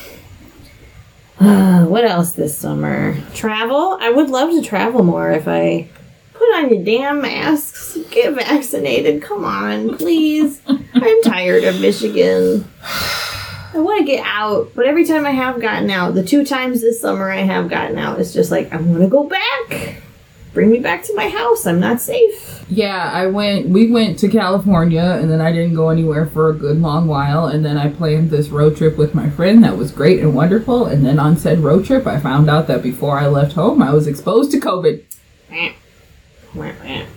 Uh, 1.41 1.85
what 1.85 2.05
else 2.05 2.33
this 2.33 2.59
summer? 2.59 3.17
Travel. 3.33 3.97
I 4.01 4.11
would 4.11 4.29
love 4.29 4.51
to 4.51 4.61
travel 4.61 5.05
more 5.05 5.31
if 5.31 5.47
I 5.47 5.89
put 6.35 6.53
on 6.57 6.75
your 6.75 6.83
damn 6.83 7.23
masks. 7.23 7.97
Get 8.11 8.35
vaccinated. 8.35 9.23
Come 9.23 9.45
on, 9.45 9.97
please. 9.97 10.61
I'm 10.67 11.23
tired 11.23 11.63
of 11.63 11.81
Michigan. 11.81 12.69
I 13.75 13.79
want 13.79 13.99
to 14.01 14.05
get 14.05 14.25
out, 14.25 14.73
but 14.75 14.87
every 14.87 15.05
time 15.05 15.27
I 15.27 15.31
have 15.31 15.61
gotten 15.61 15.91
out, 15.91 16.15
the 16.15 16.25
two 16.25 16.45
times 16.45 16.81
this 16.81 17.01
summer 17.01 17.31
I 17.31 17.39
have 17.41 17.69
gotten 17.69 17.99
out, 17.99 18.19
it's 18.19 18.33
just 18.33 18.51
like 18.51 18.73
I 18.73 18.77
want 18.77 19.03
to 19.03 19.09
go 19.09 19.25
back. 19.25 20.03
Bring 20.55 20.71
me 20.71 20.79
back 20.79 21.03
to 21.05 21.15
my 21.15 21.29
house. 21.29 21.67
I'm 21.67 21.79
not 21.79 22.01
safe. 22.01 22.65
Yeah, 22.71 23.11
I 23.13 23.27
went. 23.27 23.69
We 23.69 23.91
went 23.91 24.19
to 24.21 24.29
California, 24.29 25.19
and 25.21 25.31
then 25.31 25.41
I 25.41 25.53
didn't 25.53 25.75
go 25.75 25.91
anywhere 25.91 26.27
for 26.27 26.49
a 26.49 26.55
good 26.55 26.81
long 26.81 27.07
while. 27.07 27.47
And 27.47 27.65
then 27.65 27.77
I 27.77 27.91
planned 27.91 28.31
this 28.31 28.49
road 28.49 28.77
trip 28.77 28.97
with 28.97 29.15
my 29.15 29.29
friend 29.31 29.63
that 29.63 29.77
was 29.77 29.93
great 29.93 30.21
and 30.21 30.35
wonderful. 30.35 30.87
And 30.87 31.05
then 31.05 31.19
on 31.19 31.37
said 31.37 31.61
road 31.61 31.85
trip, 31.85 32.07
I 32.07 32.19
found 32.19 32.49
out 32.49 32.67
that 32.69 32.83
before 32.83 33.19
I 33.19 33.27
left 33.27 33.53
home, 33.53 33.83
I 33.83 33.93
was 33.93 34.07
exposed 34.07 34.51
to 34.53 34.59
COVID. 34.59 35.05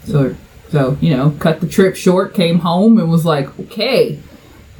So, 0.03 0.35
so 0.69 0.97
you 0.99 1.15
know, 1.15 1.31
cut 1.39 1.61
the 1.61 1.67
trip 1.67 1.95
short. 1.95 2.33
Came 2.33 2.59
home 2.59 2.99
and 2.99 3.09
was 3.09 3.25
like, 3.25 3.57
okay, 3.61 4.19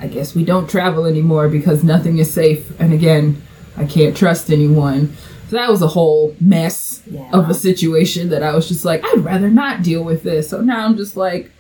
I 0.02 0.08
guess 0.08 0.34
we 0.36 0.44
don't 0.44 0.68
travel 0.70 1.06
anymore 1.06 1.48
because 1.48 1.84
nothing 1.84 2.18
is 2.18 2.34
safe. 2.34 2.78
And 2.80 2.92
again, 2.92 3.42
I 3.78 3.86
can't 3.86 4.18
trust 4.18 4.50
anyone. 4.50 5.16
So 5.50 5.58
that 5.58 5.70
was 5.70 5.82
a 5.82 5.88
whole 5.88 6.36
mess 6.42 7.02
Yeah. 7.10 7.30
of 7.34 7.50
a 7.50 7.54
situation 7.54 8.30
that 8.30 8.42
I 8.42 8.56
was 8.56 8.68
just 8.68 8.84
like, 8.86 9.04
I'd 9.06 9.20
rather 9.24 9.50
not 9.50 9.84
deal 9.84 10.04
with 10.04 10.24
this. 10.24 10.50
So 10.50 10.62
now 10.62 10.86
I'm 10.86 10.98
just 10.98 11.16
like, 11.18 11.52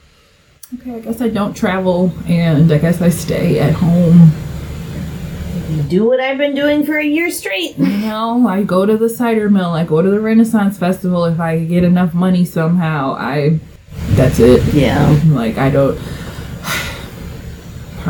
okay, 0.75 0.95
I 0.95 0.99
guess 0.99 1.21
I 1.21 1.29
don't 1.29 1.53
travel 1.53 2.11
and 2.27 2.71
I 2.71 2.77
guess 2.79 3.01
I 3.01 3.09
stay 3.09 3.59
at 3.59 3.73
home. 3.73 4.31
Do 5.87 6.05
what 6.05 6.19
I've 6.19 6.37
been 6.37 6.55
doing 6.55 6.85
for 6.85 6.97
a 6.97 7.03
year 7.05 7.29
straight. 7.31 7.77
You 7.77 7.85
know, 7.85 8.45
I 8.47 8.63
go 8.63 8.85
to 8.85 8.97
the 8.97 9.09
cider 9.09 9.49
mill, 9.49 9.71
I 9.71 9.83
go 9.85 10.01
to 10.01 10.09
the 10.09 10.19
Renaissance 10.19 10.77
Festival 10.77 11.25
if 11.25 11.39
I 11.39 11.59
get 11.63 11.83
enough 11.83 12.13
money 12.13 12.43
somehow. 12.45 13.13
I 13.17 13.59
that's 14.11 14.39
it. 14.39 14.73
Yeah. 14.73 15.17
Like 15.27 15.57
I 15.57 15.69
don't 15.69 15.97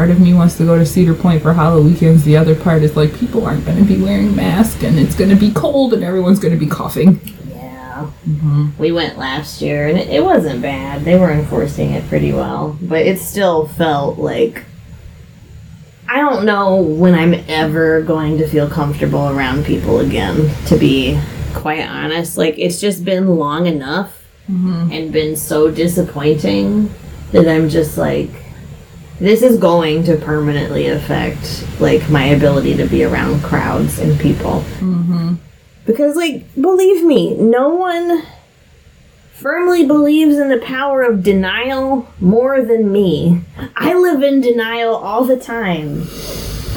part 0.02 0.10
of 0.10 0.20
me 0.20 0.34
wants 0.34 0.58
to 0.58 0.66
go 0.66 0.80
to 0.80 0.84
Cedar 0.84 1.14
Point 1.14 1.44
for 1.44 1.54
Halloween 1.54 1.94
weekends. 1.94 2.24
The 2.24 2.36
other 2.36 2.56
part 2.56 2.82
is 2.82 2.96
like 2.98 3.16
people 3.20 3.46
aren't 3.46 3.64
going 3.66 3.78
to 3.78 3.84
be 3.84 4.02
wearing 4.02 4.36
masks 4.36 4.82
and 4.82 4.98
it's 4.98 5.14
going 5.14 5.30
to 5.30 5.36
be 5.36 5.52
cold 5.52 5.94
and 5.94 6.04
everyone's 6.04 6.40
going 6.40 6.56
to 6.56 6.60
be 6.60 6.66
coughing. 6.66 7.22
Yeah. 7.50 8.10
Mm-hmm. 8.28 8.70
We 8.80 8.92
went 8.92 9.20
last 9.20 9.62
year 9.62 9.88
and 9.90 10.00
it, 10.00 10.10
it 10.10 10.24
wasn't 10.24 10.64
bad. 10.64 11.06
They 11.06 11.20
were 11.20 11.30
enforcing 11.30 11.92
it 11.92 12.08
pretty 12.10 12.34
well, 12.34 12.80
but 12.82 13.06
it 13.06 13.20
still 13.20 13.68
felt 13.68 14.18
like 14.18 14.64
I 16.10 16.18
don't 16.18 16.46
know 16.46 16.78
when 16.78 17.14
I'm 17.14 17.36
ever 17.48 18.02
going 18.02 18.40
to 18.40 18.48
feel 18.48 18.68
comfortable 18.68 19.30
around 19.30 19.68
people 19.68 20.00
again, 20.00 20.50
to 20.66 20.78
be 20.80 21.22
quite 21.54 21.88
honest. 21.88 22.40
Like, 22.40 22.58
it's 22.58 22.82
just 22.82 23.06
been 23.06 23.36
long 23.36 23.68
enough 23.68 24.20
mm-hmm. 24.50 24.92
and 24.92 25.14
been 25.14 25.36
so 25.36 25.70
disappointing 25.70 26.92
that 27.34 27.48
I'm 27.48 27.70
just 27.70 28.00
like, 28.00 28.32
this 29.22 29.44
is 29.44 29.60
going 29.60 30.04
to 30.06 30.18
permanently 30.18 30.88
affect, 30.88 31.64
like, 31.80 32.10
my 32.10 32.26
ability 32.26 32.76
to 32.78 32.88
be 32.88 33.04
around 33.04 33.44
crowds 33.44 34.00
and 34.00 34.20
people. 34.20 34.64
Mm-hmm. 34.80 35.36
Because, 35.86 36.16
like, 36.16 36.44
believe 36.60 37.06
me, 37.06 37.36
no 37.36 37.70
one 37.70 38.24
firmly 39.34 39.86
believes 39.86 40.38
in 40.38 40.50
the 40.50 40.58
power 40.58 41.04
of 41.04 41.24
denial 41.24 42.12
more 42.20 42.64
than 42.64 42.92
me. 42.92 43.42
I 43.76 43.94
live 43.94 44.24
in 44.24 44.42
denial 44.42 44.96
all 44.96 45.24
the 45.24 45.38
time. 45.38 46.08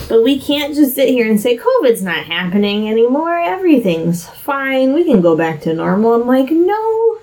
But 0.07 0.23
we 0.23 0.39
can't 0.39 0.75
just 0.75 0.95
sit 0.95 1.09
here 1.09 1.27
and 1.27 1.41
say 1.41 1.57
COVID's 1.57 2.03
not 2.03 2.27
happening 2.27 2.91
anymore. 2.91 3.39
Everything's 3.39 4.29
fine. 4.29 4.93
We 4.93 5.05
can 5.05 5.23
go 5.23 5.35
back 5.35 5.63
to 5.63 5.73
normal. 5.73 6.13
I'm 6.13 6.27
like, 6.27 6.51
no, 6.51 7.19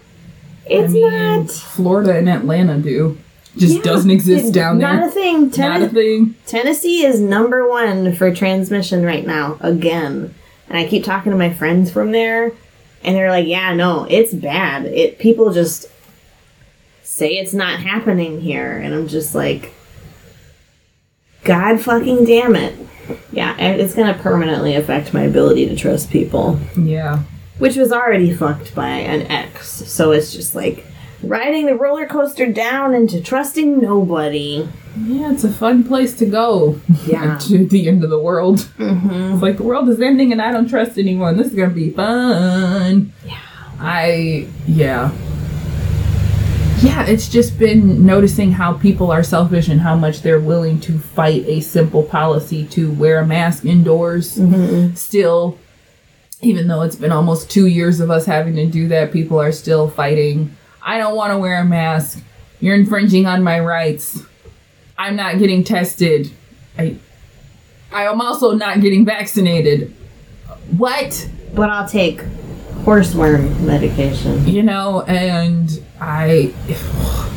it's 0.66 0.90
I 0.90 0.94
mean, 0.94 1.12
not. 1.12 1.52
Florida 1.52 2.18
and 2.18 2.28
Atlanta 2.28 2.80
do. 2.80 3.20
Just 3.58 3.76
Yeah, 3.78 3.82
doesn't 3.82 4.12
exist 4.12 4.54
down 4.54 4.78
Not 4.80 4.96
there. 5.00 5.08
a 5.08 5.12
thing. 5.12 5.52
Not 5.58 5.82
a 5.82 5.90
thing. 5.90 6.36
Tennessee 6.46 7.06
is 7.06 7.20
number 7.20 7.68
one 7.68 8.14
for 8.16 8.34
transmission 8.34 9.04
right 9.04 9.26
now, 9.28 9.58
again. 9.60 10.34
And 10.70 10.78
I 10.78 10.88
keep 10.88 11.04
talking 11.04 11.32
to 11.34 11.38
my 11.38 11.52
friends 11.52 11.92
from 11.92 12.12
there, 12.12 12.54
and 13.04 13.16
they're 13.16 13.30
like, 13.30 13.48
yeah, 13.48 13.74
no, 13.74 14.06
it's 14.10 14.34
bad. 14.34 14.86
It 14.86 15.20
People 15.20 15.52
just 15.52 15.88
say 17.04 17.32
it's 17.34 17.54
not 17.54 17.82
happening 17.82 18.40
here. 18.40 18.78
And 18.78 18.94
I'm 18.94 19.08
just 19.10 19.36
like, 19.36 19.74
God 21.44 21.82
fucking 21.82 22.26
damn 22.26 22.56
it. 22.56 22.76
Yeah, 23.34 23.58
it's 23.58 23.94
going 23.96 24.14
to 24.14 24.20
permanently 24.22 24.76
affect 24.76 25.14
my 25.14 25.24
ability 25.24 25.68
to 25.68 25.76
trust 25.76 26.10
people, 26.10 26.58
Yeah. 26.78 27.20
which 27.58 27.76
was 27.76 27.92
already 27.92 28.34
fucked 28.34 28.74
by 28.74 28.88
an 28.88 29.24
ex. 29.30 29.68
So 29.92 30.12
it's 30.12 30.32
just 30.32 30.56
like 30.56 30.86
riding 31.24 31.66
the 31.66 31.76
roller 31.76 32.06
coaster 32.06 32.52
down 32.52 32.94
into 32.94 33.22
trusting 33.22 33.80
nobody. 33.80 34.68
Yeah, 34.98 35.32
it's 35.32 35.44
a 35.44 35.52
fun 35.52 35.84
place 35.84 36.16
to 36.18 36.26
go. 36.26 36.80
Yeah. 37.06 37.38
to 37.42 37.66
the 37.66 37.88
end 37.88 38.04
of 38.04 38.10
the 38.10 38.20
world. 38.20 38.60
Mm-hmm. 38.78 39.34
It's 39.34 39.42
like 39.42 39.58
the 39.58 39.64
world 39.64 39.90
is 39.90 40.02
ending 40.02 40.32
and 40.32 40.42
I 40.42 40.52
don't 40.52 40.68
trust 40.68 40.98
anyone. 40.98 41.38
This 41.38 41.48
is 41.48 41.56
gonna 41.56 41.70
be 41.70 41.92
fun. 41.92 43.14
Yeah. 43.26 43.40
I 43.80 44.48
yeah. 44.68 45.12
Yeah, 46.82 47.06
it's 47.06 47.30
just 47.30 47.60
been 47.60 48.08
noticing 48.08 48.52
how 48.52 48.74
people 48.74 49.12
are 49.12 49.22
selfish 49.22 49.68
and 49.68 49.80
how 49.80 49.96
much 49.96 50.24
they're 50.24 50.40
willing 50.40 50.80
to 50.82 50.98
fight 50.98 51.46
a 51.46 51.60
simple 51.60 52.02
policy 52.02 52.66
to 52.70 52.92
wear 52.94 53.20
a 53.20 53.26
mask 53.26 53.66
indoors. 53.66 54.38
Mm-hmm. 54.38 54.96
Still, 54.96 55.60
even 56.42 56.68
though 56.68 56.82
it's 56.82 56.96
been 56.96 57.12
almost 57.12 57.52
two 57.52 57.68
years 57.68 58.00
of 58.00 58.10
us 58.10 58.26
having 58.26 58.56
to 58.56 58.66
do 58.66 58.88
that, 58.88 59.12
people 59.14 59.40
are 59.40 59.52
still 59.52 59.90
fighting. 59.90 60.56
I 60.84 60.98
don't 60.98 61.16
want 61.16 61.32
to 61.32 61.38
wear 61.38 61.62
a 61.62 61.66
mask. 61.66 62.24
You're 62.60 62.76
infringing 62.76 63.26
on 63.26 63.44
my 63.44 63.60
rights. 63.60 64.24
I'm 64.98 65.16
not 65.16 65.40
getting 65.40 65.64
tested. 65.64 66.32
I 66.78 66.98
I 67.92 68.04
am 68.04 68.22
also 68.22 68.52
not 68.54 68.82
getting 68.82 69.06
vaccinated. 69.06 69.94
What? 70.78 71.28
But 71.54 71.70
I'll 71.70 71.88
take 71.88 72.22
horseworm 72.84 73.60
medication. 73.62 74.48
You 74.48 74.64
know, 74.64 75.02
and 75.04 75.84
I 76.00 76.54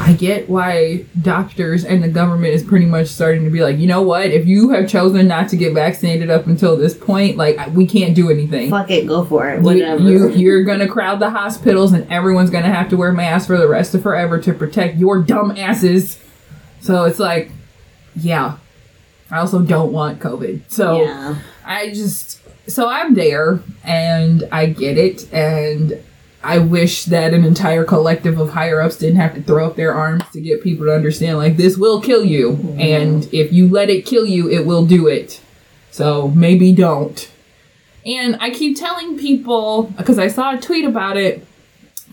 I 0.00 0.14
get 0.14 0.48
why 0.48 1.04
doctors 1.20 1.84
and 1.84 2.02
the 2.02 2.08
government 2.08 2.54
is 2.54 2.64
pretty 2.64 2.86
much 2.86 3.08
starting 3.08 3.44
to 3.44 3.50
be 3.50 3.62
like, 3.62 3.76
you 3.76 3.86
know 3.86 4.00
what? 4.00 4.30
If 4.30 4.46
you 4.46 4.70
have 4.70 4.88
chosen 4.88 5.28
not 5.28 5.50
to 5.50 5.56
get 5.56 5.74
vaccinated 5.74 6.30
up 6.30 6.46
until 6.46 6.74
this 6.74 6.96
point, 6.96 7.36
like 7.36 7.58
we 7.74 7.86
can't 7.86 8.14
do 8.14 8.30
anything. 8.30 8.70
Fuck 8.70 8.90
it, 8.90 9.06
go 9.06 9.26
for 9.26 9.50
it. 9.50 9.58
You, 9.58 9.62
Whatever. 9.62 10.02
you 10.02 10.30
you're 10.30 10.64
gonna 10.64 10.88
crowd 10.88 11.20
the 11.20 11.28
hospitals 11.28 11.92
and 11.92 12.10
everyone's 12.10 12.48
gonna 12.48 12.72
have 12.72 12.88
to 12.88 12.96
wear 12.96 13.12
masks 13.12 13.46
for 13.46 13.58
the 13.58 13.68
rest 13.68 13.94
of 13.94 14.02
forever 14.02 14.40
to 14.40 14.54
protect 14.54 14.96
your 14.96 15.20
dumb 15.20 15.50
asses. 15.50 16.18
So 16.80 17.04
it's 17.04 17.18
like, 17.18 17.50
yeah. 18.16 18.56
I 19.30 19.38
also 19.38 19.60
don't 19.60 19.92
want 19.92 20.18
COVID. 20.18 20.62
So 20.68 21.02
yeah. 21.02 21.36
I 21.62 21.90
just 21.90 22.40
so 22.70 22.88
I'm 22.88 23.12
there 23.12 23.60
and 23.84 24.48
I 24.50 24.64
get 24.66 24.96
it 24.96 25.30
and 25.30 26.02
I 26.42 26.58
wish 26.58 27.04
that 27.06 27.34
an 27.34 27.44
entire 27.44 27.84
collective 27.84 28.38
of 28.38 28.50
higher 28.50 28.80
ups 28.80 28.96
didn't 28.96 29.20
have 29.20 29.34
to 29.34 29.42
throw 29.42 29.66
up 29.66 29.76
their 29.76 29.92
arms 29.92 30.22
to 30.32 30.40
get 30.40 30.62
people 30.62 30.86
to 30.86 30.94
understand 30.94 31.36
like 31.36 31.56
this 31.56 31.76
will 31.76 32.00
kill 32.00 32.24
you 32.24 32.52
mm-hmm. 32.52 32.80
and 32.80 33.28
if 33.32 33.52
you 33.52 33.68
let 33.68 33.90
it 33.90 34.06
kill 34.06 34.24
you 34.24 34.48
it 34.48 34.64
will 34.64 34.86
do 34.86 35.06
it. 35.06 35.40
So 35.90 36.28
maybe 36.28 36.72
don't. 36.72 37.30
And 38.06 38.36
I 38.40 38.50
keep 38.50 38.78
telling 38.78 39.18
people 39.18 39.92
because 39.98 40.18
I 40.18 40.28
saw 40.28 40.56
a 40.56 40.60
tweet 40.60 40.86
about 40.86 41.16
it 41.16 41.46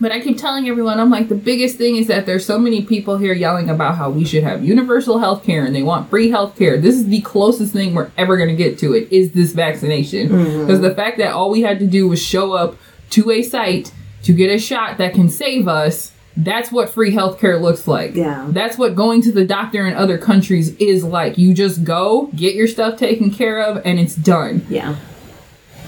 but 0.00 0.12
I 0.12 0.20
keep 0.20 0.38
telling 0.38 0.68
everyone, 0.68 1.00
I'm 1.00 1.10
like, 1.10 1.28
the 1.28 1.34
biggest 1.34 1.76
thing 1.76 1.96
is 1.96 2.06
that 2.06 2.24
there's 2.24 2.46
so 2.46 2.58
many 2.58 2.84
people 2.84 3.18
here 3.18 3.32
yelling 3.32 3.68
about 3.68 3.96
how 3.96 4.10
we 4.10 4.24
should 4.24 4.44
have 4.44 4.64
universal 4.64 5.18
health 5.18 5.44
care 5.44 5.64
and 5.64 5.74
they 5.74 5.82
want 5.82 6.08
free 6.08 6.30
health 6.30 6.56
care. 6.56 6.78
This 6.78 6.94
is 6.94 7.06
the 7.06 7.20
closest 7.22 7.72
thing 7.72 7.94
we're 7.94 8.12
ever 8.16 8.36
going 8.36 8.48
to 8.48 8.54
get 8.54 8.78
to 8.78 8.94
it 8.94 9.10
is 9.10 9.32
this 9.32 9.52
vaccination. 9.52 10.28
Mm-hmm. 10.28 10.60
Because 10.60 10.80
the 10.80 10.94
fact 10.94 11.18
that 11.18 11.32
all 11.32 11.50
we 11.50 11.62
had 11.62 11.80
to 11.80 11.86
do 11.86 12.06
was 12.06 12.22
show 12.22 12.52
up 12.52 12.76
to 13.10 13.30
a 13.32 13.42
site 13.42 13.92
to 14.22 14.32
get 14.32 14.50
a 14.50 14.58
shot 14.58 14.98
that 14.98 15.14
can 15.14 15.28
save 15.28 15.68
us, 15.68 16.12
that's 16.36 16.70
what 16.70 16.88
free 16.88 17.12
healthcare 17.12 17.60
looks 17.60 17.88
like. 17.88 18.14
Yeah. 18.14 18.46
That's 18.50 18.78
what 18.78 18.94
going 18.94 19.22
to 19.22 19.32
the 19.32 19.44
doctor 19.44 19.86
in 19.86 19.94
other 19.94 20.18
countries 20.18 20.76
is 20.76 21.02
like. 21.02 21.36
You 21.36 21.52
just 21.52 21.82
go, 21.82 22.30
get 22.36 22.54
your 22.54 22.68
stuff 22.68 22.96
taken 22.96 23.30
care 23.30 23.60
of, 23.60 23.82
and 23.84 23.98
it's 23.98 24.14
done. 24.14 24.64
Yeah. 24.68 24.96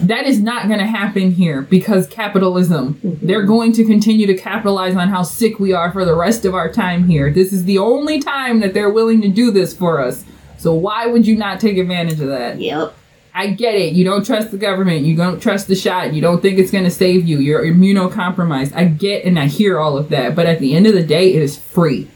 That 0.01 0.27
is 0.27 0.41
not 0.41 0.67
going 0.67 0.81
to 0.81 0.87
happen 0.87 1.31
here 1.33 1.63
because 1.63 2.07
capitalism. 2.09 2.95
Mm-hmm. 2.95 3.27
They're 3.27 3.45
going 3.45 3.73
to 3.75 3.85
continue 3.85 4.27
to 4.27 4.35
capitalize 4.35 4.97
on 4.97 5.09
how 5.09 5.23
sick 5.23 5.61
we 5.61 5.73
are 5.73 5.93
for 5.93 6.05
the 6.05 6.17
rest 6.17 6.45
of 6.45 6.55
our 6.55 6.73
time 6.73 7.07
here. 7.07 7.31
This 7.31 7.53
is 7.53 7.65
the 7.65 7.79
only 7.79 8.19
time 8.21 8.61
that 8.61 8.75
they're 8.75 8.91
willing 8.91 9.21
to 9.23 9.29
do 9.29 9.51
this 9.51 9.75
for 9.75 10.01
us. 10.01 10.25
So 10.59 10.75
why 10.75 11.07
would 11.07 11.27
you 11.27 11.37
not 11.37 11.61
take 11.61 11.79
advantage 11.79 12.21
of 12.21 12.29
that? 12.29 12.59
Yep. 12.59 12.95
I 13.41 13.47
get 13.47 13.75
it. 13.75 13.95
You 13.95 14.05
don't 14.05 14.25
trust 14.25 14.51
the 14.51 14.59
government. 14.59 15.07
You 15.07 15.17
don't 15.17 15.41
trust 15.41 15.67
the 15.67 15.75
shot. 15.75 16.13
You 16.13 16.21
don't 16.21 16.43
think 16.43 16.59
it's 16.59 16.71
going 16.71 16.85
to 16.85 16.91
save 16.91 17.27
you. 17.27 17.39
You're 17.39 17.65
immunocompromised. 17.65 18.77
I 18.77 18.85
get 18.85 19.25
and 19.25 19.39
I 19.39 19.47
hear 19.47 19.79
all 19.79 19.97
of 19.97 20.11
that. 20.11 20.37
But 20.37 20.45
at 20.45 20.59
the 20.59 20.75
end 20.75 20.87
of 20.87 20.93
the 20.93 21.03
day, 21.03 21.33
it 21.33 21.41
is 21.41 21.57
free. 21.57 22.11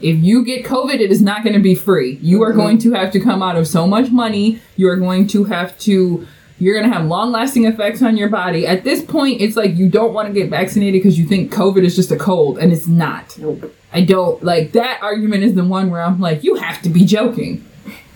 If 0.00 0.22
you 0.22 0.44
get 0.44 0.64
COVID, 0.64 1.00
it 1.00 1.10
is 1.10 1.20
not 1.20 1.42
going 1.42 1.54
to 1.54 1.62
be 1.62 1.74
free. 1.74 2.20
You 2.22 2.40
are 2.44 2.52
going 2.52 2.78
to 2.78 2.92
have 2.92 3.10
to 3.14 3.20
come 3.20 3.42
out 3.42 3.56
of 3.56 3.66
so 3.66 3.84
much 3.88 4.12
money. 4.12 4.62
You 4.76 4.90
are 4.90 4.96
going 4.96 5.26
to 5.28 5.42
have 5.44 5.76
to. 5.80 6.24
You're 6.60 6.78
going 6.78 6.88
to 6.88 6.96
have 6.96 7.08
long 7.08 7.32
lasting 7.32 7.64
effects 7.64 8.00
on 8.00 8.16
your 8.16 8.28
body. 8.28 8.64
At 8.64 8.84
this 8.84 9.02
point, 9.02 9.40
it's 9.40 9.56
like 9.56 9.74
you 9.74 9.88
don't 9.88 10.14
want 10.14 10.28
to 10.28 10.34
get 10.34 10.50
vaccinated 10.50 11.02
because 11.02 11.18
you 11.18 11.26
think 11.26 11.52
COVID 11.52 11.82
is 11.82 11.96
just 11.96 12.12
a 12.12 12.16
cold, 12.16 12.58
and 12.58 12.72
it's 12.72 12.86
not. 12.86 13.36
Nope. 13.38 13.74
I 13.92 14.02
don't 14.02 14.40
like 14.44 14.70
that 14.72 15.02
argument 15.02 15.42
is 15.42 15.54
the 15.54 15.64
one 15.64 15.90
where 15.90 16.00
I'm 16.00 16.20
like, 16.20 16.44
you 16.44 16.54
have 16.54 16.80
to 16.82 16.88
be 16.88 17.04
joking. 17.04 17.66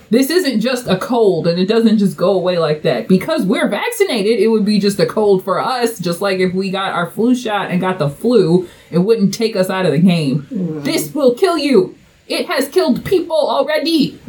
This 0.09 0.29
isn't 0.29 0.61
just 0.61 0.87
a 0.87 0.97
cold 0.97 1.47
and 1.47 1.59
it 1.59 1.67
doesn't 1.67 1.97
just 1.97 2.15
go 2.15 2.31
away 2.31 2.57
like 2.57 2.83
that. 2.83 3.07
Because 3.07 3.43
we're 3.43 3.67
vaccinated, 3.67 4.39
it 4.39 4.47
would 4.47 4.65
be 4.65 4.79
just 4.79 4.99
a 4.99 5.05
cold 5.05 5.43
for 5.43 5.59
us, 5.59 5.99
just 5.99 6.21
like 6.21 6.39
if 6.39 6.53
we 6.53 6.69
got 6.69 6.93
our 6.93 7.09
flu 7.09 7.35
shot 7.35 7.71
and 7.71 7.81
got 7.81 7.99
the 7.99 8.09
flu, 8.09 8.67
it 8.89 8.99
wouldn't 8.99 9.33
take 9.33 9.55
us 9.55 9.69
out 9.69 9.85
of 9.85 9.91
the 9.91 9.99
game. 9.99 10.47
This 10.49 11.13
will 11.13 11.35
kill 11.35 11.57
you. 11.57 11.97
It 12.27 12.47
has 12.47 12.67
killed 12.67 13.05
people 13.05 13.37
already. 13.37 14.19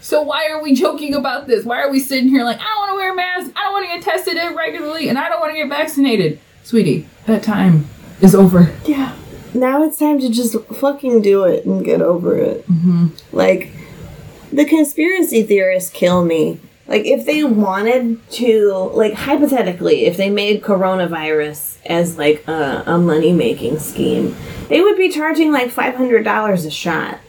So 0.00 0.22
why 0.22 0.48
are 0.48 0.62
we 0.62 0.74
joking 0.74 1.14
about 1.14 1.46
this? 1.46 1.64
Why 1.64 1.82
are 1.82 1.90
we 1.90 1.98
sitting 1.98 2.28
here 2.28 2.44
like, 2.44 2.60
I 2.60 2.64
don't 2.64 2.78
want 2.78 2.90
to 2.90 2.96
wear 2.96 3.12
a 3.12 3.16
mask, 3.16 3.52
I 3.56 3.64
don't 3.64 3.72
want 3.72 3.86
to 3.86 3.94
get 3.96 4.02
tested 4.04 4.36
regularly, 4.56 5.08
and 5.08 5.18
I 5.18 5.28
don't 5.28 5.40
want 5.40 5.52
to 5.52 5.56
get 5.56 5.68
vaccinated? 5.68 6.40
Sweetie, 6.62 7.08
that 7.26 7.42
time 7.42 7.86
is 8.20 8.34
over. 8.34 8.72
Yeah. 8.84 9.16
Now 9.54 9.82
it's 9.82 9.98
time 9.98 10.20
to 10.20 10.30
just 10.30 10.56
fucking 10.66 11.22
do 11.22 11.44
it 11.44 11.66
and 11.66 11.84
get 11.84 12.00
over 12.00 12.36
it. 12.36 12.66
Mm-hmm. 12.70 13.08
Like, 13.32 13.72
the 14.52 14.64
conspiracy 14.64 15.42
theorists 15.42 15.90
kill 15.90 16.24
me. 16.24 16.60
Like, 16.86 17.06
if 17.06 17.24
they 17.24 17.44
wanted 17.44 18.28
to, 18.32 18.90
like, 18.92 19.14
hypothetically, 19.14 20.04
if 20.04 20.16
they 20.16 20.30
made 20.30 20.62
coronavirus 20.62 21.78
as, 21.86 22.18
like, 22.18 22.46
a, 22.46 22.82
a 22.86 22.98
money 22.98 23.32
making 23.32 23.78
scheme, 23.78 24.36
they 24.68 24.80
would 24.80 24.98
be 24.98 25.08
charging, 25.08 25.52
like, 25.52 25.70
$500 25.70 26.66
a 26.66 26.70
shot. 26.70 27.20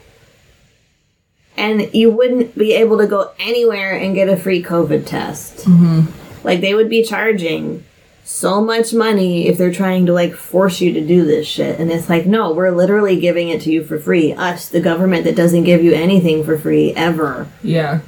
And 1.56 1.94
you 1.94 2.10
wouldn't 2.12 2.58
be 2.58 2.74
able 2.74 2.98
to 2.98 3.08
go 3.08 3.32
anywhere 3.40 3.96
and 3.96 4.16
get 4.16 4.28
a 4.28 4.36
free 4.36 4.62
COVID 4.62 5.06
test. 5.06 5.60
Mm-hmm. 5.60 6.12
Like, 6.46 6.62
they 6.62 6.74
would 6.74 6.90
be 6.90 7.04
charging 7.04 7.86
so 8.24 8.64
much 8.64 8.94
money 8.94 9.48
if 9.48 9.58
they're 9.58 9.72
trying 9.74 10.06
to 10.06 10.14
like 10.14 10.34
force 10.34 10.80
you 10.80 10.94
to 10.94 11.02
do 11.06 11.26
this 11.26 11.46
shit 11.46 11.80
and 11.80 11.92
it's 11.92 12.10
like 12.10 12.26
no 12.26 12.54
we're 12.54 12.72
literally 12.72 13.20
giving 13.20 13.50
it 13.50 13.62
to 13.62 13.72
you 13.72 13.84
for 13.84 14.00
free 14.00 14.34
us 14.34 14.70
the 14.70 14.80
government 14.80 15.26
that 15.26 15.36
doesn't 15.36 15.66
give 15.66 15.84
you 15.84 15.94
anything 15.94 16.44
for 16.44 16.58
free 16.58 16.94
ever 16.94 17.48
Yeah. 17.62 18.00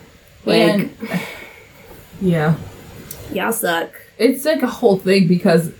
Like- 0.45 0.57
and 0.61 0.97
yeah. 2.21 2.55
y'all 3.33 3.51
suck 3.51 3.89
it's 4.17 4.45
like 4.45 4.63
a 4.63 4.67
whole 4.67 4.97
thing 4.97 5.27
because 5.27 5.71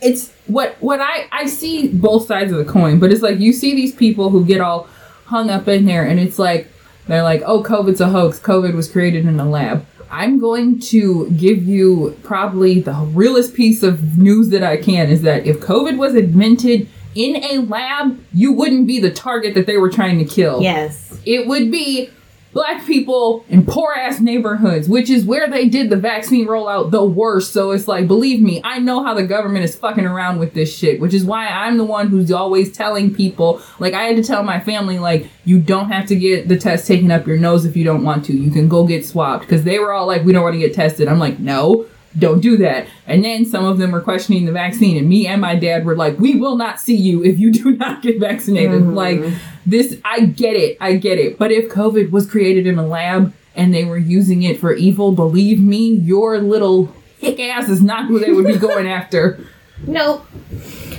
it's 0.00 0.30
what 0.46 0.76
what 0.80 1.00
I 1.00 1.26
I 1.32 1.46
see 1.46 1.88
both 1.88 2.26
sides 2.26 2.52
of 2.52 2.58
the 2.58 2.70
coin, 2.70 2.98
but 2.98 3.10
it's 3.10 3.22
like 3.22 3.38
you 3.40 3.52
see 3.52 3.74
these 3.74 3.94
people 3.94 4.30
who 4.30 4.44
get 4.44 4.60
all 4.60 4.86
hung 5.24 5.48
up 5.50 5.66
in 5.66 5.86
there, 5.86 6.06
and 6.06 6.20
it's 6.20 6.38
like 6.38 6.68
they're 7.06 7.22
like, 7.22 7.42
oh, 7.46 7.62
COVID's 7.62 8.00
a 8.00 8.08
hoax. 8.08 8.38
COVID 8.38 8.74
was 8.74 8.90
created 8.90 9.26
in 9.26 9.40
a 9.40 9.48
lab. 9.48 9.86
I'm 10.10 10.38
going 10.38 10.80
to 10.80 11.30
give 11.30 11.62
you 11.64 12.16
probably 12.22 12.80
the 12.80 12.92
realest 12.92 13.54
piece 13.54 13.82
of 13.82 14.18
news 14.18 14.50
that 14.50 14.62
I 14.62 14.76
can 14.76 15.08
is 15.08 15.22
that 15.22 15.46
if 15.46 15.60
COVID 15.60 15.96
was 15.96 16.14
invented 16.14 16.88
in 17.14 17.42
a 17.44 17.58
lab, 17.58 18.20
you 18.32 18.52
wouldn't 18.52 18.86
be 18.86 19.00
the 19.00 19.10
target 19.10 19.54
that 19.54 19.66
they 19.66 19.76
were 19.76 19.90
trying 19.90 20.18
to 20.18 20.24
kill. 20.24 20.62
Yes. 20.62 21.18
It 21.24 21.46
would 21.46 21.70
be 21.70 22.10
black 22.54 22.86
people 22.86 23.44
in 23.48 23.66
poor 23.66 23.92
ass 23.92 24.20
neighborhoods, 24.20 24.88
which 24.88 25.10
is 25.10 25.24
where 25.24 25.50
they 25.50 25.68
did 25.68 25.90
the 25.90 25.96
vaccine 25.96 26.46
rollout 26.46 26.90
the 26.90 27.04
worst. 27.04 27.52
So 27.52 27.72
it's 27.72 27.86
like, 27.86 28.08
believe 28.08 28.40
me, 28.40 28.62
I 28.64 28.78
know 28.78 29.04
how 29.04 29.12
the 29.12 29.24
government 29.24 29.64
is 29.64 29.76
fucking 29.76 30.06
around 30.06 30.38
with 30.38 30.54
this 30.54 30.74
shit, 30.74 31.00
which 31.00 31.12
is 31.12 31.24
why 31.24 31.48
I'm 31.48 31.76
the 31.76 31.84
one 31.84 32.08
who's 32.08 32.32
always 32.32 32.74
telling 32.74 33.12
people, 33.12 33.60
like, 33.78 33.92
I 33.92 34.04
had 34.04 34.16
to 34.16 34.22
tell 34.22 34.42
my 34.42 34.60
family, 34.60 34.98
like, 34.98 35.26
you 35.44 35.60
don't 35.60 35.90
have 35.90 36.06
to 36.06 36.16
get 36.16 36.48
the 36.48 36.56
test 36.56 36.86
taken 36.86 37.10
up 37.10 37.26
your 37.26 37.36
nose 37.36 37.66
if 37.66 37.76
you 37.76 37.84
don't 37.84 38.04
want 38.04 38.24
to. 38.26 38.32
You 38.32 38.50
can 38.50 38.68
go 38.68 38.86
get 38.86 39.04
swabbed. 39.04 39.42
Because 39.42 39.64
they 39.64 39.78
were 39.78 39.92
all 39.92 40.06
like, 40.06 40.24
we 40.24 40.32
don't 40.32 40.44
want 40.44 40.54
to 40.54 40.60
get 40.60 40.74
tested. 40.74 41.08
I'm 41.08 41.18
like, 41.18 41.38
no. 41.38 41.86
Don't 42.18 42.40
do 42.40 42.56
that. 42.58 42.86
And 43.06 43.24
then 43.24 43.44
some 43.44 43.64
of 43.64 43.78
them 43.78 43.90
were 43.90 44.00
questioning 44.00 44.44
the 44.46 44.52
vaccine, 44.52 44.96
and 44.96 45.08
me 45.08 45.26
and 45.26 45.40
my 45.40 45.56
dad 45.56 45.84
were 45.84 45.96
like, 45.96 46.18
"We 46.18 46.36
will 46.36 46.56
not 46.56 46.78
see 46.78 46.94
you 46.96 47.24
if 47.24 47.38
you 47.38 47.50
do 47.62 47.76
not 47.76 48.02
get 48.02 48.20
vaccinated." 48.20 48.82
Mhm. 48.82 48.94
Like, 48.94 49.20
this 49.66 49.96
i 50.04 50.20
get 50.20 50.54
it. 50.56 50.76
I 50.80 50.94
get 50.96 51.18
it. 51.18 51.38
But 51.38 51.50
if 51.50 51.68
covid 51.70 52.10
was 52.10 52.30
created 52.30 52.66
in 52.66 52.78
a 52.78 52.86
lab 52.86 53.32
and 53.56 53.72
they 53.74 53.84
were 53.84 53.98
using 53.98 54.42
it 54.42 54.60
for 54.60 54.72
evil 54.74 55.12
believe 55.12 55.60
me 55.60 55.88
your 55.94 56.38
little 56.40 56.92
hick 57.18 57.38
ass 57.40 57.68
is 57.68 57.80
not 57.82 58.06
who 58.06 58.18
they 58.18 58.30
would 58.32 58.46
be 58.46 58.58
going 58.58 58.86
after. 59.00 59.40
Nope. 59.86 60.26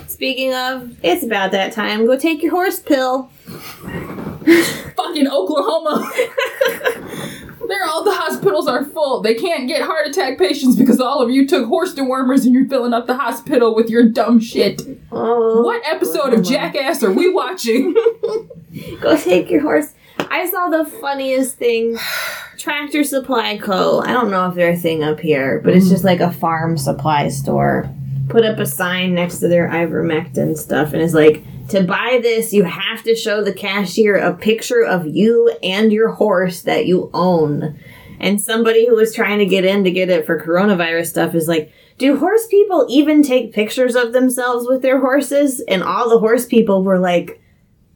Speaking 0.08 0.54
of 0.54 0.96
it's 1.04 1.24
about 1.24 1.52
that 1.52 1.72
time. 1.74 2.06
Go 2.06 2.18
take 2.18 2.42
your 2.42 2.52
horse 2.52 2.80
pill. 2.80 3.30
Fucking 4.96 5.28
oklahoma 5.28 6.12
they're 7.68 7.86
all 7.86 8.04
the 8.04 8.14
hospitals 8.14 8.68
are 8.68 8.84
full. 8.86 9.22
They 9.22 9.36
can't 9.36 9.68
get 9.68 9.82
heart 9.82 10.08
attack 10.08 10.38
patients 10.38 10.76
because 10.76 11.00
all 11.00 11.22
of 11.22 11.30
you 11.30 11.48
took 11.48 11.68
horse 11.68 11.94
dewormers 11.94 12.46
and 12.46 12.54
you're 12.54 12.68
filling 12.68 12.94
up 12.94 13.08
the 13.08 13.16
hospital 13.16 13.76
with 13.76 13.90
your 13.90 14.08
dumb 14.10 14.40
shit. 14.40 14.82
Oh 15.12 15.62
what 15.62 15.86
episode 15.86 16.34
of 16.34 16.44
jackass 16.44 17.04
are 17.04 17.12
we 17.12 17.32
watching? 17.32 17.94
Go 19.00 19.18
take 19.18 19.50
your 19.50 19.62
horse. 19.62 19.94
I 20.18 20.50
saw 20.50 20.70
the 20.70 20.90
funniest 20.90 21.58
thing. 21.58 21.98
Tractor 22.58 23.04
supply 23.04 23.58
co. 23.58 24.00
I 24.00 24.12
don't 24.14 24.32
know 24.32 24.48
if 24.50 24.56
they're 24.56 24.72
a 24.72 24.78
thing 24.78 25.04
up 25.04 25.20
here 25.20 25.62
but 25.64 25.74
it's 25.74 25.86
mm-hmm. 25.86 25.94
just 25.94 26.04
like 26.04 26.20
a 26.20 26.32
farm 26.32 26.78
supply 26.78 27.30
store 27.30 27.90
put 28.30 28.46
up 28.46 28.60
a 28.60 28.66
sign 28.66 29.14
next 29.14 29.40
to 29.40 29.48
their 29.48 29.70
ivermectin 29.70 30.58
stuff 30.58 30.94
and 30.94 31.02
it's 31.02 31.14
like 31.14 31.44
to 31.70 31.84
buy 31.84 32.20
this 32.22 32.54
you 32.54 32.64
have 32.64 33.04
to 33.04 33.16
show 33.16 33.44
the 33.44 33.54
cashier 33.54 34.16
a 34.16 34.34
picture 34.34 34.82
of 34.82 35.08
you 35.08 35.56
and 35.64 35.92
your 35.92 36.10
horse 36.10 36.62
that 36.62 36.86
you 36.86 37.10
own. 37.14 37.80
And 38.20 38.42
somebody 38.42 38.88
who 38.88 38.96
was 38.96 39.14
trying 39.14 39.40
to 39.40 39.46
get 39.46 39.66
in 39.66 39.84
to 39.84 39.92
get 39.92 40.10
it 40.10 40.26
for 40.26 40.42
coronavirus 40.42 41.08
stuff 41.08 41.36
is 41.36 41.48
like 41.48 41.74
do 41.98 42.18
horse 42.18 42.46
people 42.48 42.86
even 42.90 43.24
take 43.24 43.54
pictures 43.54 43.96
of 43.96 44.14
themselves 44.14 44.68
with 44.68 44.82
their 44.82 45.00
horses? 45.00 45.62
And 45.62 45.82
all 45.82 46.10
the 46.10 46.20
horse 46.20 46.46
people 46.46 46.84
were 46.84 47.00
like 47.00 47.42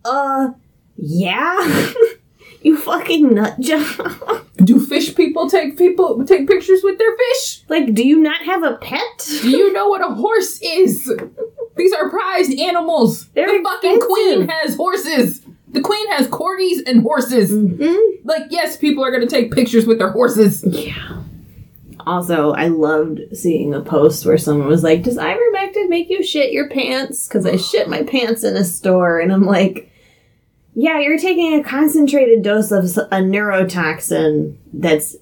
uh 0.06 0.50
yeah 0.96 1.92
You 2.62 2.78
fucking 2.78 3.34
nut 3.34 3.60
job. 3.60 4.46
Do 4.64 4.86
fish 4.86 5.16
people 5.16 5.50
take 5.50 5.78
people 5.78 6.26
take 6.26 6.48
pictures 6.48 6.82
with 6.84 6.98
their 6.98 7.16
fish? 7.16 7.64
like, 7.70 7.94
do 7.94 8.06
you 8.06 8.20
not 8.20 8.42
have 8.42 8.64
a 8.64 8.76
pet? 8.76 9.28
Do 9.42 9.50
you 9.50 9.72
know 9.72 9.88
what 9.88 10.02
a 10.02 10.14
horse 10.14 10.60
is? 10.62 11.12
These 11.78 11.94
are 11.94 12.10
prized 12.10 12.52
animals. 12.60 13.28
They're 13.30 13.48
the 13.48 13.64
fucking 13.64 14.02
queen 14.02 14.48
has 14.50 14.76
horses. 14.76 15.42
The 15.70 15.82
queen 15.82 16.12
has 16.12 16.28
corgis 16.28 16.80
and 16.88 17.04
horses. 17.04 17.52
Mm-hmm. 17.52 18.28
Like, 18.28 18.48
yes, 18.50 18.76
people 18.76 19.04
are 19.04 19.12
gonna 19.12 19.28
take 19.28 19.52
pictures 19.52 19.86
with 19.86 20.00
their 20.00 20.12
horses. 20.12 20.66
Yeah. 20.66 21.22
Also, 22.06 22.52
I 22.52 22.68
loved 22.68 23.22
seeing 23.34 23.74
a 23.74 23.82
post 23.82 24.26
where 24.26 24.38
someone 24.38 24.68
was 24.68 24.84
like, 24.84 25.04
"Does 25.04 25.18
ivermectin 25.18 25.90
make 25.90 26.10
you 26.10 26.24
shit 26.24 26.52
your 26.52 26.68
pants?" 26.70 27.28
Because 27.28 27.46
I 27.46 27.56
shit 27.58 27.88
my 27.88 28.04
pants 28.04 28.44
in 28.44 28.56
a 28.56 28.64
store, 28.64 29.20
and 29.20 29.32
I'm 29.32 29.46
like, 29.46 29.89
"Yeah, 30.76 31.00
you're 31.00 31.18
taking 31.18 31.54
a 31.60 31.64
concentrated 31.64 32.44
dose 32.44 32.72
of 32.72 32.84
a 32.86 33.18
neurotoxin 33.22 34.56
that's 34.74 35.16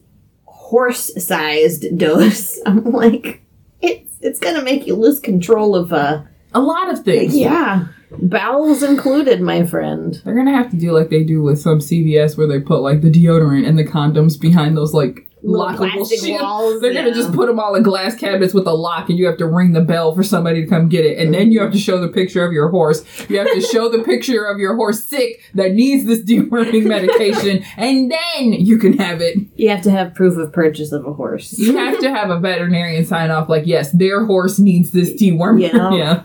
horse-sized 0.45 1.97
dose." 1.97 2.59
I'm 2.65 2.91
like, 2.91 3.41
"It's 3.81 4.13
it's 4.21 4.39
gonna 4.39 4.63
make 4.63 4.87
you 4.87 4.95
lose 4.95 5.19
control 5.19 5.75
of 5.75 5.93
uh 5.93 6.21
A 6.53 6.59
lot 6.59 6.91
of 6.91 7.03
things. 7.03 7.35
yeah 7.35 7.87
bowels 8.11 8.83
included, 8.83 9.41
my 9.41 9.65
friend." 9.65 10.21
They're 10.23 10.35
gonna 10.35 10.55
have 10.55 10.71
to 10.71 10.77
do 10.77 10.91
like 10.91 11.09
they 11.09 11.23
do 11.23 11.41
with 11.41 11.59
some 11.59 11.79
CVS 11.79 12.37
where 12.37 12.47
they 12.47 12.59
put 12.59 12.79
like 12.81 13.01
the 13.01 13.11
deodorant 13.11 13.67
and 13.67 13.77
the 13.77 13.83
condoms 13.85 14.39
behind 14.39 14.75
those 14.77 14.93
like 14.93 15.23
Little 15.23 15.26
lockable 15.43 16.09
shit. 16.09 16.41
walls, 16.41 16.81
They're 16.81 16.93
gonna 16.93 17.13
just 17.13 17.33
put 17.33 17.47
them 17.47 17.59
all 17.59 17.75
in 17.75 17.83
glass 17.83 18.15
cabinets 18.15 18.53
with 18.53 18.67
a 18.67 18.73
lock, 18.73 19.09
and 19.09 19.17
you 19.17 19.25
have 19.25 19.37
to 19.37 19.45
ring 19.45 19.73
the 19.73 19.81
bell 19.81 20.13
for 20.15 20.23
somebody 20.23 20.63
to 20.63 20.67
come 20.67 20.89
get 20.89 21.05
it. 21.05 21.17
And 21.19 21.33
then 21.33 21.51
you 21.51 21.61
have 21.61 21.71
to 21.73 21.79
show 21.79 21.99
the 21.99 22.07
picture 22.07 22.45
of 22.45 22.51
your 22.51 22.69
horse. 22.69 23.03
You 23.29 23.37
have 23.39 23.51
to 23.51 23.61
show 23.61 23.89
the 23.89 24.03
picture 24.03 24.45
of 24.45 24.59
your 24.59 24.75
horse 24.75 25.03
sick 25.03 25.41
that 25.53 25.73
needs 25.73 26.05
this 26.05 26.19
deworming 26.25 26.85
medication, 26.85 27.63
and 27.77 28.11
then 28.11 28.53
you 28.53 28.77
can 28.77 28.97
have 28.97 29.21
it. 29.21 29.37
You 29.55 29.69
have 29.69 29.81
to 29.83 29.91
have 29.91 30.15
proof 30.15 30.37
of 30.37 30.51
purchase 30.53 30.91
of 30.91 31.05
a 31.05 31.13
horse. 31.13 31.57
You 31.57 31.77
have 31.77 31.99
to 31.99 32.09
have 32.09 32.29
a 32.29 32.39
veterinarian 32.39 33.05
sign 33.05 33.31
off 33.31 33.49
like, 33.49 33.65
yes, 33.65 33.91
their 33.91 34.25
horse 34.25 34.59
needs 34.59 34.91
this 34.91 35.13
dewormer. 35.13 35.61
Yeah. 35.61 35.91
yeah. 35.93 36.23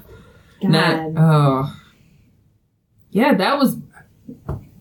God. 0.63 0.71
Not, 0.71 1.13
oh. 1.17 1.79
Yeah, 3.11 3.35
that 3.35 3.59
was 3.59 3.77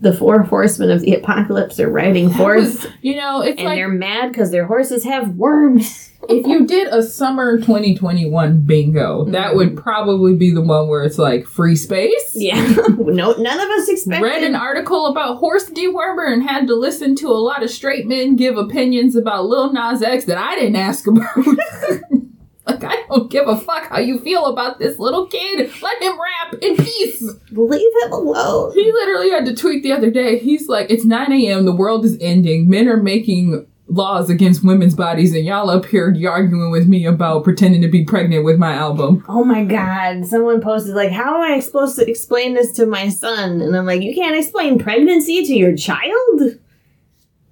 the 0.01 0.13
four 0.13 0.41
horsemen 0.41 0.89
of 0.89 1.01
the 1.01 1.13
apocalypse 1.13 1.79
are 1.79 1.89
riding 1.89 2.29
forth, 2.31 2.87
you 3.01 3.15
know, 3.15 3.41
it's 3.41 3.59
and 3.59 3.65
like 3.65 3.77
they're 3.77 3.87
mad 3.87 4.31
because 4.31 4.51
their 4.51 4.65
horses 4.65 5.03
have 5.03 5.35
worms. 5.35 6.11
if 6.29 6.45
you 6.47 6.65
did 6.65 6.87
a 6.87 7.03
summer 7.03 7.57
2021 7.57 8.61
bingo, 8.61 9.25
that 9.25 9.47
mm-hmm. 9.47 9.57
would 9.57 9.77
probably 9.77 10.35
be 10.35 10.51
the 10.51 10.61
one 10.61 10.87
where 10.87 11.03
it's 11.03 11.19
like 11.19 11.45
free 11.45 11.75
space. 11.75 12.31
Yeah, 12.33 12.61
no, 12.97 13.33
none 13.33 13.59
of 13.59 13.69
us 13.69 13.89
expected. 13.89 14.25
Read 14.25 14.43
an 14.43 14.55
article 14.55 15.05
about 15.05 15.37
horse 15.37 15.69
dewormer 15.69 16.31
and 16.31 16.43
had 16.43 16.67
to 16.67 16.75
listen 16.75 17.15
to 17.17 17.27
a 17.27 17.37
lot 17.37 17.63
of 17.63 17.69
straight 17.69 18.07
men 18.07 18.35
give 18.35 18.57
opinions 18.57 19.15
about 19.15 19.45
Lil 19.45 19.71
Nas 19.71 20.01
X 20.01 20.25
that 20.25 20.37
I 20.37 20.55
didn't 20.55 20.77
ask 20.77 21.05
about. 21.05 21.37
like, 22.65 22.83
I 22.83 23.00
don't 23.11 23.31
give 23.31 23.47
a 23.47 23.57
fuck 23.57 23.89
how 23.89 23.99
you 23.99 24.19
feel 24.19 24.45
about 24.45 24.79
this 24.79 24.97
little 24.99 25.27
kid. 25.27 25.71
Let 25.81 26.01
him 26.01 26.13
rap 26.19 26.53
in 26.61 26.77
peace. 26.77 27.21
Leave 27.51 27.91
him 28.03 28.11
alone. 28.11 28.73
He 28.73 28.91
literally 28.91 29.29
had 29.29 29.45
to 29.45 29.55
tweet 29.55 29.83
the 29.83 29.91
other 29.91 30.09
day. 30.09 30.39
He's 30.39 30.67
like, 30.67 30.89
it's 30.89 31.05
9 31.05 31.31
a.m. 31.31 31.65
The 31.65 31.75
world 31.75 32.05
is 32.05 32.17
ending. 32.21 32.69
Men 32.69 32.87
are 32.87 32.97
making 32.97 33.67
laws 33.91 34.29
against 34.29 34.63
women's 34.63 34.95
bodies, 34.95 35.35
and 35.35 35.45
y'all 35.45 35.69
up 35.69 35.85
here 35.85 36.15
arguing 36.29 36.71
with 36.71 36.87
me 36.87 37.05
about 37.05 37.43
pretending 37.43 37.81
to 37.81 37.89
be 37.89 38.05
pregnant 38.05 38.45
with 38.45 38.57
my 38.57 38.73
album. 38.73 39.23
Oh 39.27 39.43
my 39.43 39.65
god! 39.65 40.25
Someone 40.25 40.61
posted 40.61 40.95
like, 40.95 41.11
"How 41.11 41.35
am 41.35 41.51
I 41.51 41.59
supposed 41.59 41.97
to 41.97 42.09
explain 42.09 42.53
this 42.53 42.71
to 42.73 42.85
my 42.85 43.09
son?" 43.09 43.61
And 43.61 43.75
I'm 43.75 43.85
like, 43.85 44.01
"You 44.01 44.15
can't 44.15 44.37
explain 44.37 44.79
pregnancy 44.79 45.43
to 45.43 45.53
your 45.53 45.75
child. 45.75 46.59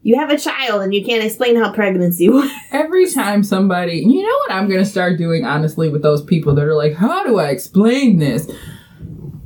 You 0.01 0.17
have 0.17 0.29
a 0.29 0.37
child, 0.37 0.81
and 0.81 0.93
you 0.93 1.03
can't 1.03 1.23
explain 1.23 1.55
how 1.55 1.71
pregnancy 1.73 2.29
works." 2.33 2.51
Every 2.71 3.09
time 3.11 3.43
somebody, 3.43 3.97
you 3.97 4.21
know 4.23 4.37
what 4.47 4.51
I'm 4.51 4.69
gonna 4.69 4.85
start 4.85 5.17
doing 5.17 5.45
honestly 5.45 5.89
with 5.89 6.01
those 6.01 6.23
people 6.23 6.55
that 6.55 6.65
are 6.65 6.75
like, 6.75 6.93
how 6.95 7.23
do 7.25 7.37
I 7.39 7.49
explain 7.49 8.17
this? 8.19 8.49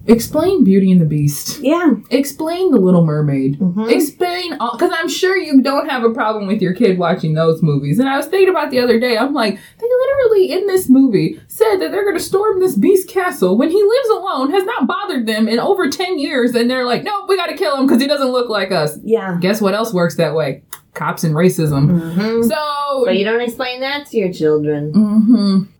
Explain 0.06 0.66
Beauty 0.66 0.92
and 0.92 1.00
the 1.00 1.06
Beast. 1.06 1.62
Yeah. 1.62 1.92
Explain 2.10 2.72
The 2.72 2.78
Little 2.78 3.06
Mermaid. 3.06 3.58
Mhm. 3.58 3.90
Explain 3.90 4.52
all, 4.60 4.74
because 4.74 4.92
I'm 4.94 5.08
sure 5.08 5.38
you 5.38 5.62
don't 5.62 5.90
have 5.90 6.04
a 6.04 6.10
problem 6.10 6.46
with 6.46 6.62
your 6.62 6.74
kid 6.74 6.98
watching 6.98 7.36
those 7.36 7.64
movies. 7.64 8.00
And 8.00 8.10
I 8.10 8.18
was 8.18 8.26
thinking 8.26 8.50
about 8.50 8.70
the 8.70 8.80
other 8.82 9.00
day, 9.00 9.18
I'm 9.18 9.34
like, 9.34 9.58
they 9.80 9.88
literally 9.88 10.52
in 10.52 10.68
this 10.68 10.90
movie 10.90 11.40
said 11.54 11.78
that 11.78 11.92
they're 11.92 12.04
going 12.04 12.18
to 12.18 12.24
storm 12.24 12.60
this 12.60 12.76
beast 12.76 13.08
castle 13.08 13.56
when 13.58 13.70
he 13.70 13.82
lives 13.84 14.10
alone, 14.10 14.50
has 14.52 14.64
not 14.64 14.88
bothered 14.88 15.28
them 15.28 15.48
in 15.48 15.60
over 15.60 15.88
10 15.88 16.18
years, 16.18 16.56
and 16.56 16.68
they're 16.68 16.84
like, 16.86 17.04
nope, 17.04 17.26
we 17.30 17.36
got 17.38 17.46
to 17.48 17.56
kill 17.56 17.78
him 17.78 17.86
because 17.86 18.02
he 18.02 18.08
doesn't 18.08 18.32
look 18.32 18.50
like 18.50 18.72
us. 18.72 18.98
Yeah. 19.04 19.38
Guess 19.40 19.62
what 19.62 19.76
else 19.76 19.94
works 19.94 20.16
that 20.16 20.34
way? 20.34 20.64
Cops 20.96 21.24
and 21.24 21.36
racism. 21.36 21.90
hmm 22.16 22.42
So, 22.42 23.04
But 23.06 23.18
you 23.18 23.24
don't 23.24 23.42
explain 23.42 23.82
that 23.82 24.08
to 24.08 24.18
your 24.18 24.34
children. 24.34 24.94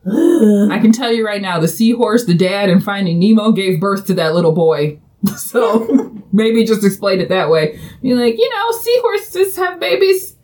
Mhm. 0.06 0.70
I 0.72 0.78
can 0.80 0.92
tell 0.92 1.12
you 1.12 1.26
right 1.26 1.42
now, 1.42 1.60
the 1.60 1.68
seahorse, 1.68 2.26
the 2.26 2.36
dad, 2.36 2.70
and 2.70 2.84
Finding 2.84 3.18
Nemo 3.20 3.52
gave 3.52 3.80
birth 3.80 4.06
to 4.08 4.14
that 4.16 4.36
little 4.36 4.54
boy. 4.54 5.00
So 5.38 5.88
maybe 6.34 6.66
just 6.66 6.84
explain 6.84 7.22
it 7.22 7.30
that 7.30 7.50
way. 7.50 7.80
Be 8.02 8.14
like, 8.14 8.38
you 8.38 8.50
know, 8.50 8.72
seahorses 8.72 9.56
have 9.56 9.80
babies. 9.80 10.36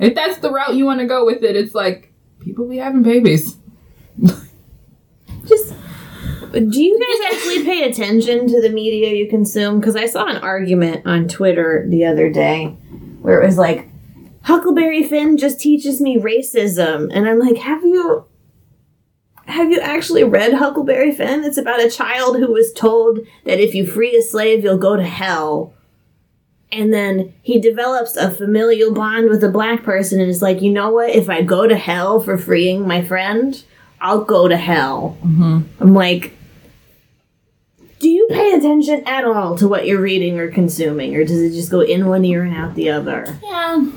If 0.00 0.14
that's 0.14 0.38
the 0.38 0.50
route 0.50 0.74
you 0.74 0.86
want 0.86 1.00
to 1.00 1.06
go 1.06 1.24
with 1.26 1.42
it, 1.42 1.54
it's 1.54 1.74
like 1.74 2.12
people 2.40 2.66
be 2.66 2.78
having 2.78 3.02
babies. 3.02 3.58
Just 5.46 5.74
do 6.52 6.82
you 6.82 6.98
guys 6.98 7.34
actually 7.34 7.64
pay 7.64 7.82
attention 7.88 8.48
to 8.48 8.60
the 8.62 8.70
media 8.70 9.12
you 9.12 9.28
consume? 9.28 9.80
Because 9.80 9.96
I 9.96 10.06
saw 10.06 10.26
an 10.26 10.38
argument 10.38 11.06
on 11.06 11.28
Twitter 11.28 11.86
the 11.88 12.06
other 12.06 12.30
day 12.30 12.66
where 13.20 13.40
it 13.40 13.46
was 13.46 13.58
like, 13.58 13.88
Huckleberry 14.42 15.02
Finn 15.02 15.36
just 15.36 15.60
teaches 15.60 16.00
me 16.00 16.18
racism, 16.18 17.10
and 17.12 17.28
I'm 17.28 17.40
like, 17.40 17.56
have 17.56 17.82
you 17.82 18.26
have 19.46 19.70
you 19.70 19.80
actually 19.80 20.24
read 20.24 20.54
Huckleberry 20.54 21.12
Finn? 21.12 21.44
It's 21.44 21.56
about 21.56 21.82
a 21.82 21.90
child 21.90 22.38
who 22.38 22.52
was 22.52 22.72
told 22.72 23.20
that 23.44 23.60
if 23.60 23.74
you 23.74 23.86
free 23.86 24.16
a 24.16 24.22
slave, 24.22 24.64
you'll 24.64 24.78
go 24.78 24.96
to 24.96 25.04
hell. 25.04 25.72
And 26.72 26.92
then 26.92 27.32
he 27.42 27.60
develops 27.60 28.16
a 28.16 28.30
familial 28.30 28.92
bond 28.92 29.28
with 29.28 29.42
a 29.44 29.48
black 29.48 29.84
person 29.84 30.20
and 30.20 30.28
is 30.28 30.42
like, 30.42 30.62
you 30.62 30.72
know 30.72 30.90
what? 30.90 31.10
If 31.10 31.30
I 31.30 31.42
go 31.42 31.66
to 31.66 31.76
hell 31.76 32.18
for 32.18 32.36
freeing 32.36 32.86
my 32.86 33.02
friend, 33.02 33.64
I'll 34.06 34.22
go 34.22 34.46
to 34.46 34.56
hell. 34.56 35.18
Mm-hmm. 35.20 35.62
I'm 35.80 35.92
like, 35.92 36.32
do 37.98 38.08
you 38.08 38.28
pay 38.30 38.52
attention 38.52 39.02
at 39.04 39.24
all 39.24 39.58
to 39.58 39.66
what 39.66 39.84
you're 39.84 40.00
reading 40.00 40.38
or 40.38 40.48
consuming, 40.48 41.16
or 41.16 41.24
does 41.24 41.42
it 41.42 41.50
just 41.50 41.72
go 41.72 41.80
in 41.80 42.06
one 42.06 42.24
ear 42.24 42.44
and 42.44 42.56
out 42.56 42.76
the 42.76 42.90
other? 42.90 43.36
Yeah. 43.42 43.90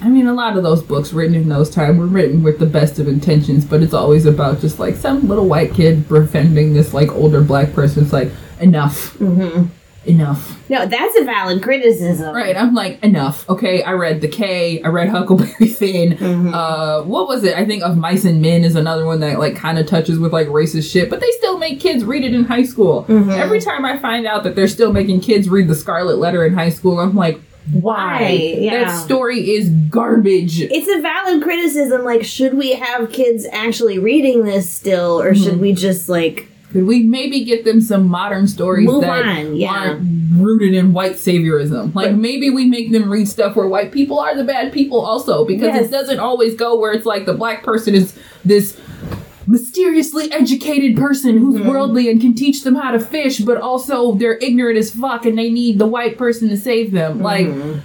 I 0.00 0.08
mean, 0.08 0.26
a 0.26 0.34
lot 0.34 0.56
of 0.56 0.64
those 0.64 0.82
books 0.82 1.12
written 1.12 1.36
in 1.36 1.48
those 1.48 1.70
times 1.70 2.00
were 2.00 2.06
written 2.06 2.42
with 2.42 2.58
the 2.58 2.66
best 2.66 2.98
of 2.98 3.06
intentions, 3.06 3.64
but 3.64 3.80
it's 3.80 3.94
always 3.94 4.26
about 4.26 4.60
just 4.60 4.80
like 4.80 4.96
some 4.96 5.28
little 5.28 5.46
white 5.46 5.72
kid 5.72 6.08
befriending 6.08 6.74
this 6.74 6.92
like 6.92 7.12
older 7.12 7.42
black 7.42 7.74
person. 7.74 8.02
It's 8.02 8.12
like, 8.12 8.32
enough. 8.58 9.16
Mm-hmm. 9.18 9.68
Enough. 10.04 10.68
No, 10.68 10.84
that's 10.86 11.16
a 11.16 11.24
valid 11.24 11.62
criticism. 11.62 12.34
Right, 12.34 12.56
I'm 12.56 12.74
like, 12.74 13.02
enough. 13.04 13.48
Okay, 13.48 13.82
I 13.84 13.92
read 13.92 14.20
The 14.20 14.28
K, 14.28 14.82
I 14.82 14.88
read 14.88 15.08
Huckleberry 15.08 15.68
Finn. 15.78 16.16
Mhm. 16.18 16.52
Uh, 16.52 17.02
what 17.04 17.28
was 17.28 17.44
it? 17.44 17.56
I 17.56 17.64
think 17.64 17.84
Of 17.84 17.96
Mice 17.96 18.24
and 18.24 18.42
Men 18.42 18.64
is 18.64 18.74
another 18.74 19.06
one 19.06 19.20
that 19.20 19.38
like 19.38 19.54
kind 19.54 19.78
of 19.78 19.86
touches 19.86 20.18
with 20.18 20.32
like 20.32 20.48
racist 20.48 20.90
shit, 20.90 21.08
but 21.08 21.20
they 21.20 21.30
still 21.32 21.56
make 21.58 21.78
kids 21.78 22.04
read 22.04 22.24
it 22.24 22.34
in 22.34 22.44
high 22.44 22.64
school. 22.64 23.04
Mhm. 23.08 23.32
Every 23.36 23.60
time 23.60 23.84
I 23.84 23.96
find 23.96 24.26
out 24.26 24.42
that 24.44 24.56
they're 24.56 24.66
still 24.68 24.92
making 24.92 25.20
kids 25.20 25.48
read 25.48 25.68
The 25.68 25.74
Scarlet 25.76 26.18
Letter 26.18 26.44
in 26.44 26.54
high 26.54 26.70
school, 26.70 26.98
I'm 26.98 27.14
like, 27.14 27.40
why? 27.72 28.28
Yeah. 28.58 28.84
That 28.86 28.90
story 29.04 29.50
is 29.52 29.68
garbage. 29.88 30.60
It's 30.62 30.88
a 30.88 31.00
valid 31.00 31.42
criticism. 31.44 32.04
Like, 32.04 32.24
should 32.24 32.54
we 32.54 32.72
have 32.72 33.12
kids 33.12 33.46
actually 33.52 34.00
reading 34.00 34.42
this 34.44 34.68
still, 34.68 35.20
or 35.22 35.32
should 35.36 35.60
we 35.60 35.72
just 35.72 36.08
like 36.08 36.48
Could 36.72 36.86
we 36.86 37.02
maybe 37.02 37.44
get 37.44 37.64
them 37.64 37.80
some 37.80 38.08
modern 38.08 38.48
stories 38.48 38.86
Move 38.86 39.02
that 39.02 39.24
on, 39.26 39.56
yeah. 39.56 39.68
aren't 39.70 40.08
rooted 40.38 40.72
in 40.74 40.92
white 40.92 41.14
saviorism? 41.16 41.94
Like 41.94 42.10
But- 42.12 42.18
maybe 42.18 42.48
we 42.50 42.64
make 42.64 42.90
them 42.92 43.10
read 43.10 43.28
stuff 43.28 43.56
where 43.56 43.68
white 43.68 43.92
people 43.92 44.18
are 44.18 44.34
the 44.34 44.44
bad 44.44 44.72
people 44.72 45.00
also, 45.00 45.44
because 45.44 45.68
Yes. 45.68 45.86
it 45.86 45.90
doesn't 45.90 46.18
always 46.18 46.54
go 46.54 46.78
where 46.78 46.92
it's 46.92 47.04
like 47.06 47.26
the 47.26 47.34
black 47.34 47.62
person 47.62 47.94
is 47.94 48.14
this 48.44 48.76
mysteriously 49.46 50.30
educated 50.32 50.96
person 50.96 51.38
who's 51.38 51.56
Mhm. 51.60 51.66
worldly 51.68 52.08
and 52.08 52.20
can 52.20 52.32
teach 52.34 52.62
them 52.64 52.74
how 52.76 52.92
to 52.92 53.00
fish, 53.00 53.38
but 53.40 53.58
also 53.60 54.14
they're 54.14 54.38
ignorant 54.38 54.78
as 54.78 54.90
fuck 54.92 55.26
and 55.26 55.36
they 55.36 55.50
need 55.50 55.78
the 55.78 55.86
white 55.86 56.16
person 56.16 56.48
to 56.48 56.56
save 56.56 56.92
them. 56.92 57.20
Like 57.20 57.48
Mhm. 57.48 57.80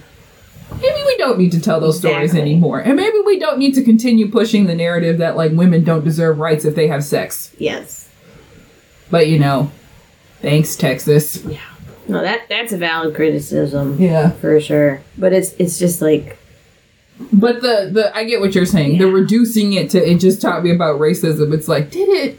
maybe 0.80 1.00
we 1.06 1.16
don't 1.18 1.38
need 1.38 1.52
to 1.52 1.60
tell 1.60 1.80
those 1.80 1.98
stories 1.98 2.34
anymore. 2.34 2.78
And 2.78 2.96
maybe 2.96 3.16
we 3.26 3.38
don't 3.38 3.58
need 3.58 3.74
to 3.74 3.82
continue 3.82 4.30
pushing 4.30 4.66
the 4.66 4.74
narrative 4.74 5.18
that 5.18 5.36
like 5.36 5.52
women 5.52 5.82
don't 5.84 6.04
deserve 6.04 6.38
rights 6.38 6.64
if 6.64 6.74
they 6.74 6.86
have 6.86 7.02
sex. 7.04 7.50
yes, 7.58 8.07
But 9.10 9.28
you 9.28 9.38
know, 9.38 9.70
thanks 10.42 10.76
Texas. 10.76 11.42
Yeah. 11.44 11.58
No, 12.08 12.22
that 12.22 12.42
that's 12.48 12.72
a 12.72 12.78
valid 12.78 13.14
criticism 13.14 13.96
Yeah. 14.00 14.30
for 14.30 14.60
sure. 14.60 15.00
But 15.16 15.32
it's 15.32 15.52
it's 15.58 15.78
just 15.78 16.00
like 16.00 16.38
But 17.32 17.60
the 17.62 17.90
the 17.92 18.16
I 18.16 18.24
get 18.24 18.40
what 18.40 18.54
you're 18.54 18.64
saying. 18.66 18.98
The 18.98 19.06
Yeah. 19.06 19.12
reducing 19.12 19.72
it 19.74 19.90
to 19.90 19.98
it 20.10 20.16
just 20.20 20.40
taught 20.40 20.62
me 20.64 20.70
about 20.74 20.98
racism. 21.00 21.52
It's 21.52 21.68
like, 21.68 21.90
did 21.90 22.08
it 22.08 22.38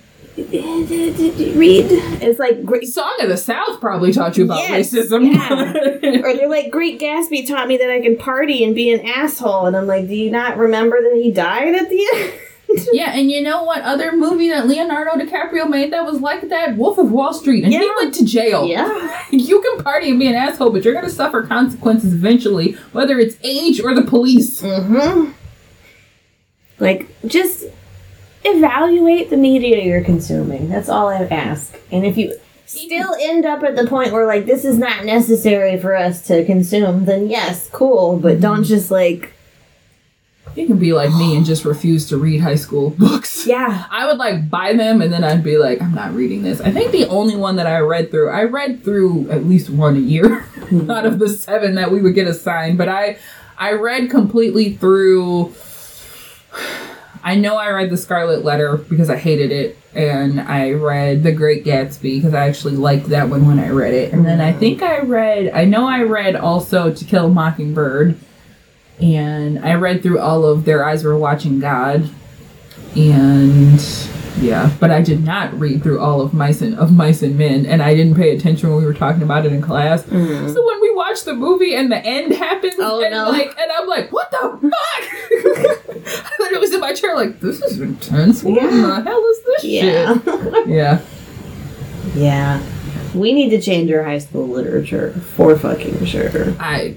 read. 1.55 1.85
It's 2.21 2.39
like 2.39 2.63
great. 2.65 2.87
Song 2.87 3.13
of 3.21 3.29
the 3.29 3.37
South 3.37 3.79
probably 3.81 4.11
taught 4.13 4.37
you 4.37 4.45
about 4.45 4.59
Yes, 4.59 4.93
racism. 4.93 5.33
yeah. 5.33 5.73
Or 6.23 6.33
they're 6.35 6.49
like, 6.49 6.71
Great 6.71 6.99
Gatsby 6.99 7.47
taught 7.47 7.67
me 7.67 7.77
that 7.77 7.89
I 7.91 8.01
can 8.01 8.17
party 8.17 8.63
and 8.63 8.73
be 8.73 8.89
an 8.91 9.05
asshole. 9.05 9.65
And 9.65 9.75
I'm 9.75 9.85
like, 9.87 10.07
do 10.07 10.15
you 10.15 10.31
not 10.31 10.57
remember 10.57 10.97
that 11.01 11.19
he 11.21 11.31
died 11.31 11.75
at 11.75 11.89
the 11.89 12.05
end? 12.15 12.33
yeah, 12.91 13.11
and 13.13 13.31
you 13.31 13.41
know 13.41 13.63
what 13.63 13.81
other 13.81 14.11
movie 14.15 14.49
that 14.49 14.67
Leonardo 14.67 15.11
DiCaprio 15.11 15.69
made 15.69 15.91
that 15.93 16.05
was 16.05 16.21
like 16.21 16.49
that? 16.49 16.77
Wolf 16.77 16.97
of 16.97 17.11
Wall 17.11 17.33
Street. 17.33 17.63
And 17.63 17.73
he 17.73 17.91
went 17.97 18.13
to 18.15 18.25
jail. 18.25 18.67
yeah. 18.67 19.25
You 19.31 19.61
can 19.61 19.83
party 19.83 20.09
and 20.09 20.19
be 20.19 20.27
an 20.27 20.35
asshole, 20.35 20.71
but 20.71 20.83
you're 20.83 20.93
gonna 20.93 21.09
suffer 21.09 21.43
consequences 21.43 22.13
eventually, 22.13 22.73
whether 22.91 23.17
it's 23.19 23.35
age 23.43 23.79
or 23.81 23.93
the 23.95 24.03
police. 24.03 24.61
Mm-hmm. 24.61 25.31
Like, 26.79 27.07
just 27.25 27.65
evaluate 28.43 29.29
the 29.29 29.37
media 29.37 29.83
you're 29.83 30.03
consuming. 30.03 30.69
That's 30.69 30.89
all 30.89 31.09
I 31.09 31.23
ask. 31.25 31.77
And 31.91 32.05
if 32.05 32.17
you 32.17 32.35
still 32.65 33.15
end 33.19 33.45
up 33.45 33.63
at 33.63 33.75
the 33.75 33.85
point 33.87 34.13
where, 34.13 34.25
like, 34.25 34.45
this 34.45 34.63
is 34.65 34.77
not 34.77 35.05
necessary 35.05 35.79
for 35.79 35.95
us 35.95 36.25
to 36.27 36.45
consume, 36.45 37.05
then 37.05 37.29
yes, 37.29 37.69
cool. 37.71 38.17
But 38.17 38.39
don't 38.39 38.63
just, 38.63 38.91
like, 38.91 39.33
You 40.55 40.67
can 40.67 40.77
be 40.77 40.93
like 40.93 41.13
me 41.15 41.35
and 41.37 41.45
just 41.45 41.65
refuse 41.65 42.07
to 42.09 42.17
read 42.17 42.41
high 42.41 42.55
school 42.55 42.89
books. 42.97 43.45
yeah. 43.47 43.85
I 43.89 44.07
would 44.07 44.17
like 44.17 44.49
buy 44.49 44.73
them 44.73 45.01
and 45.01 45.11
then 45.11 45.23
I'd 45.23 45.43
be 45.43 45.57
like, 45.57 45.81
I'm 45.81 45.93
not 45.93 46.13
reading 46.13 46.43
this. 46.43 46.61
I 46.61 46.71
think 46.71 46.91
the 46.91 47.07
only 47.07 47.35
one 47.35 47.55
that 47.57 47.67
I 47.67 47.79
read 47.79 48.11
through, 48.11 48.29
I 48.29 48.43
read 48.43 48.83
through 48.83 49.29
at 49.29 49.45
least 49.45 49.69
one 49.69 49.95
a 49.95 49.99
year 49.99 50.45
out 50.89 51.05
of 51.05 51.19
the 51.19 51.29
seven 51.29 51.75
that 51.75 51.91
we 51.91 52.01
would 52.01 52.15
get 52.15 52.27
assigned, 52.27 52.77
but 52.77 52.89
I 52.89 53.17
I 53.57 53.73
read 53.73 54.09
completely 54.09 54.73
through 54.73 55.53
I 57.23 57.35
know 57.35 57.57
I 57.57 57.69
read 57.69 57.89
The 57.89 57.97
Scarlet 57.97 58.45
Letter 58.45 58.77
because 58.77 59.09
I 59.09 59.17
hated 59.17 59.51
it, 59.51 59.77
and 59.93 60.39
I 60.39 60.71
read 60.71 61.23
The 61.23 61.31
Great 61.31 61.65
Gatsby 61.65 62.17
because 62.17 62.33
I 62.33 62.47
actually 62.47 62.75
liked 62.75 63.07
that 63.09 63.29
one 63.29 63.45
when 63.45 63.59
I 63.59 63.69
read 63.69 63.93
it. 63.93 64.13
And 64.13 64.25
then 64.25 64.39
I 64.39 64.53
mm. 64.53 64.59
think 64.59 64.81
I 64.81 64.99
read, 64.99 65.51
I 65.53 65.65
know 65.65 65.87
I 65.87 66.03
read 66.03 66.35
also 66.35 66.93
To 66.93 67.05
Kill 67.05 67.25
a 67.25 67.29
Mockingbird, 67.29 68.17
and 69.01 69.59
I 69.65 69.73
read 69.75 70.01
through 70.03 70.19
all 70.19 70.45
of 70.45 70.65
Their 70.65 70.85
Eyes 70.85 71.03
Were 71.03 71.17
Watching 71.17 71.59
God, 71.59 72.09
and 72.95 73.79
yeah, 74.39 74.71
but 74.79 74.89
I 74.91 75.01
did 75.01 75.23
not 75.23 75.53
read 75.59 75.83
through 75.83 75.99
all 75.99 76.21
of 76.21 76.33
Mice 76.33 76.61
and 76.61 76.77
of 76.77 76.91
Mice 76.91 77.21
and 77.21 77.37
Men, 77.37 77.65
and 77.65 77.81
I 77.81 77.93
didn't 77.95 78.15
pay 78.15 78.35
attention 78.35 78.69
when 78.69 78.79
we 78.79 78.85
were 78.85 78.93
talking 78.93 79.21
about 79.23 79.45
it 79.45 79.51
in 79.53 79.61
class. 79.61 80.03
Mm-hmm. 80.03 80.53
So 80.53 80.65
when 80.65 80.81
we 80.81 80.93
watched 80.95 81.25
the 81.25 81.33
movie 81.33 81.75
and 81.75 81.91
the 81.91 81.97
end 81.97 82.33
happens, 82.33 82.75
Oh, 82.79 83.01
and 83.01 83.11
no. 83.11 83.29
like, 83.29 83.47
and 83.59 83.71
I'm 83.71 83.87
like, 83.87 84.11
what 84.11 84.31
the 84.31 84.37
fuck? 84.37 84.71
I 86.39 86.49
it 86.53 86.59
was 86.59 86.73
in 86.73 86.79
my 86.79 86.93
chair, 86.93 87.15
like, 87.15 87.39
this 87.41 87.61
is 87.61 87.79
intense. 87.81 88.43
What 88.43 88.63
in 88.63 88.81
the 88.81 89.01
hell 89.01 89.25
is 89.25 89.43
this 89.45 89.63
Yeah. 89.65 90.13
shit? 90.21 90.67
Yeah. 90.67 91.01
yeah. 92.15 92.61
We 93.13 93.33
need 93.33 93.49
to 93.49 93.61
change 93.61 93.91
our 93.91 94.03
high 94.03 94.19
school 94.19 94.47
literature 94.47 95.11
for 95.35 95.57
fucking 95.57 96.05
sure. 96.05 96.53
I 96.59 96.95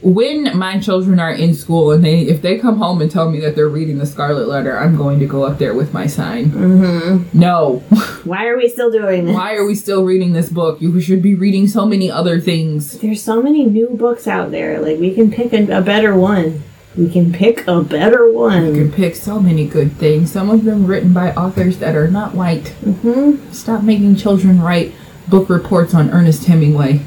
when 0.00 0.56
my 0.56 0.78
children 0.78 1.18
are 1.18 1.32
in 1.32 1.54
school 1.54 1.90
and 1.90 2.04
they 2.04 2.20
if 2.20 2.42
they 2.42 2.58
come 2.58 2.78
home 2.78 3.00
and 3.00 3.10
tell 3.10 3.30
me 3.30 3.40
that 3.40 3.56
they're 3.56 3.68
reading 3.68 3.98
the 3.98 4.06
Scarlet 4.06 4.48
Letter, 4.48 4.76
I'm 4.76 4.96
going 4.96 5.18
to 5.20 5.26
go 5.26 5.44
up 5.44 5.58
there 5.58 5.74
with 5.74 5.92
my 5.94 6.06
sign. 6.06 6.46
Mm-hmm. 6.50 7.38
No. 7.38 7.78
Why 8.24 8.46
are 8.46 8.56
we 8.56 8.68
still 8.68 8.90
doing 8.90 9.26
this? 9.26 9.34
Why 9.34 9.54
are 9.54 9.64
we 9.64 9.74
still 9.74 10.04
reading 10.04 10.32
this 10.32 10.50
book? 10.50 10.80
You 10.80 11.00
should 11.00 11.22
be 11.22 11.34
reading 11.34 11.68
so 11.68 11.86
many 11.86 12.10
other 12.10 12.40
things. 12.40 12.98
There's 12.98 13.22
so 13.22 13.42
many 13.42 13.64
new 13.64 13.90
books 13.90 14.26
out 14.26 14.50
there. 14.50 14.80
Like 14.80 14.98
we 14.98 15.14
can 15.14 15.30
pick 15.30 15.52
a, 15.52 15.78
a 15.78 15.80
better 15.80 16.14
one. 16.14 16.62
We 16.96 17.10
can 17.10 17.32
pick 17.32 17.66
a 17.66 17.82
better 17.82 18.30
one. 18.30 18.72
We 18.72 18.78
can 18.78 18.92
pick 18.92 19.16
so 19.16 19.40
many 19.40 19.66
good 19.66 19.92
things. 19.92 20.30
Some 20.30 20.48
of 20.48 20.64
them 20.64 20.86
written 20.86 21.12
by 21.12 21.32
authors 21.32 21.78
that 21.78 21.96
are 21.96 22.08
not 22.08 22.34
white. 22.34 22.74
Mm-hmm. 22.82 23.52
Stop 23.52 23.82
making 23.82 24.16
children 24.16 24.60
write 24.60 24.94
book 25.28 25.48
reports 25.48 25.94
on 25.94 26.10
Ernest 26.10 26.44
Hemingway. 26.44 27.00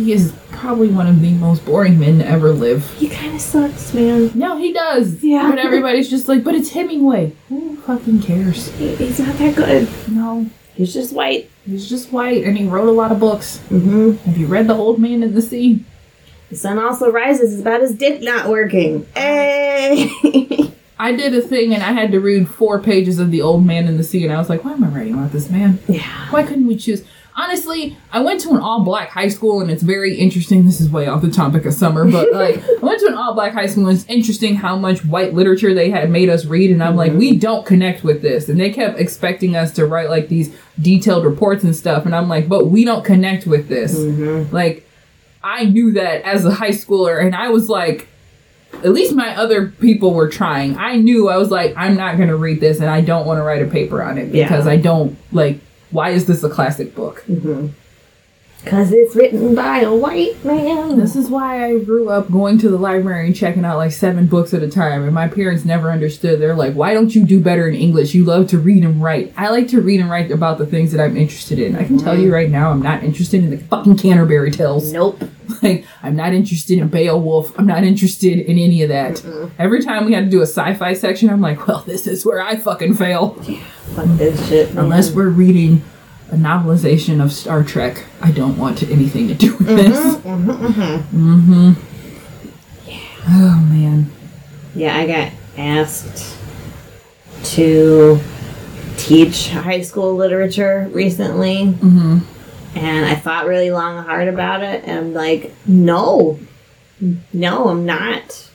He 0.00 0.12
is 0.12 0.32
probably 0.50 0.88
one 0.88 1.06
of 1.06 1.20
the 1.20 1.32
most 1.32 1.62
boring 1.66 2.00
men 2.00 2.20
to 2.20 2.26
ever 2.26 2.52
live. 2.52 2.90
He 2.92 3.06
kind 3.06 3.34
of 3.34 3.40
sucks, 3.42 3.92
man. 3.92 4.30
No, 4.34 4.56
he 4.56 4.72
does. 4.72 5.22
Yeah. 5.22 5.50
But 5.50 5.58
everybody's 5.58 6.08
just 6.08 6.26
like, 6.26 6.42
but 6.42 6.54
it's 6.54 6.70
Hemingway. 6.70 7.36
Who 7.50 7.76
fucking 7.76 8.22
cares? 8.22 8.70
He, 8.76 8.94
he's 8.96 9.20
not 9.20 9.36
that 9.36 9.54
good. 9.54 9.90
No. 10.08 10.46
He's 10.74 10.94
just 10.94 11.12
white. 11.12 11.50
He's 11.66 11.86
just 11.86 12.12
white 12.12 12.44
and 12.44 12.56
he 12.56 12.66
wrote 12.66 12.88
a 12.88 12.92
lot 12.92 13.12
of 13.12 13.20
books. 13.20 13.58
Mm-hmm. 13.68 14.12
Have 14.26 14.38
you 14.38 14.46
read 14.46 14.68
The 14.68 14.74
Old 14.74 14.98
Man 14.98 15.22
in 15.22 15.34
the 15.34 15.42
Sea? 15.42 15.84
The 16.48 16.56
sun 16.56 16.78
also 16.78 17.10
rises. 17.12 17.52
It's 17.52 17.60
about 17.60 17.82
his 17.82 17.94
dick 17.94 18.22
not 18.22 18.48
working. 18.48 19.06
Hey. 19.14 20.10
I 20.98 21.12
did 21.12 21.34
a 21.34 21.42
thing 21.42 21.74
and 21.74 21.82
I 21.82 21.92
had 21.92 22.10
to 22.12 22.20
read 22.20 22.48
four 22.48 22.78
pages 22.80 23.18
of 23.18 23.30
The 23.30 23.42
Old 23.42 23.66
Man 23.66 23.86
in 23.86 23.98
the 23.98 24.04
Sea 24.04 24.24
and 24.24 24.32
I 24.32 24.38
was 24.38 24.48
like, 24.48 24.64
why 24.64 24.72
am 24.72 24.82
I 24.82 24.88
writing 24.88 25.12
about 25.12 25.32
this 25.32 25.50
man? 25.50 25.78
yeah. 25.88 26.30
Why 26.30 26.42
couldn't 26.42 26.66
we 26.66 26.76
choose? 26.76 27.04
Honestly, 27.40 27.96
I 28.12 28.20
went 28.20 28.40
to 28.42 28.50
an 28.50 28.58
all 28.58 28.84
black 28.84 29.08
high 29.08 29.28
school 29.28 29.62
and 29.62 29.70
it's 29.70 29.82
very 29.82 30.14
interesting. 30.14 30.66
This 30.66 30.78
is 30.78 30.90
way 30.90 31.06
off 31.06 31.22
the 31.22 31.30
topic 31.30 31.64
of 31.64 31.72
summer, 31.72 32.04
but 32.10 32.32
like, 32.34 32.62
I 32.62 32.74
went 32.82 33.00
to 33.00 33.06
an 33.06 33.14
all 33.14 33.32
black 33.32 33.54
high 33.54 33.66
school 33.66 33.88
and 33.88 33.96
it's 33.96 34.06
interesting 34.08 34.56
how 34.56 34.76
much 34.76 35.04
white 35.06 35.32
literature 35.32 35.72
they 35.72 35.88
had 35.88 36.10
made 36.10 36.28
us 36.28 36.44
read. 36.44 36.70
And 36.70 36.82
I'm 36.82 36.96
like, 36.96 37.12
mm-hmm. 37.12 37.20
we 37.20 37.36
don't 37.38 37.64
connect 37.64 38.04
with 38.04 38.20
this. 38.20 38.50
And 38.50 38.60
they 38.60 38.70
kept 38.70 39.00
expecting 39.00 39.56
us 39.56 39.72
to 39.72 39.86
write 39.86 40.10
like 40.10 40.28
these 40.28 40.54
detailed 40.80 41.24
reports 41.24 41.64
and 41.64 41.74
stuff. 41.74 42.04
And 42.04 42.14
I'm 42.14 42.28
like, 42.28 42.46
but 42.46 42.66
we 42.66 42.84
don't 42.84 43.04
connect 43.04 43.46
with 43.46 43.68
this. 43.68 43.98
Mm-hmm. 43.98 44.54
Like, 44.54 44.86
I 45.42 45.64
knew 45.64 45.92
that 45.92 46.22
as 46.22 46.44
a 46.44 46.52
high 46.52 46.70
schooler 46.70 47.24
and 47.24 47.34
I 47.34 47.48
was 47.48 47.70
like, 47.70 48.08
at 48.72 48.92
least 48.92 49.14
my 49.14 49.34
other 49.36 49.68
people 49.68 50.14
were 50.14 50.28
trying. 50.28 50.76
I 50.76 50.96
knew 50.96 51.28
I 51.28 51.36
was 51.36 51.50
like, 51.50 51.74
I'm 51.76 51.96
not 51.96 52.18
gonna 52.18 52.36
read 52.36 52.60
this, 52.60 52.80
and 52.80 52.88
I 52.88 53.00
don't 53.00 53.26
want 53.26 53.38
to 53.38 53.42
write 53.42 53.62
a 53.62 53.66
paper 53.66 54.02
on 54.02 54.16
it 54.16 54.32
Yeah. 54.32 54.44
because 54.44 54.66
I 54.66 54.76
don't 54.76 55.16
like. 55.32 55.60
Why 55.90 56.10
is 56.10 56.26
this 56.26 56.42
a 56.44 56.50
classic 56.50 56.94
book? 56.94 57.24
Mm-hmm. 57.28 57.68
Because 58.62 58.92
it's 58.92 59.16
written 59.16 59.54
by 59.54 59.80
a 59.80 59.94
white 59.94 60.44
man. 60.44 60.98
This 60.98 61.16
is 61.16 61.30
why 61.30 61.64
I 61.64 61.78
grew 61.78 62.10
up 62.10 62.30
going 62.30 62.58
to 62.58 62.68
the 62.68 62.76
library 62.76 63.26
and 63.26 63.34
checking 63.34 63.64
out 63.64 63.78
like 63.78 63.92
seven 63.92 64.26
books 64.26 64.52
at 64.52 64.62
a 64.62 64.68
time, 64.68 65.02
and 65.02 65.14
my 65.14 65.28
parents 65.28 65.64
never 65.64 65.90
understood. 65.90 66.40
They're 66.40 66.54
like, 66.54 66.74
"Why 66.74 66.92
don't 66.92 67.14
you 67.14 67.24
do 67.24 67.40
better 67.40 67.66
in 67.68 67.74
English? 67.74 68.14
You 68.14 68.24
love 68.24 68.48
to 68.48 68.58
read 68.58 68.84
and 68.84 69.02
write." 69.02 69.32
I 69.36 69.48
like 69.48 69.68
to 69.68 69.80
read 69.80 70.00
and 70.00 70.10
write 70.10 70.30
about 70.30 70.58
the 70.58 70.66
things 70.66 70.92
that 70.92 71.02
I'm 71.02 71.16
interested 71.16 71.58
in. 71.58 71.74
I 71.74 71.84
can 71.84 71.98
tell 71.98 72.14
you 72.14 72.24
mm-hmm. 72.24 72.34
right 72.34 72.50
now, 72.50 72.70
I'm 72.70 72.82
not 72.82 73.02
interested 73.02 73.42
in 73.42 73.50
the 73.50 73.58
fucking 73.58 73.96
Canterbury 73.96 74.50
Tales. 74.50 74.92
Nope. 74.92 75.22
Like, 75.62 75.84
I'm 76.02 76.14
not 76.14 76.32
interested 76.32 76.78
in 76.78 76.88
Beowulf. 76.88 77.58
I'm 77.58 77.66
not 77.66 77.82
interested 77.82 78.38
in 78.38 78.56
any 78.56 78.82
of 78.82 78.88
that. 78.88 79.22
Every 79.58 79.82
time 79.82 80.06
we 80.06 80.14
had 80.14 80.24
to 80.24 80.30
do 80.30 80.40
a 80.40 80.46
sci-fi 80.46 80.94
section, 80.94 81.28
I'm 81.28 81.40
like, 81.40 81.66
well, 81.66 81.80
this 81.80 82.06
is 82.06 82.24
where 82.24 82.40
I 82.40 82.56
fucking 82.56 82.94
fail. 82.94 83.30
Fuck 83.94 84.06
this 84.16 84.48
shit. 84.48 84.72
Man. 84.72 84.84
Unless 84.84 85.10
we're 85.10 85.28
reading 85.28 85.82
a 86.30 86.36
novelization 86.36 87.22
of 87.22 87.32
Star 87.32 87.62
Trek, 87.62 88.04
I 88.20 88.30
don't 88.30 88.56
want 88.56 88.82
anything 88.82 89.28
to 89.28 89.34
do 89.34 89.56
with 89.56 89.66
this. 89.66 90.16
Mm-hmm. 90.16 91.30
Mm 91.30 91.44
hmm. 91.44 92.88
Yeah. 92.88 93.00
Oh 93.28 93.66
man. 93.68 94.10
Yeah, 94.74 94.96
I 94.96 95.06
got 95.06 95.32
asked 95.58 96.36
to 97.42 98.20
teach 98.96 99.48
high 99.50 99.80
school 99.80 100.14
literature 100.14 100.88
recently. 100.92 101.66
Mm-hmm. 101.66 102.18
And 102.76 103.06
I 103.06 103.16
thought 103.16 103.46
really 103.46 103.70
long 103.70 103.98
and 103.98 104.06
hard 104.06 104.28
about 104.28 104.62
it. 104.62 104.84
And 104.84 104.98
I'm 104.98 105.14
like, 105.14 105.52
no. 105.66 106.38
No, 107.32 107.68
I'm 107.68 107.84
not. 107.84 108.48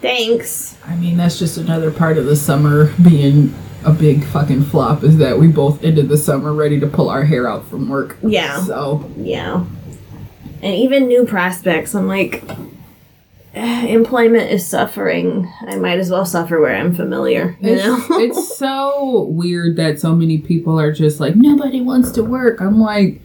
Thanks. 0.00 0.76
I 0.84 0.96
mean, 0.96 1.16
that's 1.16 1.38
just 1.38 1.56
another 1.56 1.90
part 1.90 2.18
of 2.18 2.26
the 2.26 2.36
summer 2.36 2.92
being 3.02 3.54
a 3.86 3.92
big 3.92 4.24
fucking 4.24 4.64
flop 4.64 5.04
is 5.04 5.16
that 5.18 5.38
we 5.38 5.48
both 5.48 5.82
ended 5.84 6.08
the 6.08 6.16
summer 6.18 6.52
ready 6.52 6.80
to 6.80 6.86
pull 6.86 7.08
our 7.08 7.24
hair 7.24 7.48
out 7.48 7.66
from 7.68 7.88
work. 7.88 8.16
Yeah. 8.22 8.62
So 8.64 9.08
Yeah. 9.16 9.64
And 10.62 10.74
even 10.74 11.06
new 11.06 11.24
prospects, 11.24 11.94
I'm 11.94 12.08
like, 12.08 12.42
employment 13.54 14.50
is 14.50 14.66
suffering. 14.66 15.50
I 15.62 15.76
might 15.76 15.98
as 15.98 16.10
well 16.10 16.26
suffer 16.26 16.60
where 16.60 16.74
I'm 16.76 16.94
familiar. 16.94 17.56
You 17.60 17.74
It's, 17.74 17.84
know? 17.84 18.04
it's 18.20 18.56
so 18.58 19.22
weird 19.24 19.76
that 19.76 20.00
so 20.00 20.14
many 20.14 20.38
people 20.38 20.78
are 20.80 20.92
just 20.92 21.20
like 21.20 21.36
nobody 21.36 21.80
wants 21.80 22.10
to 22.12 22.22
work. 22.24 22.60
I'm 22.60 22.80
like, 22.80 23.20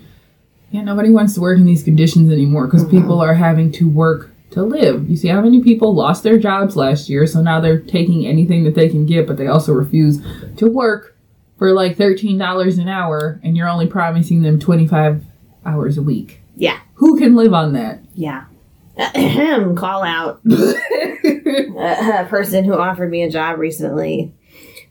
yeah, 0.71 0.83
nobody 0.83 1.09
wants 1.09 1.33
to 1.35 1.41
work 1.41 1.57
in 1.57 1.65
these 1.65 1.83
conditions 1.83 2.31
anymore 2.31 2.67
because 2.67 2.85
people 2.87 3.19
are 3.19 3.33
having 3.33 3.71
to 3.73 3.89
work 3.89 4.30
to 4.51 4.63
live. 4.63 5.09
You 5.09 5.15
see 5.17 5.27
how 5.29 5.41
many 5.41 5.61
people 5.63 5.93
lost 5.95 6.23
their 6.23 6.37
jobs 6.37 6.75
last 6.75 7.09
year, 7.09 7.25
so 7.27 7.41
now 7.41 7.59
they're 7.59 7.79
taking 7.79 8.25
anything 8.25 8.63
that 8.65 8.75
they 8.75 8.89
can 8.89 9.05
get, 9.05 9.27
but 9.27 9.37
they 9.37 9.47
also 9.47 9.73
refuse 9.73 10.21
to 10.57 10.69
work 10.69 11.17
for 11.57 11.71
like 11.73 11.97
thirteen 11.97 12.37
dollars 12.37 12.77
an 12.77 12.87
hour, 12.87 13.39
and 13.43 13.55
you're 13.57 13.69
only 13.69 13.87
promising 13.87 14.41
them 14.41 14.59
twenty 14.59 14.87
five 14.87 15.23
hours 15.65 15.97
a 15.97 16.01
week. 16.01 16.41
yeah. 16.55 16.79
Who 16.95 17.17
can 17.17 17.35
live 17.35 17.53
on 17.53 17.73
that? 17.73 17.99
Yeah. 18.13 18.45
Ahem, 18.97 19.75
Call 19.75 20.03
out. 20.03 20.41
a, 20.45 22.21
a 22.21 22.27
person 22.29 22.63
who 22.65 22.73
offered 22.73 23.09
me 23.09 23.23
a 23.23 23.29
job 23.29 23.57
recently, 23.59 24.33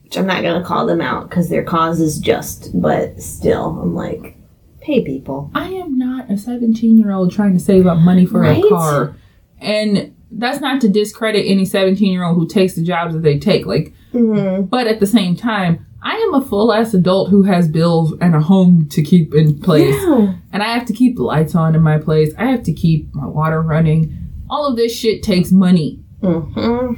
which 0.03 0.17
I'm 0.17 0.25
not 0.25 0.41
going 0.41 0.61
to 0.61 0.67
call 0.67 0.85
them 0.85 1.01
out 1.01 1.29
because 1.29 1.49
their 1.49 1.63
cause 1.63 1.99
is 2.01 2.19
just, 2.19 2.69
but 2.81 3.21
still, 3.21 3.79
I'm 3.81 3.95
like, 3.95 4.35
pay 4.81 5.03
people. 5.03 5.51
I 5.53 5.69
am 5.69 5.97
not 5.97 6.29
a 6.29 6.37
17 6.37 6.97
year 6.97 7.11
old 7.11 7.31
trying 7.31 7.53
to 7.53 7.59
save 7.63 7.87
up 7.87 7.99
money 7.99 8.25
for 8.25 8.41
Right? 8.41 8.63
a 8.63 8.67
car. 8.69 9.15
And 9.61 10.13
that's 10.31 10.59
not 10.59 10.81
to 10.81 10.89
discredit 10.89 11.45
any 11.45 11.63
17 11.65 12.11
year 12.11 12.23
old 12.25 12.35
who 12.37 12.47
takes 12.47 12.73
the 12.75 12.83
jobs 12.83 13.13
that 13.13 13.21
they 13.23 13.39
take. 13.39 13.65
Like, 13.65 13.93
Mm-hmm. 14.13 14.63
but 14.63 14.87
at 14.87 14.99
the 14.99 15.07
same 15.07 15.37
time, 15.37 15.85
I 16.03 16.15
am 16.17 16.33
a 16.33 16.41
full 16.45 16.73
ass 16.73 16.93
adult 16.93 17.29
who 17.29 17.43
has 17.43 17.69
bills 17.69 18.13
and 18.19 18.35
a 18.35 18.41
home 18.41 18.89
to 18.89 19.01
keep 19.01 19.33
in 19.33 19.57
place. 19.61 19.95
Yeah. 19.95 20.33
And 20.51 20.61
I 20.61 20.65
have 20.73 20.85
to 20.87 20.93
keep 20.93 21.15
the 21.15 21.23
lights 21.23 21.55
on 21.55 21.75
in 21.75 21.81
my 21.81 21.97
place. 21.97 22.33
I 22.37 22.45
have 22.47 22.63
to 22.63 22.73
keep 22.73 23.13
my 23.15 23.25
water 23.25 23.61
running. 23.61 24.17
All 24.49 24.65
of 24.67 24.75
this 24.75 24.93
shit 24.93 25.23
takes 25.23 25.53
money. 25.53 26.03
hmm 26.21 26.93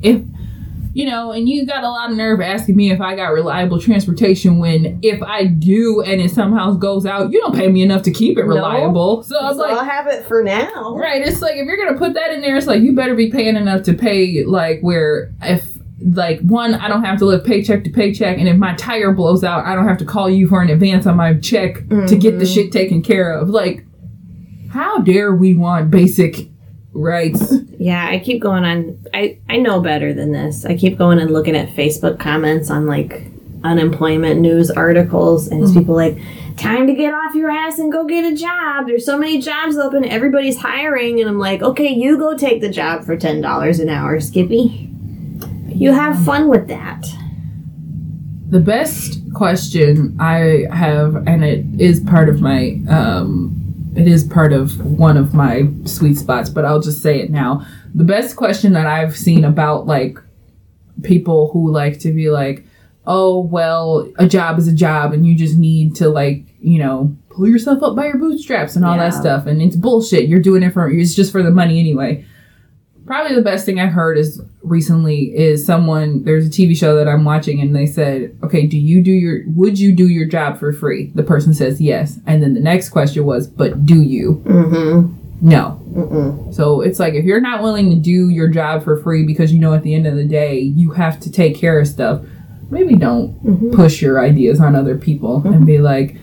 If 0.00 0.22
you 0.96 1.04
know, 1.04 1.30
and 1.30 1.46
you 1.46 1.66
got 1.66 1.84
a 1.84 1.90
lot 1.90 2.10
of 2.10 2.16
nerve 2.16 2.40
asking 2.40 2.74
me 2.74 2.90
if 2.90 3.02
I 3.02 3.14
got 3.14 3.26
reliable 3.28 3.78
transportation 3.78 4.58
when 4.58 4.98
if 5.02 5.22
I 5.22 5.44
do 5.44 6.00
and 6.00 6.22
it 6.22 6.30
somehow 6.30 6.72
goes 6.72 7.04
out, 7.04 7.30
you 7.32 7.38
don't 7.38 7.54
pay 7.54 7.68
me 7.68 7.82
enough 7.82 8.02
to 8.04 8.10
keep 8.10 8.38
it 8.38 8.44
No. 8.46 8.54
reliable. 8.54 9.22
So 9.22 9.36
I 9.38 9.48
was 9.48 9.56
So 9.58 9.62
like, 9.62 9.72
I'll 9.76 9.84
have 9.84 10.06
it 10.06 10.24
for 10.24 10.42
now. 10.42 10.96
Right. 10.96 11.20
It's 11.20 11.42
like 11.42 11.56
if 11.56 11.66
you're 11.66 11.76
gonna 11.76 11.98
put 11.98 12.14
that 12.14 12.32
in 12.32 12.40
there, 12.40 12.56
it's 12.56 12.66
like 12.66 12.80
you 12.80 12.94
better 12.94 13.14
be 13.14 13.30
paying 13.30 13.56
enough 13.56 13.82
to 13.82 13.92
pay 13.92 14.42
like 14.46 14.80
where 14.80 15.34
if 15.42 15.76
like 16.14 16.40
one, 16.40 16.72
I 16.74 16.88
don't 16.88 17.04
have 17.04 17.18
to 17.18 17.26
live 17.26 17.44
paycheck 17.44 17.84
to 17.84 17.90
paycheck, 17.90 18.38
and 18.38 18.48
if 18.48 18.56
my 18.56 18.74
tire 18.76 19.12
blows 19.12 19.44
out, 19.44 19.66
I 19.66 19.74
don't 19.74 19.86
have 19.88 19.98
to 19.98 20.04
call 20.06 20.30
you 20.30 20.48
for 20.48 20.62
an 20.62 20.70
advance 20.70 21.06
on 21.06 21.16
my 21.16 21.34
check 21.34 21.86
to 21.88 22.16
get 22.16 22.38
the 22.38 22.44
Mhm. 22.46 22.54
shit 22.54 22.72
taken 22.72 23.02
care 23.02 23.32
of. 23.32 23.48
Like, 23.50 23.84
how 24.70 24.98
dare 24.98 25.34
we 25.34 25.54
want 25.54 25.90
basic 25.90 26.48
rights? 26.96 27.52
Yeah, 27.78 28.06
I 28.08 28.18
keep 28.18 28.40
going 28.42 28.64
on. 28.64 28.98
I 29.14 29.38
I 29.48 29.58
know 29.58 29.80
better 29.80 30.12
than 30.12 30.32
this. 30.32 30.64
I 30.64 30.76
keep 30.76 30.96
going 30.98 31.18
and 31.18 31.30
looking 31.30 31.54
at 31.56 31.68
Facebook 31.68 32.18
comments 32.18 32.70
on 32.70 32.86
like 32.86 33.22
unemployment 33.64 34.40
news 34.40 34.70
articles, 34.70 35.48
and 35.48 35.62
it's 35.62 35.72
Mhm. 35.72 35.78
people 35.78 35.94
like, 35.94 36.16
"Time 36.56 36.86
to 36.86 36.94
get 36.94 37.12
off 37.12 37.34
your 37.34 37.50
ass 37.50 37.78
and 37.78 37.90
go 37.92 38.04
get 38.06 38.24
a 38.24 38.34
job." 38.36 38.86
There's 38.86 39.04
so 39.04 39.18
many 39.18 39.38
jobs 39.40 39.76
open, 39.76 40.04
everybody's 40.04 40.56
hiring, 40.58 41.20
and 41.20 41.28
I'm 41.28 41.38
like, 41.38 41.62
"Okay, 41.62 41.92
you 41.92 42.16
go 42.18 42.36
take 42.36 42.60
the 42.60 42.68
job 42.70 43.04
for 43.04 43.16
ten 43.16 43.40
dollars 43.40 43.78
an 43.80 43.88
hour, 43.88 44.20
Skippy. 44.20 44.88
You 45.68 45.92
have 45.92 46.18
fun 46.24 46.48
with 46.48 46.68
that." 46.68 47.06
The 48.48 48.60
best 48.60 49.20
question 49.34 50.16
I 50.20 50.64
have, 50.70 51.16
and 51.26 51.44
it 51.44 51.64
is 51.78 52.00
part 52.00 52.28
of 52.28 52.40
my, 52.40 52.78
um, 52.88 53.65
it 53.96 54.06
is 54.06 54.24
part 54.24 54.52
of 54.52 54.78
one 54.84 55.16
of 55.16 55.34
my 55.34 55.68
sweet 55.84 56.16
spots, 56.16 56.50
but 56.50 56.64
I'll 56.64 56.80
just 56.80 57.02
say 57.02 57.20
it 57.20 57.30
now. 57.30 57.66
The 57.94 58.04
best 58.04 58.36
question 58.36 58.72
that 58.74 58.86
I've 58.86 59.16
seen 59.16 59.44
about 59.44 59.86
like 59.86 60.18
people 61.02 61.50
who 61.52 61.70
like 61.70 61.98
to 62.00 62.12
be 62.12 62.30
like, 62.30 62.64
oh, 63.06 63.40
well, 63.40 64.10
a 64.18 64.26
job 64.26 64.58
is 64.58 64.68
a 64.68 64.74
job 64.74 65.12
and 65.12 65.26
you 65.26 65.36
just 65.36 65.56
need 65.56 65.96
to 65.96 66.08
like, 66.08 66.44
you 66.60 66.78
know, 66.78 67.16
pull 67.30 67.48
yourself 67.48 67.82
up 67.82 67.96
by 67.96 68.06
your 68.06 68.18
bootstraps 68.18 68.76
and 68.76 68.84
all 68.84 68.96
that 68.96 69.14
stuff. 69.14 69.46
And 69.46 69.62
it's 69.62 69.76
bullshit. 69.76 70.28
You're 70.28 70.40
doing 70.40 70.62
it 70.62 70.72
for, 70.72 70.90
it's 70.90 71.14
just 71.14 71.32
for 71.32 71.42
the 71.42 71.50
money 71.50 71.78
anyway 71.78 72.26
probably 73.06 73.34
the 73.34 73.42
best 73.42 73.64
thing 73.64 73.78
I've 73.80 73.92
heard 73.92 74.18
is 74.18 74.40
recently 74.62 75.36
is 75.36 75.64
someone 75.64 76.24
there's 76.24 76.46
a 76.46 76.50
TV 76.50 76.76
show 76.76 76.96
that 76.96 77.08
I'm 77.08 77.24
watching 77.24 77.60
and 77.60 77.74
they 77.74 77.86
said, 77.86 78.36
"Okay, 78.42 78.66
do 78.66 78.76
you 78.78 79.02
do 79.02 79.12
your 79.12 79.42
would 79.54 79.78
you 79.78 79.94
do 79.94 80.08
your 80.08 80.26
job 80.26 80.58
for 80.58 80.72
free?" 80.72 81.12
The 81.14 81.22
person 81.22 81.54
says 81.54 81.80
yes. 81.80 82.18
And 82.26 82.42
then 82.42 82.54
the 82.54 82.60
next 82.60 82.90
question 82.90 83.24
was, 83.24 83.46
"But 83.46 83.86
do 83.86 84.02
you?" 84.02 84.42
Mm-hmm. 84.44 85.48
No. 85.48 85.80
Mm-mm. 85.92 86.54
So 86.54 86.80
it's 86.80 86.98
like 86.98 87.14
if 87.14 87.24
you're 87.24 87.40
not 87.40 87.62
willing 87.62 87.90
to 87.90 87.96
do 87.96 88.28
your 88.28 88.48
job 88.48 88.82
for 88.84 88.96
free 88.98 89.24
because 89.24 89.52
you 89.52 89.58
know 89.60 89.72
at 89.74 89.82
the 89.82 89.94
end 89.94 90.06
of 90.06 90.16
the 90.16 90.24
day 90.26 90.58
you 90.58 90.90
have 90.90 91.20
to 91.20 91.30
take 91.30 91.56
care 91.56 91.78
of 91.80 91.86
stuff, 91.86 92.22
maybe 92.70 92.94
don't 92.96 93.34
Mhm. 93.44 93.72
push 93.72 94.02
your 94.02 94.20
ideas 94.20 94.60
on 94.60 94.74
other 94.74 94.96
people 94.96 95.42
and 95.46 95.64
be 95.66 95.78
like, 95.78 96.16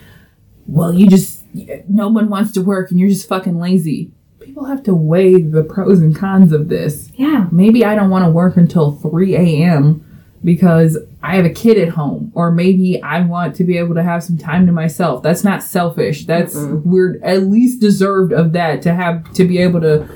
"Well, 0.67 0.93
you 0.93 1.07
just 1.07 1.43
no 1.87 2.07
one 2.09 2.29
wants 2.29 2.51
to 2.53 2.61
work 2.61 2.89
and 2.91 2.99
you're 2.99 3.09
just 3.09 3.27
fucking 3.29 3.59
lazy." 3.59 4.11
People 4.53 4.65
have 4.65 4.83
to 4.83 4.93
weigh 4.93 5.41
the 5.41 5.63
pros 5.63 5.99
and 5.99 6.15
cons 6.15 6.51
of 6.51 6.69
this 6.69 7.09
Yeah. 7.15 7.47
maybe 7.51 7.83
I 7.83 7.95
don't 7.95 8.11
want 8.11 8.23
to 8.23 8.29
work 8.29 8.55
until 8.55 8.91
3 8.91 9.35
a.m. 9.35 10.05
because 10.43 10.95
I 11.23 11.37
have 11.37 11.45
a 11.45 11.49
kid 11.49 11.79
at 11.79 11.89
home, 11.89 12.31
or 12.35 12.51
maybe 12.51 13.01
I 13.01 13.21
want 13.21 13.55
to 13.55 13.63
be 13.63 13.79
able 13.79 13.95
to 13.95 14.03
have 14.03 14.23
some 14.23 14.37
time 14.37 14.67
to 14.67 14.71
myself. 14.71 15.23
That's 15.23 15.43
not 15.43 15.63
selfish. 15.63 16.27
That's 16.27 16.55
Mm-mm. 16.55 16.85
we're 16.85 17.17
at 17.23 17.41
least 17.47 17.81
deserved 17.81 18.31
of 18.31 18.53
that 18.53 18.83
to 18.83 18.93
have 18.93 19.33
to 19.33 19.43
be 19.43 19.57
able 19.57 19.81
to 19.81 20.07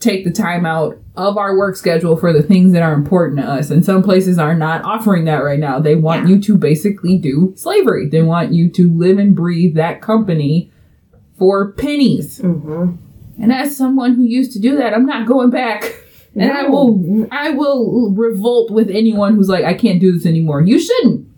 take 0.00 0.24
the 0.24 0.30
time 0.32 0.64
out 0.64 0.96
of 1.14 1.36
our 1.36 1.54
work 1.58 1.76
schedule 1.76 2.16
for 2.16 2.32
the 2.32 2.42
things 2.42 2.72
that 2.72 2.80
are 2.82 2.94
important 2.94 3.40
to 3.40 3.46
us. 3.46 3.70
And 3.70 3.84
some 3.84 4.02
places 4.02 4.38
are 4.38 4.54
not 4.54 4.82
offering 4.86 5.26
that 5.26 5.44
right 5.44 5.58
now. 5.60 5.78
They 5.80 5.96
want 5.96 6.22
Yeah. 6.26 6.36
you 6.36 6.40
to 6.44 6.56
basically 6.56 7.18
do 7.18 7.52
slavery. 7.56 8.08
They 8.08 8.22
want 8.22 8.54
you 8.54 8.70
to 8.70 8.90
live 8.90 9.18
and 9.18 9.34
breathe 9.36 9.74
that 9.74 10.00
company 10.00 10.70
for 11.38 11.72
pennies. 11.72 12.38
Mm-hmm. 12.40 12.92
And 13.40 13.52
as 13.52 13.76
someone 13.76 14.14
who 14.14 14.22
used 14.22 14.52
to 14.52 14.60
do 14.60 14.76
that, 14.76 14.94
I'm 14.94 15.06
not 15.06 15.26
going 15.26 15.50
back. 15.50 15.84
And 16.34 16.50
I 16.50 16.64
will 16.64 17.26
I 17.30 17.50
will 17.50 18.10
revolt 18.12 18.70
with 18.70 18.90
anyone 18.90 19.34
who's 19.34 19.48
like, 19.48 19.64
I 19.64 19.74
can't 19.74 20.00
do 20.00 20.12
this 20.12 20.26
anymore. 20.26 20.62
You 20.62 20.78
shouldn't. 20.78 21.28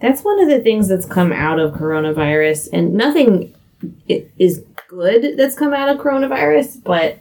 That's 0.00 0.22
one 0.22 0.40
of 0.40 0.48
the 0.48 0.60
things 0.60 0.88
that's 0.88 1.06
come 1.06 1.32
out 1.32 1.58
of 1.58 1.74
coronavirus, 1.74 2.68
and 2.72 2.94
nothing 2.94 3.54
is 4.08 4.62
good 4.88 5.36
that's 5.36 5.56
come 5.56 5.72
out 5.72 5.88
of 5.88 5.98
coronavirus, 5.98 6.82
but 6.84 7.18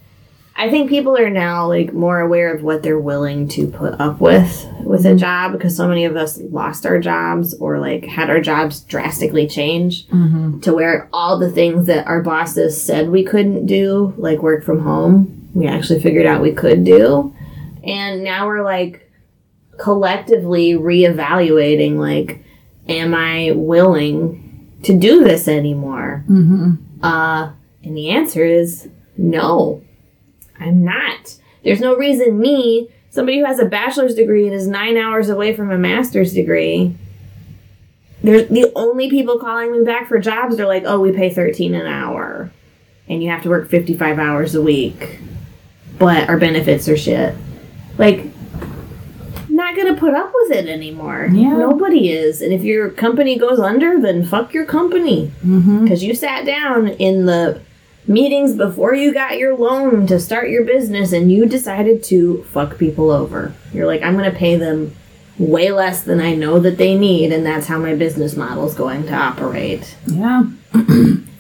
I 0.58 0.70
think 0.70 0.90
people 0.90 1.18
are 1.18 1.30
now 1.30 1.68
like 1.68 1.92
more 1.94 2.20
aware 2.22 2.54
of 2.54 2.64
what 2.64 2.82
they're 2.82 2.98
willing 3.00 3.50
to 3.50 3.68
put 3.68 4.00
up 4.00 4.22
with 4.22 4.66
with 4.82 5.06
a 5.06 5.16
job 5.16 5.52
because 5.52 5.76
so 5.76 5.88
many 5.88 6.06
of 6.06 6.16
us 6.16 6.38
lost 6.40 6.86
our 6.86 6.98
jobs 7.00 7.54
or 7.56 7.80
like 7.80 8.06
had 8.06 8.30
our 8.30 8.40
jobs 8.40 8.80
drastically 8.82 9.48
change 9.48 10.08
Mm-hmm. 10.08 10.62
to 10.62 10.74
where 10.74 11.10
all 11.12 11.38
the 11.38 11.52
things 11.52 11.88
that 11.88 12.08
our 12.08 12.22
bosses 12.22 12.82
said 12.82 13.10
we 13.10 13.24
couldn't 13.24 13.66
do, 13.66 14.14
like 14.18 14.42
work 14.42 14.64
from 14.64 14.80
home, 14.80 15.50
we 15.54 15.68
actually 15.68 16.02
figured 16.02 16.26
out 16.26 16.42
we 16.42 16.54
could 16.54 16.86
do. 16.86 17.36
And 17.84 18.24
now 18.24 18.48
we're 18.48 18.64
like 18.64 19.12
collectively 19.78 20.74
reevaluating 20.74 21.98
like, 21.98 22.44
am 22.88 23.14
I 23.14 23.52
willing 23.54 24.80
to 24.84 24.98
do 24.98 25.24
this 25.24 25.48
anymore? 25.50 26.24
Mm-hmm. 26.30 27.04
Uh, 27.04 27.52
and 27.84 27.98
the 27.98 28.10
answer 28.12 28.46
is 28.46 28.88
no, 29.18 29.82
I'm 30.60 30.84
not. 30.84 31.38
There's 31.64 31.80
no 31.82 31.96
reason 31.96 32.40
me, 32.40 32.90
somebody 33.10 33.40
who 33.40 33.46
has 33.46 33.60
a 33.60 33.66
bachelor's 33.66 34.16
degree 34.16 34.46
and 34.46 34.54
is 34.56 34.68
nine 34.68 34.98
hours 34.98 35.30
away 35.30 35.56
from 35.56 35.72
a 35.72 35.78
master's 35.78 36.34
degree, 36.34 36.96
there's 38.24 38.48
the 38.50 38.72
only 38.76 39.10
people 39.10 39.40
calling 39.40 39.72
me 39.72 39.84
back 39.84 40.08
for 40.08 40.20
jobs 40.20 40.60
are 40.60 40.66
like, 40.68 40.84
oh, 40.86 41.00
we 41.00 41.12
pay 41.12 41.32
13 41.34 41.76
an 41.76 41.86
hour 41.86 42.52
and 43.08 43.22
you 43.24 43.30
have 43.30 43.44
to 43.44 43.50
work 43.50 43.70
55 43.70 44.18
hours 44.18 44.56
a 44.56 44.62
week, 44.62 45.20
but 46.00 46.28
our 46.28 46.38
benefits 46.40 46.88
are 46.90 46.98
shit. 46.98 47.36
Like, 47.98 48.26
not 49.50 49.76
gonna 49.78 49.96
put 49.96 50.14
up 50.14 50.32
with 50.34 50.58
it 50.58 50.68
anymore. 50.68 51.30
Yeah. 51.32 51.56
Nobody 51.58 52.10
is. 52.12 52.42
And 52.42 52.52
if 52.52 52.64
your 52.64 52.90
company 52.90 53.38
goes 53.38 53.60
under, 53.60 54.00
then 54.02 54.26
fuck 54.26 54.54
your 54.54 54.66
company 54.66 55.32
Mm-hmm. 55.46 55.84
because 55.84 56.04
you 56.04 56.14
sat 56.16 56.46
down 56.46 56.88
in 56.90 57.26
the 57.26 57.62
meetings 58.08 58.56
before 58.56 58.94
you 58.94 59.14
got 59.14 59.38
your 59.38 59.56
loan 59.56 60.08
to 60.08 60.20
start 60.20 60.50
your 60.50 60.64
business 60.64 61.12
and 61.12 61.32
you 61.32 61.46
decided 61.46 62.04
to 62.06 62.44
fuck 62.46 62.78
people 62.78 63.10
over. 63.12 63.54
You're 63.74 63.88
like, 63.88 64.02
I'm 64.04 64.18
going 64.18 64.32
to 64.32 64.38
pay 64.38 64.56
them 64.56 64.96
way 65.38 65.72
less 65.72 66.04
than 66.04 66.22
I 66.22 66.34
know 66.36 66.60
that 66.60 66.78
they 66.78 66.98
need, 66.98 67.32
and 67.32 67.46
that's 67.46 67.68
how 67.68 67.78
my 67.78 67.94
business 67.96 68.36
model 68.36 68.66
is 68.66 68.74
going 68.74 69.06
to 69.08 69.14
operate. 69.14 69.96
Yeah. 70.06 70.44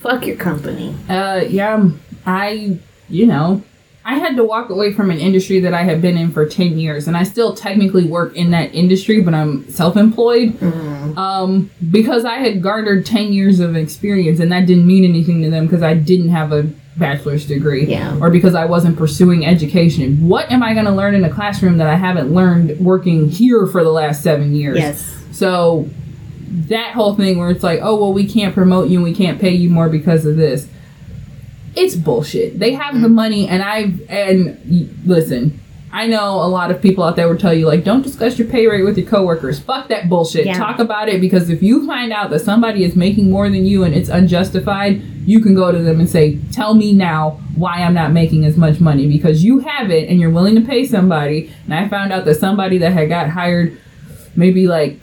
Fuck 0.01 0.27
your 0.27 0.35
company. 0.35 0.95
Uh 1.09 1.45
yeah. 1.47 1.89
I 2.25 2.79
you 3.09 3.25
know, 3.25 3.63
I 4.07 4.19
had 4.19 4.35
to 4.35 4.43
walk 4.43 4.69
away 4.69 4.93
from 4.93 5.09
an 5.09 5.17
industry 5.17 5.59
that 5.61 5.73
I 5.73 5.81
had 5.81 5.99
been 5.99 6.15
in 6.15 6.31
for 6.31 6.45
10 6.45 6.77
years 6.77 7.07
and 7.07 7.17
I 7.17 7.23
still 7.23 7.55
technically 7.55 8.05
work 8.05 8.35
in 8.35 8.51
that 8.51 8.73
industry, 8.75 9.19
but 9.19 9.33
I'm 9.33 9.67
self-employed. 9.67 10.53
Mm. 10.59 11.17
um, 11.17 11.71
because 11.91 12.23
I 12.23 12.35
had 12.35 12.61
garnered 12.61 13.05
10 13.05 13.33
years 13.33 13.59
of 13.59 13.75
experience 13.75 14.39
and 14.39 14.51
that 14.51 14.67
didn't 14.67 14.85
mean 14.85 15.03
anything 15.03 15.41
to 15.41 15.49
them 15.49 15.65
because 15.65 15.81
I 15.81 15.95
didn't 15.95 16.29
have 16.29 16.51
a 16.51 16.69
bachelor's 16.97 17.47
degree 17.47 17.85
Yeah. 17.87 18.17
or 18.21 18.29
because 18.29 18.53
I 18.53 18.65
wasn't 18.65 18.95
pursuing 18.95 19.43
education. 19.45 20.27
What 20.29 20.51
am 20.51 20.61
I 20.61 20.73
going 20.73 20.85
to 20.85 20.91
learn 20.91 21.15
in 21.15 21.23
a 21.23 21.29
classroom 21.29 21.77
that 21.77 21.87
I 21.87 21.95
haven't 21.95 22.31
learned 22.31 22.79
working 22.79 23.29
here 23.29 23.65
for 23.65 23.83
the 23.83 23.91
last 23.91 24.21
seven 24.21 24.55
years? 24.55 24.77
Yes. 24.77 25.15
So 25.31 25.89
that 26.67 26.93
whole 26.93 27.15
thing 27.15 27.37
where 27.39 27.49
it's 27.49 27.63
like, 27.63 27.79
oh, 27.81 27.95
well, 27.95 28.13
we 28.13 28.27
can't 28.27 28.53
promote 28.53 28.87
you 28.89 28.99
and 28.99 29.03
we 29.03 29.13
can't 29.15 29.41
pay 29.41 29.51
you 29.51 29.69
more 29.69 29.89
because 29.89 30.25
of 30.25 30.37
this. 30.37 30.67
It's 31.75 31.95
bullshit. 31.95 32.59
They 32.59 32.73
have 32.73 33.01
the 33.01 33.07
mm. 33.07 33.13
money, 33.13 33.47
and 33.47 33.61
I 33.63 33.93
and 34.09 35.01
listen. 35.05 35.59
I 35.91 36.07
know 36.07 36.41
a 36.41 36.49
lot 36.49 36.71
of 36.71 36.81
people 36.81 37.05
out 37.05 37.15
there 37.15 37.29
will 37.29 37.37
tell 37.37 37.53
you 37.53 37.67
like, 37.67 37.85
don't 37.85 38.01
discuss 38.01 38.37
your 38.37 38.49
pay 38.49 38.67
rate 38.67 38.83
with 38.83 38.97
your 38.97 39.07
coworkers. 39.07 39.59
Fuck 39.59 39.87
that 39.87 40.09
bullshit. 40.09 40.45
Yeah. 40.45 40.57
Talk 40.57 40.79
about 40.79 41.07
it 41.07 41.21
because 41.21 41.49
if 41.49 41.63
you 41.63 41.87
find 41.87 42.11
out 42.11 42.31
that 42.31 42.39
somebody 42.39 42.83
is 42.83 42.97
making 42.97 43.31
more 43.31 43.49
than 43.49 43.65
you 43.65 43.85
and 43.85 43.95
it's 43.95 44.09
unjustified, 44.09 45.01
you 45.25 45.39
can 45.39 45.55
go 45.55 45.71
to 45.71 45.77
them 45.77 46.01
and 46.01 46.09
say, 46.09 46.37
"Tell 46.51 46.75
me 46.75 46.91
now 46.91 47.39
why 47.55 47.77
I'm 47.77 47.93
not 47.93 48.11
making 48.11 48.43
as 48.43 48.57
much 48.57 48.81
money 48.81 49.07
because 49.07 49.45
you 49.45 49.59
have 49.59 49.89
it 49.89 50.09
and 50.09 50.19
you're 50.19 50.31
willing 50.31 50.55
to 50.55 50.61
pay 50.61 50.85
somebody." 50.85 51.49
And 51.63 51.73
I 51.73 51.87
found 51.87 52.11
out 52.11 52.25
that 52.25 52.35
somebody 52.35 52.77
that 52.79 52.91
had 52.91 53.07
got 53.07 53.29
hired 53.29 53.77
maybe 54.35 54.67
like 54.67 54.99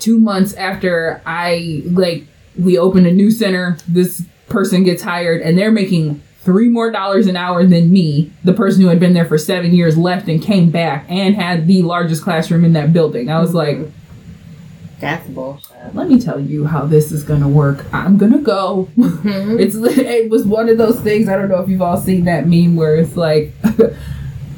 two 0.00 0.18
months 0.18 0.52
after 0.54 1.22
I 1.24 1.82
like 1.86 2.24
we 2.58 2.76
opened 2.76 3.06
a 3.06 3.12
new 3.12 3.30
center, 3.30 3.78
this 3.86 4.24
person 4.50 4.84
gets 4.84 5.02
hired 5.02 5.40
and 5.40 5.56
they're 5.56 5.72
making 5.72 6.20
three 6.40 6.68
more 6.68 6.90
dollars 6.90 7.26
an 7.26 7.36
hour 7.36 7.64
than 7.64 7.92
me. 7.92 8.30
The 8.44 8.52
person 8.52 8.82
who 8.82 8.88
had 8.88 9.00
been 9.00 9.12
there 9.14 9.24
for 9.24 9.38
seven 9.38 9.74
years 9.74 9.96
left 9.96 10.28
and 10.28 10.42
came 10.42 10.70
back 10.70 11.06
and 11.08 11.34
had 11.34 11.66
the 11.66 11.82
largest 11.82 12.22
classroom 12.22 12.64
in 12.64 12.72
that 12.74 12.92
building. 12.92 13.30
I 13.30 13.40
was 13.40 13.54
like, 13.54 13.78
That's 15.00 15.26
bullshit. 15.28 15.94
Let 15.94 16.08
me 16.08 16.20
tell 16.20 16.40
you 16.40 16.66
how 16.66 16.86
this 16.86 17.12
is 17.12 17.22
gonna 17.24 17.48
work. 17.48 17.84
I'm 17.92 18.18
gonna 18.18 18.38
go. 18.38 18.88
Mm-hmm. 18.96 19.56
it's 19.60 19.76
it 19.76 20.30
was 20.30 20.46
one 20.46 20.68
of 20.68 20.78
those 20.78 21.00
things. 21.00 21.28
I 21.28 21.36
don't 21.36 21.48
know 21.48 21.62
if 21.62 21.68
you've 21.68 21.82
all 21.82 21.96
seen 21.96 22.24
that 22.24 22.46
meme 22.46 22.76
where 22.76 22.96
it's 22.96 23.16
like. 23.16 23.52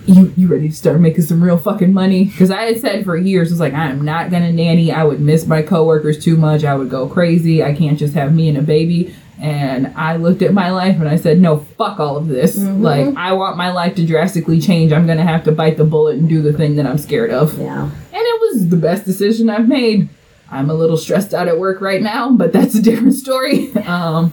You, 0.05 0.33
you 0.37 0.49
ready 0.49 0.69
to 0.69 0.75
start 0.75 1.01
making 1.01 1.23
some 1.23 1.41
real 1.41 1.57
fucking 1.57 1.93
money? 1.93 2.25
Because 2.25 2.51
I 2.51 2.63
had 2.63 2.81
said 2.81 3.05
for 3.05 3.17
years, 3.17 3.53
it's 3.53 3.61
like, 3.61 3.73
I'm 3.73 4.05
not 4.05 4.33
gonna 4.33 4.51
nanny. 4.53 4.91
I 4.91 5.05
would 5.05 5.21
miss 5.21 5.47
my 5.47 5.63
coworkers 5.63 6.23
too 6.23 6.37
much. 6.37 6.65
I 6.65 6.75
would 6.75 6.91
go 6.91 7.09
crazy. 7.09 7.63
I 7.63 7.73
can't 7.73 7.97
just 7.97 8.15
have 8.15 8.35
me 8.35 8.49
and 8.49 8.59
a 8.59 8.63
baby. 8.63 9.15
And 9.43 9.89
I 9.97 10.17
looked 10.17 10.41
at 10.43 10.55
my 10.55 10.71
life 10.71 11.01
and 11.01 11.09
I 11.09 11.17
said, 11.17 11.41
no, 11.41 11.59
fuck 11.77 11.99
all 11.99 12.17
of 12.17 12.29
this. 12.29 12.57
Like, 12.57 13.17
I 13.17 13.33
want 13.33 13.57
my 13.57 13.73
life 13.73 13.97
to 13.97 14.07
drastically 14.07 14.61
change. 14.61 14.93
I'm 14.93 15.05
gonna 15.05 15.25
have 15.25 15.43
to 15.45 15.53
bite 15.53 15.77
the 15.77 15.85
bullet 15.85 16.17
and 16.17 16.29
do 16.29 16.41
the 16.41 16.53
thing 16.53 16.77
that 16.77 16.87
I'm 16.87 16.97
scared 16.97 17.33
of. 17.33 17.59
Yeah. 17.59 17.83
And 17.83 17.93
it 18.13 18.41
was 18.41 18.69
the 18.69 18.77
best 18.77 19.05
decision 19.05 19.51
I've 19.51 19.67
made. 19.67 20.09
I'm 20.49 20.71
a 20.71 20.75
little 20.75 20.97
stressed 20.97 21.35
out 21.35 21.49
at 21.49 21.59
work 21.59 21.81
right 21.81 22.01
now, 22.01 22.31
but 22.31 22.53
that's 22.53 22.77
a 22.77 22.83
different 22.83 23.15
story. 23.15 23.73
Um, 23.83 24.33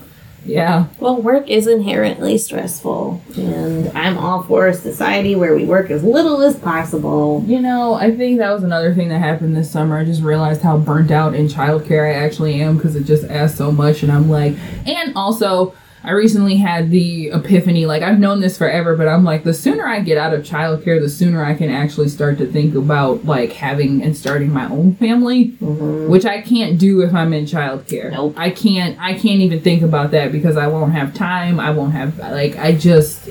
yeah. 0.50 0.88
Well, 1.00 1.22
work 1.22 1.48
is 1.48 1.68
inherently 1.68 2.38
stressful, 2.38 3.22
and 3.38 3.90
I'm 3.98 4.18
all 4.18 4.44
for 4.44 4.68
a 4.68 4.74
society 4.74 5.36
where 5.36 5.56
we 5.56 5.66
work 5.66 5.92
as 5.92 6.04
little 6.04 6.42
as 6.42 6.58
possible. 6.58 7.44
You 7.48 7.62
know, 7.62 7.94
I 7.94 8.16
think 8.16 8.40
that 8.40 8.52
was 8.52 8.64
another 8.64 8.94
thing 8.94 9.10
that 9.10 9.20
happened 9.20 9.56
this 9.56 9.70
summer. 9.70 9.98
I 9.98 10.06
just 10.06 10.22
realized 10.22 10.62
how 10.62 10.78
burnt 10.78 11.12
out 11.12 11.36
in 11.36 11.48
childcare 11.48 12.10
I 12.10 12.26
actually 12.26 12.62
am 12.62 12.78
because 12.78 12.96
it 12.96 13.04
just 13.04 13.26
asks 13.26 13.58
so 13.58 13.72
much. 13.72 14.04
And 14.04 14.12
I'm 14.12 14.30
like, 14.30 14.56
and 14.88 15.14
also, 15.16 15.74
I 16.04 16.12
recently 16.12 16.56
had 16.56 16.92
the 16.92 17.30
epiphany 17.32 17.86
like, 17.86 18.04
I've 18.04 18.20
known 18.20 18.40
this 18.40 18.58
forever, 18.58 18.96
but 18.96 19.08
I'm 19.08 19.24
like, 19.24 19.44
the 19.44 19.54
sooner 19.54 19.86
I 19.86 20.00
get 20.00 20.18
out 20.18 20.34
of 20.34 20.46
childcare, 20.46 21.00
the 21.00 21.10
sooner 21.10 21.44
I 21.44 21.56
can 21.56 21.70
actually 21.70 22.08
start 22.08 22.38
to 22.38 22.46
think 22.46 22.74
about 22.76 23.26
like 23.26 23.52
having 23.52 24.02
and 24.02 24.16
starting 24.16 24.54
my 24.54 24.70
own 24.70 24.96
family, 24.96 25.50
mm-hmm. 25.50 26.10
which 26.10 26.26
I 26.26 26.42
can't 26.42 26.80
do 26.80 27.02
if 27.02 27.14
I'm 27.14 27.34
in 27.34 27.46
childcare. 27.46 28.12
Nope. 28.12 28.36
I 28.38 28.50
can't, 28.50 28.98
I 29.00 29.14
can't 29.14 29.42
even 29.42 29.62
think 29.62 29.82
about 29.82 30.12
that 30.12 30.32
because 30.32 30.56
I 30.56 30.68
won't 30.68 30.94
have 30.94 31.14
time. 31.14 31.60
I 31.60 31.72
won't 31.72 31.94
have, 31.94 32.18
like, 32.18 32.58
I 32.58 32.74
just, 32.76 33.26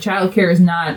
childcare 0.00 0.50
is 0.50 0.60
not 0.60 0.96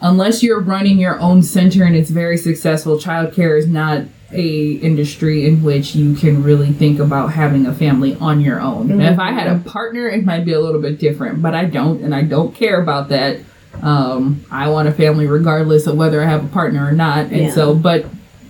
unless 0.00 0.42
you're 0.42 0.60
running 0.60 0.98
your 0.98 1.18
own 1.18 1.42
center 1.42 1.82
and 1.82 1.96
it's 1.96 2.10
very 2.10 2.36
successful 2.36 2.96
childcare 2.98 3.58
is 3.58 3.66
not 3.66 4.02
a 4.32 4.72
industry 4.72 5.46
in 5.46 5.62
which 5.62 5.94
you 5.94 6.14
can 6.14 6.42
really 6.42 6.70
think 6.72 6.98
about 7.00 7.28
having 7.32 7.64
a 7.66 7.74
family 7.74 8.14
on 8.16 8.40
your 8.42 8.60
own. 8.60 8.90
And 8.90 9.02
if 9.02 9.18
i 9.18 9.30
had 9.32 9.46
a 9.46 9.58
partner 9.60 10.06
it 10.08 10.24
might 10.24 10.44
be 10.44 10.52
a 10.52 10.60
little 10.60 10.82
bit 10.82 10.98
different 10.98 11.40
but 11.40 11.54
i 11.54 11.64
don't 11.64 12.02
and 12.02 12.14
i 12.14 12.22
don't 12.22 12.54
care 12.54 12.80
about 12.82 13.08
that. 13.08 13.38
Um, 13.82 14.44
i 14.50 14.68
want 14.68 14.88
a 14.88 14.92
family 14.92 15.26
regardless 15.26 15.86
of 15.86 15.96
whether 15.96 16.20
i 16.22 16.26
have 16.26 16.44
a 16.44 16.48
partner 16.48 16.86
or 16.86 16.92
not 16.92 17.26
and 17.26 17.36
Yeah. 17.36 17.50
so 17.52 17.74
but 17.74 18.04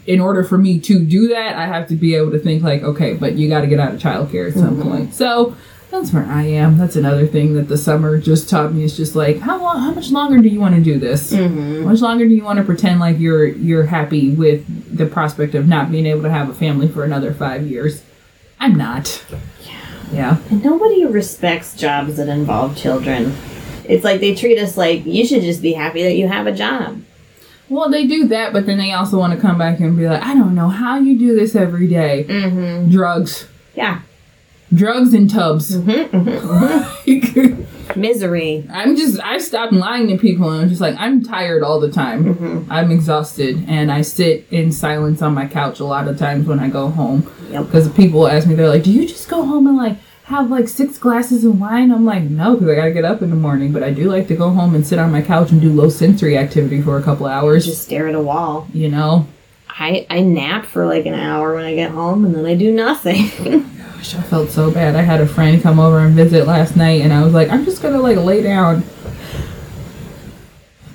in 0.06 0.20
order 0.20 0.42
for 0.42 0.56
me 0.58 0.80
to 0.80 0.98
do 1.04 1.28
that 1.28 1.54
i 1.56 1.66
have 1.66 1.86
to 1.88 1.94
be 1.96 2.14
able 2.14 2.30
to 2.32 2.38
think 2.38 2.62
like 2.62 2.82
okay 2.82 3.12
but 3.14 3.34
you 3.34 3.48
got 3.48 3.60
to 3.60 3.66
get 3.66 3.78
out 3.78 3.94
of 3.94 4.00
childcare 4.00 4.48
at 4.48 4.54
some 4.54 4.80
point. 4.82 5.14
So 5.14 5.54
that's 5.90 6.12
where 6.12 6.24
I 6.26 6.42
am. 6.42 6.76
That's 6.78 6.96
another 6.96 7.26
thing 7.26 7.54
that 7.54 7.68
the 7.68 7.78
summer 7.78 8.18
just 8.18 8.48
taught 8.48 8.72
me. 8.72 8.84
Is 8.84 8.96
just 8.96 9.14
like 9.16 9.38
how 9.40 9.60
long, 9.60 9.80
how 9.80 9.92
much 9.92 10.10
longer 10.10 10.38
do 10.38 10.48
you 10.48 10.60
want 10.60 10.74
to 10.74 10.82
do 10.82 10.98
this? 10.98 11.32
Mm-hmm. 11.32 11.82
How 11.82 11.88
much 11.90 12.00
longer 12.00 12.26
do 12.26 12.34
you 12.34 12.44
want 12.44 12.58
to 12.58 12.64
pretend 12.64 13.00
like 13.00 13.18
you're 13.18 13.46
you're 13.46 13.84
happy 13.84 14.30
with 14.30 14.96
the 14.96 15.06
prospect 15.06 15.54
of 15.54 15.66
not 15.66 15.90
being 15.90 16.06
able 16.06 16.22
to 16.22 16.30
have 16.30 16.48
a 16.50 16.54
family 16.54 16.88
for 16.88 17.04
another 17.04 17.32
five 17.32 17.66
years? 17.66 18.02
I'm 18.60 18.74
not. 18.74 19.24
Yeah. 20.12 20.38
And 20.50 20.64
nobody 20.64 21.04
respects 21.04 21.74
jobs 21.76 22.16
that 22.16 22.28
involve 22.28 22.76
children. 22.76 23.34
It's 23.84 24.04
like 24.04 24.20
they 24.20 24.34
treat 24.34 24.58
us 24.58 24.76
like 24.76 25.06
you 25.06 25.24
should 25.26 25.42
just 25.42 25.62
be 25.62 25.72
happy 25.72 26.02
that 26.02 26.14
you 26.14 26.28
have 26.28 26.46
a 26.46 26.52
job. 26.52 27.02
Well, 27.70 27.90
they 27.90 28.06
do 28.06 28.28
that, 28.28 28.52
but 28.54 28.64
then 28.66 28.78
they 28.78 28.92
also 28.92 29.18
want 29.18 29.34
to 29.34 29.38
come 29.40 29.58
back 29.58 29.80
and 29.80 29.96
be 29.96 30.08
like, 30.08 30.22
I 30.22 30.34
don't 30.34 30.54
know 30.54 30.68
how 30.68 30.98
you 30.98 31.18
do 31.18 31.34
this 31.36 31.54
every 31.54 31.86
day. 31.86 32.24
Mm-hmm. 32.26 32.90
Drugs, 32.90 33.46
Yeah. 33.74 34.00
Drugs 34.72 35.14
and 35.14 35.30
tubs. 35.30 35.76
Mm-hmm, 35.76 36.16
mm-hmm, 36.16 37.10
mm-hmm. 37.10 37.64
Misery. 38.00 38.66
I'm 38.70 38.96
just 38.96 39.18
I 39.20 39.38
stopped 39.38 39.72
lying 39.72 40.08
to 40.08 40.18
people 40.18 40.50
and 40.50 40.62
I'm 40.62 40.68
just 40.68 40.80
like 40.80 40.94
I'm 40.98 41.22
tired 41.22 41.62
all 41.62 41.80
the 41.80 41.90
time. 41.90 42.66
I'm 42.70 42.90
exhausted 42.90 43.64
and 43.66 43.90
I 43.90 44.02
sit 44.02 44.46
in 44.50 44.72
silence 44.72 45.22
on 45.22 45.34
my 45.34 45.46
couch 45.46 45.80
a 45.80 45.84
lot 45.84 46.06
of 46.06 46.18
times 46.18 46.46
when 46.46 46.60
I 46.60 46.68
go 46.68 46.88
home. 46.90 47.30
Yep. 47.50 47.64
Because 47.64 47.88
people 47.90 48.28
ask 48.28 48.46
me, 48.46 48.54
they're 48.54 48.68
like, 48.68 48.82
"Do 48.82 48.92
you 48.92 49.08
just 49.08 49.28
go 49.28 49.44
home 49.44 49.66
and 49.66 49.76
like 49.76 49.96
have 50.24 50.50
like 50.50 50.68
six 50.68 50.98
glasses 50.98 51.44
of 51.46 51.58
wine?" 51.58 51.90
I'm 51.90 52.04
like, 52.04 52.24
"No, 52.24 52.54
because 52.54 52.68
I 52.68 52.74
gotta 52.74 52.92
get 52.92 53.06
up 53.06 53.22
in 53.22 53.30
the 53.30 53.36
morning." 53.36 53.72
But 53.72 53.82
I 53.82 53.90
do 53.90 54.10
like 54.10 54.28
to 54.28 54.36
go 54.36 54.50
home 54.50 54.74
and 54.74 54.86
sit 54.86 54.98
on 54.98 55.10
my 55.10 55.22
couch 55.22 55.50
and 55.50 55.60
do 55.60 55.72
low 55.72 55.88
sensory 55.88 56.36
activity 56.36 56.82
for 56.82 56.98
a 56.98 57.02
couple 57.02 57.26
hours. 57.26 57.64
Just 57.64 57.82
stare 57.82 58.06
at 58.06 58.14
a 58.14 58.20
wall. 58.20 58.68
you 58.74 58.90
know, 58.90 59.26
I, 59.68 60.06
I 60.10 60.20
nap 60.20 60.66
for 60.66 60.86
like 60.86 61.06
an 61.06 61.14
hour 61.14 61.54
when 61.54 61.64
I 61.64 61.74
get 61.74 61.90
home 61.90 62.24
and 62.24 62.34
then 62.34 62.44
I 62.44 62.54
do 62.54 62.70
nothing. 62.70 63.70
I 63.98 64.00
wish 64.00 64.14
I 64.14 64.22
felt 64.22 64.50
so 64.50 64.70
bad. 64.70 64.94
I 64.94 65.02
had 65.02 65.20
a 65.20 65.26
friend 65.26 65.60
come 65.60 65.80
over 65.80 65.98
and 65.98 66.14
visit 66.14 66.46
last 66.46 66.76
night, 66.76 67.00
and 67.00 67.12
I 67.12 67.24
was 67.24 67.32
like, 67.34 67.48
I'm 67.48 67.64
just 67.64 67.82
gonna 67.82 67.98
like 68.00 68.16
lay 68.16 68.42
down. 68.42 68.84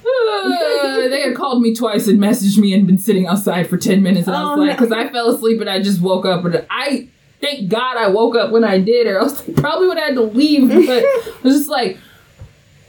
Uh, 0.06 1.08
they 1.10 1.22
had 1.22 1.36
called 1.36 1.62
me 1.62 1.76
twice 1.76 2.08
and 2.08 2.18
messaged 2.18 2.58
me 2.58 2.74
and 2.74 2.88
been 2.88 2.98
sitting 2.98 3.28
outside 3.28 3.68
for 3.68 3.78
10 3.78 4.02
minutes. 4.02 4.28
And 4.28 4.36
I 4.38 4.42
Oh, 4.44 4.50
was 4.52 4.60
like, 4.60 4.68
no. 4.68 4.74
because 4.74 4.92
I 4.94 5.10
fell 5.12 5.30
asleep 5.36 5.60
and 5.60 5.70
I 5.70 5.82
just 5.82 6.00
woke 6.02 6.26
up. 6.26 6.46
And 6.46 6.66
I, 6.70 7.10
thank 7.42 7.70
God 7.70 7.98
I 7.98 8.08
woke 8.08 8.36
up 8.38 8.52
when 8.52 8.64
I 8.64 8.80
did, 8.80 9.06
or 9.08 9.18
else 9.18 9.48
I 9.50 9.52
probably 9.54 9.88
would 9.90 9.98
have 9.98 10.08
had 10.10 10.16
to 10.16 10.22
leave. 10.22 10.70
But 10.70 11.04
I 11.04 11.34
was 11.44 11.58
just 11.58 11.70
like, 11.70 11.98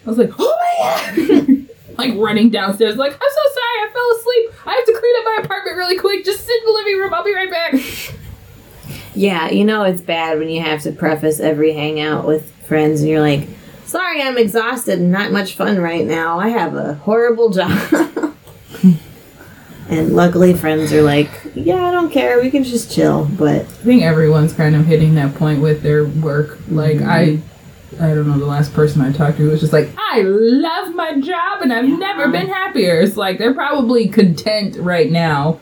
I 0.06 0.08
was 0.08 0.18
like, 0.18 0.30
oh 0.38 0.56
my 0.78 1.26
God. 1.26 1.68
like 1.98 2.14
running 2.16 2.50
downstairs, 2.50 2.96
like, 2.96 3.12
I'm 3.12 3.18
so 3.18 3.26
sorry, 3.54 3.88
I 3.88 3.90
fell 3.92 4.18
asleep. 4.18 4.66
I 4.66 4.74
have 4.74 4.84
to 4.84 4.92
clean 4.92 5.14
up 5.18 5.24
my 5.24 5.40
apartment 5.44 5.76
really 5.76 5.98
quick. 5.98 6.24
Just 6.24 6.44
sit 6.46 6.56
in 6.60 6.66
the 6.66 6.72
living 6.72 6.98
room. 7.00 7.12
I'll 7.14 7.24
be 7.24 7.34
right 7.34 7.50
back. 7.50 7.74
Yeah, 9.14 9.50
you 9.50 9.64
know 9.64 9.84
it's 9.84 10.00
bad 10.00 10.38
when 10.38 10.48
you 10.48 10.60
have 10.62 10.82
to 10.82 10.92
preface 10.92 11.40
every 11.40 11.72
hangout 11.72 12.26
with 12.26 12.50
friends 12.64 13.00
and 13.00 13.10
you're 13.10 13.20
like, 13.20 13.48
sorry, 13.84 14.22
I'm 14.22 14.38
exhausted 14.38 14.98
and 14.98 15.12
not 15.12 15.32
much 15.32 15.54
fun 15.54 15.78
right 15.78 16.04
now. 16.04 16.38
I 16.38 16.48
have 16.48 16.74
a 16.74 16.94
horrible 16.94 17.50
job. 17.50 17.70
and 19.88 20.14
luckily, 20.14 20.54
friends 20.54 20.92
are 20.92 21.02
like, 21.02 21.30
yeah, 21.54 21.86
I 21.86 21.90
don't 21.92 22.10
care. 22.10 22.40
We 22.40 22.50
can 22.50 22.64
just 22.64 22.92
chill. 22.92 23.28
But 23.38 23.60
I 23.62 23.64
think 23.64 24.02
everyone's 24.02 24.52
kind 24.52 24.74
of 24.74 24.86
hitting 24.86 25.14
that 25.14 25.34
point 25.34 25.62
with 25.62 25.82
their 25.82 26.04
work. 26.04 26.58
Like 26.68 26.96
mm-hmm. 26.96 27.08
I 27.08 27.40
I 28.00 28.08
don't 28.14 28.26
know, 28.26 28.38
the 28.38 28.46
last 28.46 28.72
person 28.74 29.00
I 29.02 29.12
talked 29.12 29.36
to 29.38 29.50
was 29.50 29.60
just 29.60 29.72
like, 29.72 29.90
I 29.96 30.22
love 30.22 30.94
my 30.94 31.20
job 31.20 31.62
and 31.62 31.72
I've 31.72 31.86
never 31.88 32.28
been 32.28 32.48
happier. 32.48 33.00
It's 33.00 33.16
like 33.16 33.38
they're 33.38 33.54
probably 33.54 34.08
content 34.08 34.76
right 34.76 35.10
now, 35.10 35.60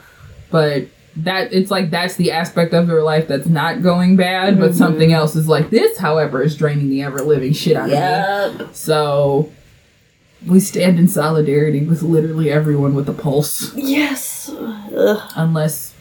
but 0.50 0.86
that 1.17 1.53
it's 1.53 1.71
like 1.71 1.91
that's 1.91 2.17
the 2.17 2.33
aspect 2.33 2.73
of 2.73 2.89
your 2.89 3.03
life 3.03 3.29
that's 3.29 3.47
not 3.47 3.83
going 3.83 4.17
bad, 4.17 4.59
but 4.59 4.75
something 4.75 5.11
mm-hmm. 5.11 5.19
else 5.19 5.37
is 5.37 5.49
like 5.49 5.71
this, 5.71 5.99
however, 5.99 6.43
is 6.43 6.57
draining 6.57 6.89
the 6.89 7.03
ever 7.03 7.23
living 7.23 7.53
shit 7.53 7.77
out 7.77 7.85
of 7.85 7.91
me. 7.91 8.59
Yep. 8.59 8.75
So 8.75 9.51
we 10.47 10.61
stand 10.61 10.99
in 10.99 11.09
solidarity 11.09 11.85
with 11.85 12.03
literally 12.03 12.51
everyone 12.51 12.95
with 12.95 13.09
a 13.09 13.13
pulse. 13.13 13.75
Yes. 13.75 14.51
Ugh. 14.51 15.33
Unless 15.37 15.95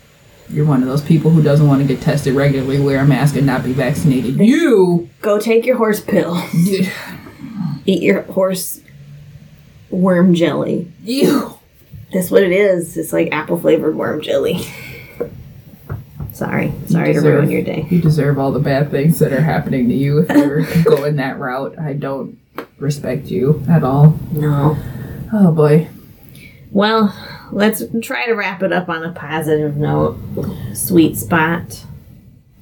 you're 0.50 0.66
one 0.66 0.82
of 0.82 0.88
those 0.88 1.02
people 1.02 1.32
who 1.32 1.42
doesn't 1.42 1.68
want 1.68 1.82
to 1.82 1.88
get 1.88 2.02
tested 2.02 2.34
regularly, 2.34 2.80
wear 2.80 3.00
a 3.00 3.06
mask, 3.06 3.36
and 3.36 3.46
not 3.46 3.64
be 3.64 3.74
vaccinated. 3.74 4.40
You, 4.40 5.10
Go 5.22 5.40
take 5.40 5.66
your 5.66 5.78
horse 5.78 6.02
pill. 6.02 6.42
Eat 7.86 8.02
your 8.02 8.24
horse 8.24 8.82
worm 9.90 10.34
jelly. 10.34 10.92
you. 11.04 11.58
That's 12.14 12.30
what 12.30 12.44
it 12.44 12.52
is. 12.52 12.98
It's 12.98 13.14
like 13.14 13.32
apple 13.32 13.58
flavored 13.58 13.96
worm 13.96 14.22
jelly. 14.22 14.66
Sorry. 16.42 16.74
Sorry 16.88 17.10
to 17.10 17.14
deserve- 17.14 17.36
ruin 17.36 17.52
your 17.52 17.62
day. 17.62 17.86
You 17.92 18.02
deserve 18.02 18.40
all 18.40 18.52
the 18.52 18.60
bad 18.60 18.90
things 18.90 19.20
that 19.20 19.32
are 19.32 19.42
happening 19.42 19.88
to 19.90 19.94
you 19.94 20.26
if 20.28 20.30
you're 20.30 20.66
going 20.84 21.18
that 21.18 21.38
route. 21.38 21.78
I 21.78 21.94
don't 21.94 22.40
respect 22.80 23.28
you 23.28 23.64
at 23.70 23.84
all. 23.84 24.18
No. 24.32 24.76
Oh 25.32 25.52
boy. 25.52 25.88
Well, 26.72 27.14
let's 27.52 27.84
try 28.02 28.26
to 28.26 28.34
wrap 28.34 28.64
it 28.64 28.74
up 28.74 28.90
on 28.90 29.04
a 29.04 29.12
positive 29.12 29.78
note. 29.78 30.18
Sweet 30.74 31.16
spot. 31.16 31.86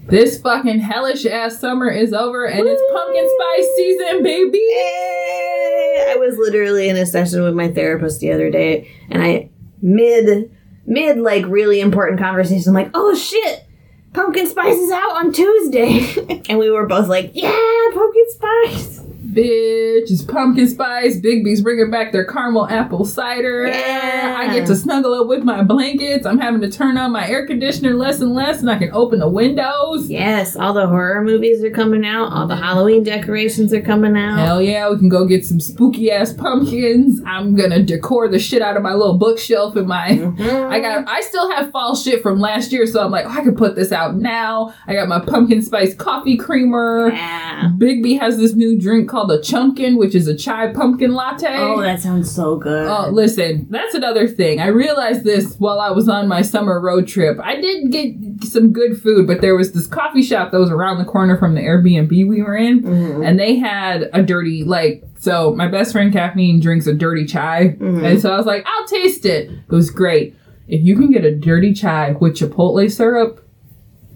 This 0.07 0.41
fucking 0.41 0.79
hellish 0.79 1.25
ass 1.25 1.57
summer 1.59 1.87
is 1.89 2.11
over 2.11 2.45
and 2.47 2.67
it's 2.67 2.81
pumpkin 2.91 3.29
spice 3.29 3.67
season, 3.77 4.23
baby. 4.23 4.57
Yay! 4.57 6.05
I 6.11 6.15
was 6.17 6.35
literally 6.37 6.89
in 6.89 6.97
a 6.97 7.05
session 7.05 7.43
with 7.43 7.53
my 7.53 7.69
therapist 7.71 8.19
the 8.19 8.33
other 8.33 8.49
day, 8.49 8.89
and 9.09 9.23
I 9.23 9.51
mid 9.81 10.51
mid 10.85 11.17
like 11.19 11.45
really 11.45 11.79
important 11.79 12.19
conversation. 12.19 12.69
I'm 12.69 12.73
like, 12.73 12.89
oh 12.95 13.13
shit, 13.15 13.67
pumpkin 14.13 14.47
spice 14.47 14.75
is 14.77 14.91
out 14.91 15.11
on 15.17 15.31
Tuesday, 15.31 16.41
and 16.49 16.59
we 16.59 16.69
were 16.69 16.85
both 16.87 17.07
like, 17.07 17.31
yeah, 17.33 17.51
pumpkin 17.93 18.25
spice. 18.29 19.01
Bitch, 19.31 20.09
it's 20.09 20.23
pumpkin 20.23 20.67
spice. 20.67 21.17
Biggby's 21.17 21.61
bringing 21.61 21.91
back 21.91 22.11
their 22.11 22.25
caramel 22.25 22.67
apple 22.67 23.05
cider. 23.05 23.67
Yeah. 23.67 24.35
I 24.39 24.53
get 24.53 24.65
to 24.67 24.75
snuggle 24.75 25.13
up 25.13 25.27
with 25.27 25.43
my 25.43 25.61
blankets. 25.63 26.25
I'm 26.25 26.39
having 26.39 26.61
to 26.61 26.69
turn 26.71 26.97
on 26.97 27.11
my 27.11 27.27
air 27.27 27.45
conditioner 27.45 27.93
less 27.93 28.21
and 28.21 28.33
less, 28.33 28.59
and 28.61 28.69
I 28.69 28.77
can 28.79 28.91
open 28.91 29.19
the 29.19 29.29
windows. 29.29 30.09
Yes, 30.09 30.55
all 30.55 30.73
the 30.73 30.87
horror 30.87 31.23
movies 31.23 31.63
are 31.63 31.69
coming 31.69 32.05
out. 32.05 32.31
All 32.31 32.47
the 32.47 32.55
Halloween 32.55 33.03
decorations 33.03 33.73
are 33.73 33.81
coming 33.81 34.17
out. 34.17 34.39
Hell 34.39 34.61
yeah, 34.61 34.89
we 34.89 34.97
can 34.97 35.09
go 35.09 35.25
get 35.25 35.45
some 35.45 35.59
spooky 35.59 36.09
ass 36.11 36.33
pumpkins. 36.33 37.21
I'm 37.25 37.55
gonna 37.55 37.83
decor 37.83 38.27
the 38.29 38.39
shit 38.39 38.61
out 38.61 38.77
of 38.77 38.83
my 38.83 38.93
little 38.93 39.17
bookshelf 39.17 39.75
in 39.77 39.85
my. 39.87 40.09
Mhm. 40.09 40.69
I 40.71 40.79
got. 40.79 41.07
I 41.07 41.21
still 41.21 41.51
have 41.51 41.71
fall 41.71 41.95
shit 41.95 42.23
from 42.23 42.39
last 42.39 42.71
year, 42.71 42.87
so 42.87 43.03
I'm 43.03 43.11
like, 43.11 43.25
oh, 43.27 43.29
I 43.29 43.41
can 43.43 43.55
put 43.55 43.75
this 43.75 43.91
out 43.91 44.15
now. 44.15 44.73
I 44.87 44.93
got 44.93 45.07
my 45.07 45.19
pumpkin 45.19 45.61
spice 45.61 45.93
coffee 45.93 46.37
creamer. 46.37 47.11
Yeah. 47.13 47.71
Biggby 47.77 48.19
has 48.19 48.37
this 48.37 48.55
new 48.55 48.79
drink 48.79 49.09
called 49.09 49.18
a 49.29 49.39
chumpkin, 49.39 49.97
which 49.97 50.15
is 50.15 50.27
a 50.27 50.35
chai 50.35 50.71
pumpkin 50.71 51.13
latte. 51.13 51.57
Oh, 51.57 51.81
that 51.81 51.99
sounds 51.99 52.31
so 52.33 52.55
good. 52.55 52.87
Oh, 52.87 53.09
listen, 53.09 53.67
that's 53.69 53.95
another 53.95 54.27
thing. 54.27 54.59
I 54.61 54.67
realized 54.67 55.23
this 55.23 55.55
while 55.57 55.79
I 55.79 55.89
was 55.91 56.07
on 56.07 56.27
my 56.27 56.41
summer 56.41 56.79
road 56.79 57.07
trip. 57.07 57.39
I 57.43 57.59
did 57.59 57.91
get 57.91 58.15
some 58.47 58.71
good 58.71 59.01
food, 59.01 59.27
but 59.27 59.41
there 59.41 59.55
was 59.55 59.73
this 59.73 59.87
coffee 59.87 60.21
shop 60.23 60.51
that 60.51 60.59
was 60.59 60.69
around 60.71 60.99
the 60.99 61.05
corner 61.05 61.37
from 61.37 61.55
the 61.55 61.61
Airbnb 61.61 62.09
we 62.09 62.41
were 62.41 62.55
in, 62.55 62.81
Mhm. 62.83 63.25
and 63.27 63.39
they 63.39 63.55
had 63.55 64.09
a 64.13 64.21
dirty, 64.23 64.63
like, 64.63 65.03
so 65.17 65.53
my 65.55 65.67
best 65.67 65.91
friend 65.91 66.13
Caffeine 66.13 66.59
drinks 66.59 66.87
a 66.87 66.93
dirty 66.93 67.25
chai, 67.25 67.75
Mhm. 67.79 68.03
and 68.03 68.21
so 68.21 68.31
I 68.31 68.37
was 68.37 68.45
like, 68.45 68.65
I'll 68.65 68.87
taste 68.87 69.25
it. 69.25 69.49
It 69.49 69.73
was 69.75 69.89
great. 69.89 70.35
If 70.67 70.81
you 70.83 70.95
can 70.95 71.11
get 71.11 71.25
a 71.25 71.35
dirty 71.35 71.73
chai 71.73 72.15
with 72.19 72.35
chipotle 72.35 72.89
syrup, 72.91 73.41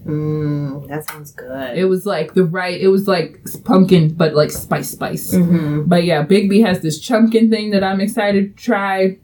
Mm, 0.04 0.86
that 0.88 1.08
sounds 1.08 1.30
good. 1.32 1.76
it 1.78 1.86
was 1.86 2.04
like 2.04 2.34
the 2.34 2.44
right, 2.44 2.78
it 2.80 2.88
was 2.88 3.08
like 3.08 3.40
pumpkin, 3.64 4.12
but 4.14 4.34
like 4.34 4.50
spice 4.50 4.90
spice. 4.90 5.32
hmm 5.34 5.82
But 5.86 6.04
yeah, 6.04 6.24
Biggby 6.24 6.64
has 6.64 6.80
this 6.80 7.00
chumpkin 7.06 7.50
thing 7.50 7.70
that 7.70 7.82
I'm 7.82 8.00
excited 8.00 8.56
to 8.56 8.62
try. 8.62 9.18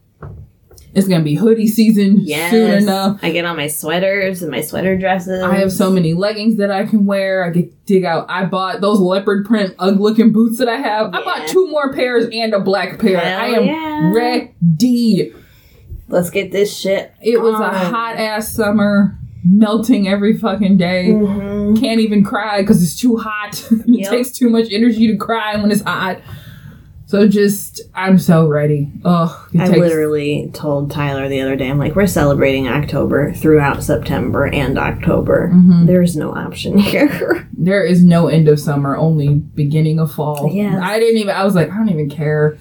It's 0.93 1.07
gonna 1.07 1.23
be 1.23 1.35
hoodie 1.37 1.69
season 1.69 2.17
Yes. 2.21 2.51
soon 2.51 2.71
enough. 2.83 3.21
I 3.23 3.31
get 3.31 3.45
all 3.45 3.55
my 3.55 3.69
sweaters 3.69 4.43
and 4.43 4.51
my 4.51 4.61
sweater 4.61 4.97
dresses. 4.99 5.41
I 5.41 5.55
have 5.57 5.71
so 5.71 5.89
many 5.91 6.15
leggings 6.15 6.57
that 6.57 6.73
I 6.73 6.85
can 6.85 7.07
wear. 7.07 7.45
I 7.45 7.51
get 7.51 7.85
dig 7.87 8.05
out. 8.05 8.27
I 8.29 8.45
bought 8.47 8.81
those 8.81 8.99
leopard 8.99 9.47
print 9.47 9.75
ugly 9.79 10.01
looking 10.03 10.33
boots 10.33 10.59
that 10.59 10.69
I 10.69 10.77
have. 10.79 11.15
I 11.15 11.23
bought 11.23 11.47
two 11.47 11.69
more 11.71 11.93
pairs 11.93 12.27
and 12.33 12.55
a 12.55 12.59
black 12.61 12.99
pair. 12.99 13.19
Hell 13.21 13.41
I 13.41 13.47
am 13.47 13.65
yeah. 13.67 14.13
ready. 14.13 15.33
Let's 16.09 16.31
get 16.31 16.51
this 16.51 16.77
shit. 16.77 17.13
It 17.23 17.41
was 17.41 17.55
a 17.55 17.69
hot 17.69 18.17
ass 18.17 18.49
summer, 18.53 19.17
melting 19.45 20.09
every 20.09 20.37
fucking 20.37 20.77
day. 20.77 21.09
Mhm. 21.11 21.81
Can't 21.81 22.01
even 22.01 22.23
cry 22.25 22.61
because 22.61 22.83
it's 22.83 22.99
too 22.99 23.17
hot. 23.17 23.67
it 23.71 23.83
Yep. 23.87 24.11
takes 24.11 24.31
too 24.31 24.51
much 24.51 24.69
energy 24.71 25.07
to 25.07 25.17
cry 25.17 25.57
when 25.57 25.71
it's 25.71 25.83
hot. 25.83 26.19
So 27.07 27.27
just, 27.27 27.81
I'm 27.93 28.19
so 28.21 28.47
ready. 28.47 28.89
It 29.05 29.09
I 29.09 29.67
takes- 29.67 29.79
literally 29.79 30.49
told 30.55 30.93
Tyler 30.93 31.29
the 31.29 31.41
other 31.41 31.57
day, 31.57 31.69
I'm 31.69 31.77
like, 31.79 31.97
we're 31.97 32.07
celebrating 32.07 32.69
October 32.69 33.33
throughout 33.33 33.83
September 33.83 34.47
and 34.47 34.79
October. 34.79 35.51
Mhm. 35.53 35.87
There's 35.87 36.15
no 36.17 36.31
option 36.33 36.79
here. 36.79 37.49
There 37.59 37.83
is 37.85 38.05
no 38.05 38.29
end 38.29 38.47
of 38.47 38.61
summer, 38.61 38.97
only 38.97 39.35
beginning 39.35 39.99
of 39.99 40.13
fall. 40.13 40.51
Yes. 40.53 40.79
I 40.81 41.01
didn't 41.01 41.19
even, 41.19 41.35
I 41.35 41.43
was 41.45 41.57
like, 41.57 41.69
I 41.73 41.77
don't 41.77 41.89
even 41.89 42.09
care. 42.11 42.57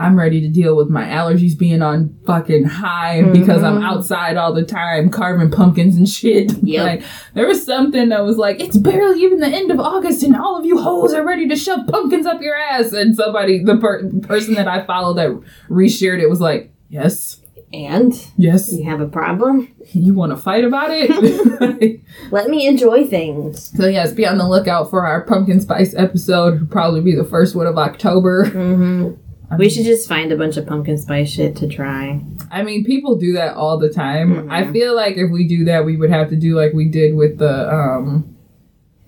I'm 0.00 0.18
ready 0.18 0.40
to 0.40 0.48
deal 0.48 0.76
with 0.76 0.88
my 0.88 1.04
allergies 1.04 1.56
being 1.58 1.82
on 1.82 2.16
fucking 2.26 2.64
high 2.64 3.22
because 3.22 3.62
I'm 3.62 3.80
Mhm. 3.80 3.84
outside 3.84 4.36
all 4.38 4.54
the 4.54 4.62
time 4.64 5.10
carving 5.10 5.50
pumpkins 5.50 5.94
and 5.96 6.08
shit. 6.08 6.52
Yep. 6.62 6.84
Like, 6.86 7.02
there 7.34 7.46
was 7.46 7.64
something 7.64 8.08
that 8.08 8.24
was 8.24 8.38
like, 8.38 8.60
it's 8.60 8.76
barely 8.78 9.20
even 9.22 9.40
the 9.40 9.48
end 9.48 9.70
of 9.70 9.78
August 9.78 10.22
and 10.22 10.34
all 10.34 10.56
of 10.58 10.64
you 10.64 10.78
hoes 10.78 11.12
are 11.12 11.24
ready 11.24 11.46
to 11.48 11.56
shove 11.56 11.86
pumpkins 11.86 12.24
up 12.26 12.40
your 12.40 12.56
ass. 12.56 12.92
And 12.92 13.14
somebody, 13.14 13.62
the 13.62 13.76
per- 13.76 14.08
person 14.22 14.54
that 14.54 14.66
I 14.68 14.84
followed 14.84 15.14
that 15.18 15.38
reshared 15.68 16.20
it 16.20 16.30
was 16.30 16.40
like, 16.40 16.72
yes, 16.88 17.36
and 17.72 18.12
yes, 18.36 18.72
you 18.72 18.84
have 18.84 19.00
a 19.00 19.06
problem? 19.06 19.68
you 19.92 20.14
want 20.14 20.32
to 20.32 20.36
fight 20.36 20.64
about 20.64 20.88
it? 20.90 22.00
Let 22.30 22.48
me 22.48 22.66
enjoy 22.66 23.06
things. 23.06 23.70
So 23.76 23.86
yes, 23.86 24.12
be 24.12 24.26
on 24.26 24.38
the 24.38 24.48
lookout 24.48 24.88
for 24.90 25.06
our 25.06 25.22
pumpkin 25.24 25.60
spice 25.60 25.94
episode. 25.94 26.54
It'll 26.54 26.66
probably 26.68 27.00
be 27.00 27.14
the 27.14 27.24
first 27.24 27.54
one 27.54 27.66
of 27.66 27.76
October. 27.78 29.16
Hmm 29.50 29.56
We 29.58 29.68
should 29.70 29.84
just 29.84 30.08
find 30.08 30.30
a 30.32 30.36
bunch 30.36 30.56
of 30.56 30.66
pumpkin 30.66 30.98
spice 30.98 31.30
shit 31.30 31.56
to 31.56 31.68
try. 31.68 32.20
I 32.50 32.62
mean, 32.62 32.84
people 32.84 33.16
do 33.16 33.32
that 33.34 33.54
all 33.56 33.78
the 33.78 33.88
time. 33.90 34.34
Mhm. 34.46 34.50
I 34.50 34.70
feel 34.72 34.94
like 34.96 35.16
if 35.16 35.30
we 35.30 35.46
do 35.46 35.64
that, 35.64 35.84
we 35.84 35.96
would 35.96 36.10
have 36.10 36.28
to 36.30 36.36
do 36.36 36.54
like 36.56 36.72
we 36.72 36.88
did 36.88 37.14
with 37.14 37.38
the 37.38 37.72
um 37.72 38.36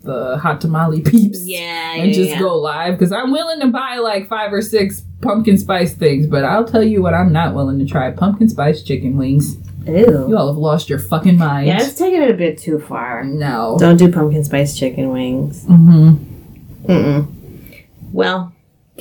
the 0.03 0.37
hot 0.39 0.61
tamale 0.61 1.01
peeps. 1.11 1.47
Yeah, 1.47 1.95
And 1.95 2.09
yeah, 2.11 2.15
just 2.17 2.31
yeah. 2.31 2.39
go 2.41 2.57
live 2.59 2.99
because 2.99 3.13
I'm 3.13 3.31
willing 3.31 3.61
to 3.61 3.69
buy 3.69 3.99
like 3.99 4.29
five 4.29 4.53
or 4.53 4.61
six 4.63 5.03
pumpkin 5.21 5.57
spice 5.59 5.95
things, 5.95 6.27
but 6.27 6.45
I'll 6.45 6.65
tell 6.65 6.83
you 6.83 7.01
what 7.03 7.15
I'm 7.15 7.33
not 7.33 7.55
willing 7.55 7.79
to 7.79 7.87
try: 7.87 8.11
pumpkin 8.11 8.49
spice 8.49 8.83
chicken 8.83 9.17
wings. 9.17 9.57
Ew. 9.87 10.27
You 10.29 10.37
all 10.37 10.47
have 10.49 10.57
lost 10.57 10.89
your 10.89 10.99
fucking 11.01 11.39
mind. 11.39 11.67
Yeah, 11.69 11.83
it's 11.83 11.95
taking 11.95 12.23
it 12.23 12.31
a 12.31 12.35
bit 12.35 12.57
too 12.59 12.79
far. 12.81 13.25
No. 13.25 13.77
Don't 13.81 13.97
do 13.97 14.11
pumpkin 14.11 14.45
spice 14.45 14.77
chicken 14.79 15.11
wings. 15.11 15.65
Mm 15.65 15.77
hmm 16.87 16.93
Mm-mm. 16.93 17.27
Well, 18.13 18.52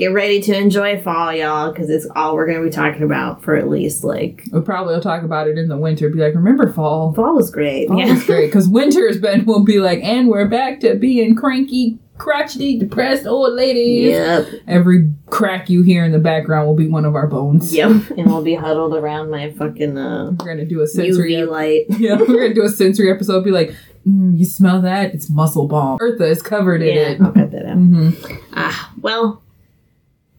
get 0.01 0.13
ready 0.13 0.41
to 0.41 0.57
enjoy 0.57 0.99
fall, 0.99 1.31
y'all, 1.31 1.71
because 1.71 1.89
it's 1.91 2.07
all 2.15 2.33
we're 2.35 2.47
going 2.47 2.57
to 2.57 2.63
be 2.63 2.71
talking 2.71 3.03
about 3.03 3.43
for 3.43 3.55
at 3.55 3.69
least 3.69 4.03
like 4.03 4.43
We 4.51 4.59
probably 4.61 4.95
will 4.95 5.01
talk 5.01 5.21
about 5.21 5.47
it 5.47 5.59
in 5.59 5.67
the 5.69 5.77
winter. 5.77 6.09
Be 6.09 6.17
like, 6.19 6.33
remember 6.33 6.73
fall? 6.73 7.13
fall 7.13 7.35
was 7.35 7.51
great. 7.51 7.87
Fall 7.87 7.99
yeah, 7.99 8.07
is 8.13 8.25
great 8.25 8.47
because 8.47 8.67
winter 8.79 9.07
has 9.07 9.19
been. 9.19 9.45
We'll 9.45 9.63
be 9.63 9.79
like, 9.79 9.99
and 10.03 10.27
we're 10.27 10.47
back 10.47 10.79
to 10.79 10.95
being 10.95 11.35
cranky, 11.35 11.99
crotchety, 12.17 12.79
depressed 12.79 13.27
old 13.27 13.53
ladies. 13.53 14.09
Yep. 14.13 14.47
Every 14.67 15.13
crack 15.27 15.69
you 15.69 15.83
hear 15.83 16.03
in 16.03 16.11
the 16.11 16.17
background 16.19 16.67
will 16.67 16.75
be 16.75 16.87
one 16.87 17.05
of 17.05 17.13
our 17.13 17.27
bones. 17.27 17.71
Yep. 17.71 18.09
and 18.17 18.25
we'll 18.25 18.43
be 18.43 18.55
huddled 18.55 18.95
around 18.95 19.29
my 19.29 19.51
fucking 19.51 19.99
uh, 19.99 20.31
We're 20.39 20.45
gonna 20.47 20.65
do 20.65 20.81
a 20.81 20.87
sensory. 20.87 21.33
UV 21.33 21.47
light. 21.47 21.85
yeah, 21.99 22.15
we're 22.15 22.25
gonna 22.25 22.53
do 22.55 22.63
a 22.63 22.69
sensory 22.69 23.11
episode. 23.11 23.43
Be 23.43 23.51
like, 23.51 23.75
mm, 24.07 24.35
you 24.35 24.45
smell 24.45 24.81
that? 24.81 25.13
It's 25.13 25.29
muscle 25.29 25.67
balm. 25.67 25.99
Eartha 25.99 26.21
is 26.29 26.41
covered 26.41 26.81
in 26.81 26.95
Yeah, 26.95 27.01
it. 27.09 27.21
I'll 27.21 27.31
cut 27.31 27.51
that 27.51 27.67
out. 27.67 27.75
hmm 27.75 28.09
Ah, 28.53 28.91
well, 28.99 29.43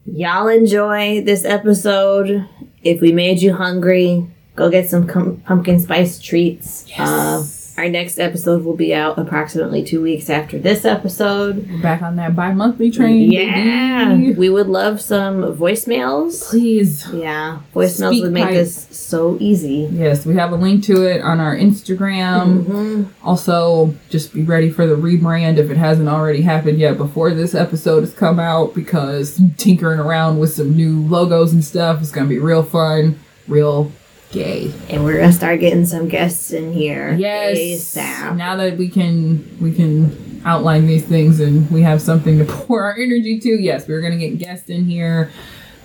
y'all 0.05 0.47
enjoy 0.47 1.21
this 1.21 1.45
episode. 1.45 2.47
If 2.83 3.01
we 3.01 3.11
made 3.11 3.41
you 3.41 3.53
hungry, 3.53 4.27
go 4.55 4.69
get 4.69 4.89
some 4.89 5.07
cum- 5.07 5.41
pumpkin 5.45 5.79
spice 5.79 6.19
treats. 6.19 6.85
Uh, 6.97 7.43
our 7.75 7.89
next 7.89 8.19
episode 8.19 8.63
will 8.63 8.75
be 8.75 8.93
out 8.93 9.17
approximately 9.17 9.83
two 9.83 10.01
weeks 10.01 10.29
after 10.29 10.59
this 10.59 10.85
episode. 10.85 11.67
We're 11.69 11.81
back 11.81 12.01
on 12.03 12.15
that 12.17 12.35
bi-monthly 12.35 12.91
train. 12.91 13.31
Yeah, 13.31 14.13
baby. 14.15 14.33
we 14.33 14.49
would 14.49 14.67
love 14.67 15.01
some 15.01 15.55
voicemails. 15.57 16.49
Please. 16.49 17.07
Yeah, 17.11 17.59
voicemails 17.73 18.09
Speak 18.11 18.23
would 18.23 18.31
make 18.31 18.43
pipe. 18.45 18.53
this 18.53 18.87
so 18.91 19.37
easy. 19.39 19.89
Yes, 19.91 20.25
we 20.25 20.35
have 20.35 20.51
a 20.51 20.55
link 20.55 20.83
to 20.85 21.03
it 21.03 21.21
on 21.21 21.39
our 21.39 21.55
Instagram. 21.55 22.63
Mhm. 22.65 23.05
Also, 23.23 23.93
just 24.09 24.33
be 24.33 24.43
ready 24.43 24.69
for 24.69 24.85
the 24.85 24.95
rebrand 24.95 25.57
if 25.57 25.71
it 25.71 25.77
hasn't 25.77 26.07
already 26.09 26.41
happened 26.41 26.77
yet 26.77 26.97
before 26.97 27.33
this 27.33 27.55
episode 27.55 28.01
has 28.01 28.13
come 28.13 28.39
out 28.39 28.75
because 28.75 29.41
tinkering 29.57 29.99
around 29.99 30.37
with 30.39 30.53
some 30.53 30.75
new 30.75 31.01
logos 31.07 31.53
and 31.53 31.63
stuff 31.65 32.01
is 32.01 32.11
going 32.11 32.27
to 32.27 32.29
be 32.29 32.39
real 32.39 32.63
fun, 32.63 33.19
real 33.47 33.91
gay. 34.33 34.73
And 34.89 35.05
we're 35.05 35.19
gonna 35.19 35.31
start 35.31 35.61
getting 35.61 35.85
some 35.85 36.09
guests 36.09 36.51
in 36.51 36.73
here. 36.73 37.13
Yes. 37.13 37.57
ASAP. 37.57 38.35
Now 38.35 38.57
that 38.57 38.77
we 38.77 38.89
can 38.89 39.57
we 39.61 39.73
can 39.73 40.41
outline 40.45 40.87
these 40.87 41.05
things 41.05 41.39
and 41.39 41.69
we 41.71 41.81
have 41.83 42.01
something 42.01 42.39
to 42.39 42.45
pour 42.49 42.83
our 42.83 42.97
energy 42.97 43.39
to. 43.39 43.49
Yes, 43.49 43.87
we're 43.87 44.01
to 44.01 44.17
get 44.17 44.39
guests 44.39 44.69
in 44.69 44.85
here. 44.85 45.31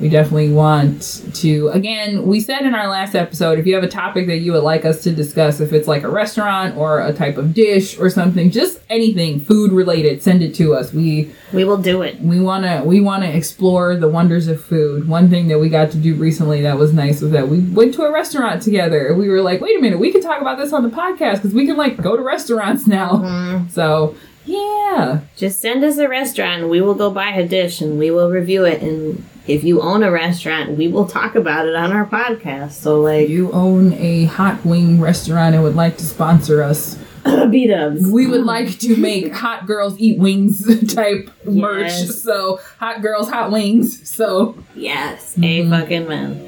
We 0.01 0.09
definitely 0.09 0.53
want 0.53 1.29
to. 1.35 1.69
Again, 1.69 2.25
we 2.27 2.41
said 2.41 2.63
in 2.63 2.75
our 2.75 2.87
last 2.89 3.15
episode 3.17 3.59
if 3.59 3.67
you 3.67 3.75
have 3.75 3.83
a 3.83 3.89
topic 3.89 4.29
that 4.29 4.39
you 4.39 4.53
would 4.53 4.63
like 4.63 4.85
us 4.85 5.03
to 5.03 5.11
discuss, 5.13 5.59
if 5.61 5.73
it's 5.73 5.89
like 5.89 6.05
a 6.05 6.09
restaurant 6.09 6.77
or 6.77 7.01
a 7.01 7.13
type 7.13 7.37
of 7.37 7.53
dish 7.53 7.99
or 7.99 8.09
something, 8.09 8.51
just 8.51 8.79
anything 8.89 9.41
food 9.41 9.73
related, 9.73 10.23
send 10.23 10.43
it 10.43 10.55
to 10.57 10.75
us. 10.75 10.93
We 10.93 11.33
We 11.53 11.65
will 11.65 11.79
do 11.79 12.03
it. 12.03 12.21
we 12.21 12.39
want 12.39 12.65
to 12.65 12.83
we 12.87 13.01
want 13.01 13.25
to 13.25 13.29
explore 13.37 13.97
the 13.97 14.09
wonders 14.09 14.47
of 14.47 14.63
food. 14.63 15.09
One 15.09 15.29
thing 15.29 15.49
that 15.49 15.59
we 15.59 15.69
got 15.69 15.91
to 15.91 15.97
do 15.99 16.15
recently 16.15 16.63
that 16.63 16.79
was 16.79 16.93
nice 16.93 17.21
was 17.21 17.33
that 17.33 17.49
we 17.49 17.59
went 17.61 17.95
to 17.95 18.03
a 18.03 18.13
restaurant 18.13 18.63
together. 18.63 19.15
We 19.15 19.29
were 19.29 19.43
like, 19.43 19.61
wait 19.61 19.77
a 19.77 19.81
minute, 19.83 19.99
we 19.99 20.13
can 20.13 20.21
talk 20.23 20.41
about 20.41 20.59
this 20.59 20.73
on 20.73 20.85
the 20.85 20.91
podcast 20.91 21.37
because 21.37 21.55
we 21.55 21.67
can 21.67 21.77
like 21.77 22.01
go 22.01 22.17
to 22.17 22.23
restaurants 22.23 22.87
now. 22.87 23.11
Mhm. 23.25 23.71
So 23.73 24.15
yeah, 24.47 25.21
Just 25.37 25.61
send 25.61 25.85
us 25.85 25.99
a 25.99 26.09
restaurant 26.09 26.63
and 26.63 26.71
we 26.71 26.81
will 26.81 26.95
go 26.95 27.11
buy 27.11 27.31
a 27.31 27.47
dish 27.47 27.81
and 27.83 27.99
we 27.99 28.11
will 28.11 28.31
review 28.31 28.65
it. 28.65 28.81
And 28.81 29.23
if 29.49 29.65
you 29.65 29.81
own 29.81 30.03
a 30.03 30.11
restaurant, 30.11 30.77
we 30.77 30.89
will 30.89 31.07
talk 31.07 31.35
about 31.35 31.67
it 31.67 31.75
on 31.75 31.91
our 31.93 32.07
podcast. 32.07 32.73
So, 32.73 33.07
if 33.07 33.23
like, 33.23 33.29
you 33.29 33.51
own 33.53 33.95
a 33.95 34.25
hot 34.27 34.65
wing 34.65 35.01
restaurant 35.01 35.55
and 35.55 35.65
would 35.65 35.75
like 35.77 35.97
to 35.99 36.05
sponsor 36.05 36.63
us, 36.63 36.99
B 37.51 37.67
dubs. 37.67 38.07
we 38.07 38.27
would 38.27 38.45
like 38.45 38.79
to 38.81 38.97
make 38.97 39.35
hot 39.35 39.67
girls 39.67 39.99
eat 39.99 40.19
wings 40.19 40.65
type 40.95 41.31
merch. 41.45 41.91
So 41.93 42.61
hot 42.79 43.03
girls, 43.03 43.29
hot 43.31 43.51
wings. 43.51 44.09
So 44.09 44.57
Yes, 44.75 45.35
Mhm. 45.37 45.67
a 45.67 45.81
fucking 45.81 46.09
man. 46.09 46.45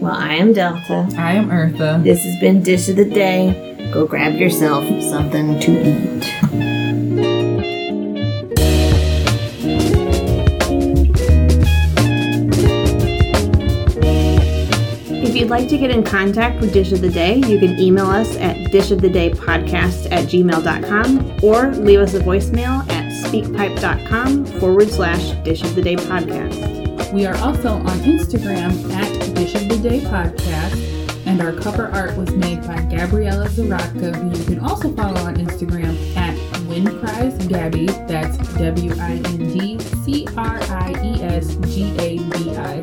Well, 0.00 0.12
I 0.14 0.34
am 0.34 0.52
Delta. 0.52 1.08
I 1.16 1.32
am 1.34 1.48
Eartha. 1.50 2.02
This 2.02 2.22
has 2.24 2.38
been 2.40 2.62
Dish 2.62 2.88
of 2.88 2.96
the 2.96 3.04
Day. 3.04 3.90
Go 3.92 4.06
grab 4.06 4.34
yourself 4.34 4.84
something 5.02 5.58
to 5.60 5.70
eat. 5.72 6.75
You'd 15.46 15.52
like 15.52 15.68
to 15.68 15.78
get 15.78 15.92
in 15.92 16.02
contact 16.02 16.60
with 16.60 16.72
Dish 16.72 16.90
of 16.90 17.00
the 17.00 17.08
Day, 17.08 17.36
you 17.36 17.60
can 17.60 17.78
email 17.78 18.06
us 18.06 18.34
at 18.38 18.56
dishofthedaypodcast 18.72 20.10
at 20.10 20.24
gmail.com 20.24 21.38
or 21.40 21.70
leave 21.76 22.00
us 22.00 22.14
a 22.14 22.18
voicemail 22.18 22.80
at 22.90 23.12
speakpipe.com 23.12 24.44
forward 24.58 24.90
slash 24.90 25.30
dish 25.44 25.62
of 25.62 25.76
the 25.76 25.82
day 25.82 25.94
podcast. 25.94 27.12
We 27.12 27.26
are 27.26 27.36
also 27.36 27.68
on 27.68 27.96
Instagram 28.00 28.92
at 28.92 29.36
Dish 29.36 29.54
of 29.54 29.68
the 29.68 29.78
Day 29.78 30.00
Podcast, 30.00 30.74
and 31.26 31.40
our 31.40 31.52
cover 31.52 31.92
art 31.92 32.16
was 32.16 32.32
made 32.32 32.66
by 32.66 32.82
Gabriella 32.82 33.46
Zaratka, 33.46 34.16
who 34.16 34.36
you 34.36 34.44
can 34.46 34.58
also 34.58 34.92
follow 34.96 35.20
on 35.20 35.36
Instagram 35.36 36.16
at 36.16 36.36
Windcries 36.62 37.38
Gabi. 37.42 37.86
That's 38.08 38.36
W 38.54 38.92
I 38.98 39.12
N 39.12 39.56
D 39.56 39.78
C 39.78 40.26
R 40.36 40.58
I 40.60 40.90
E 41.04 41.22
S 41.22 41.54
G 41.68 41.96
A 42.00 42.18
B 42.18 42.56
I. 42.56 42.82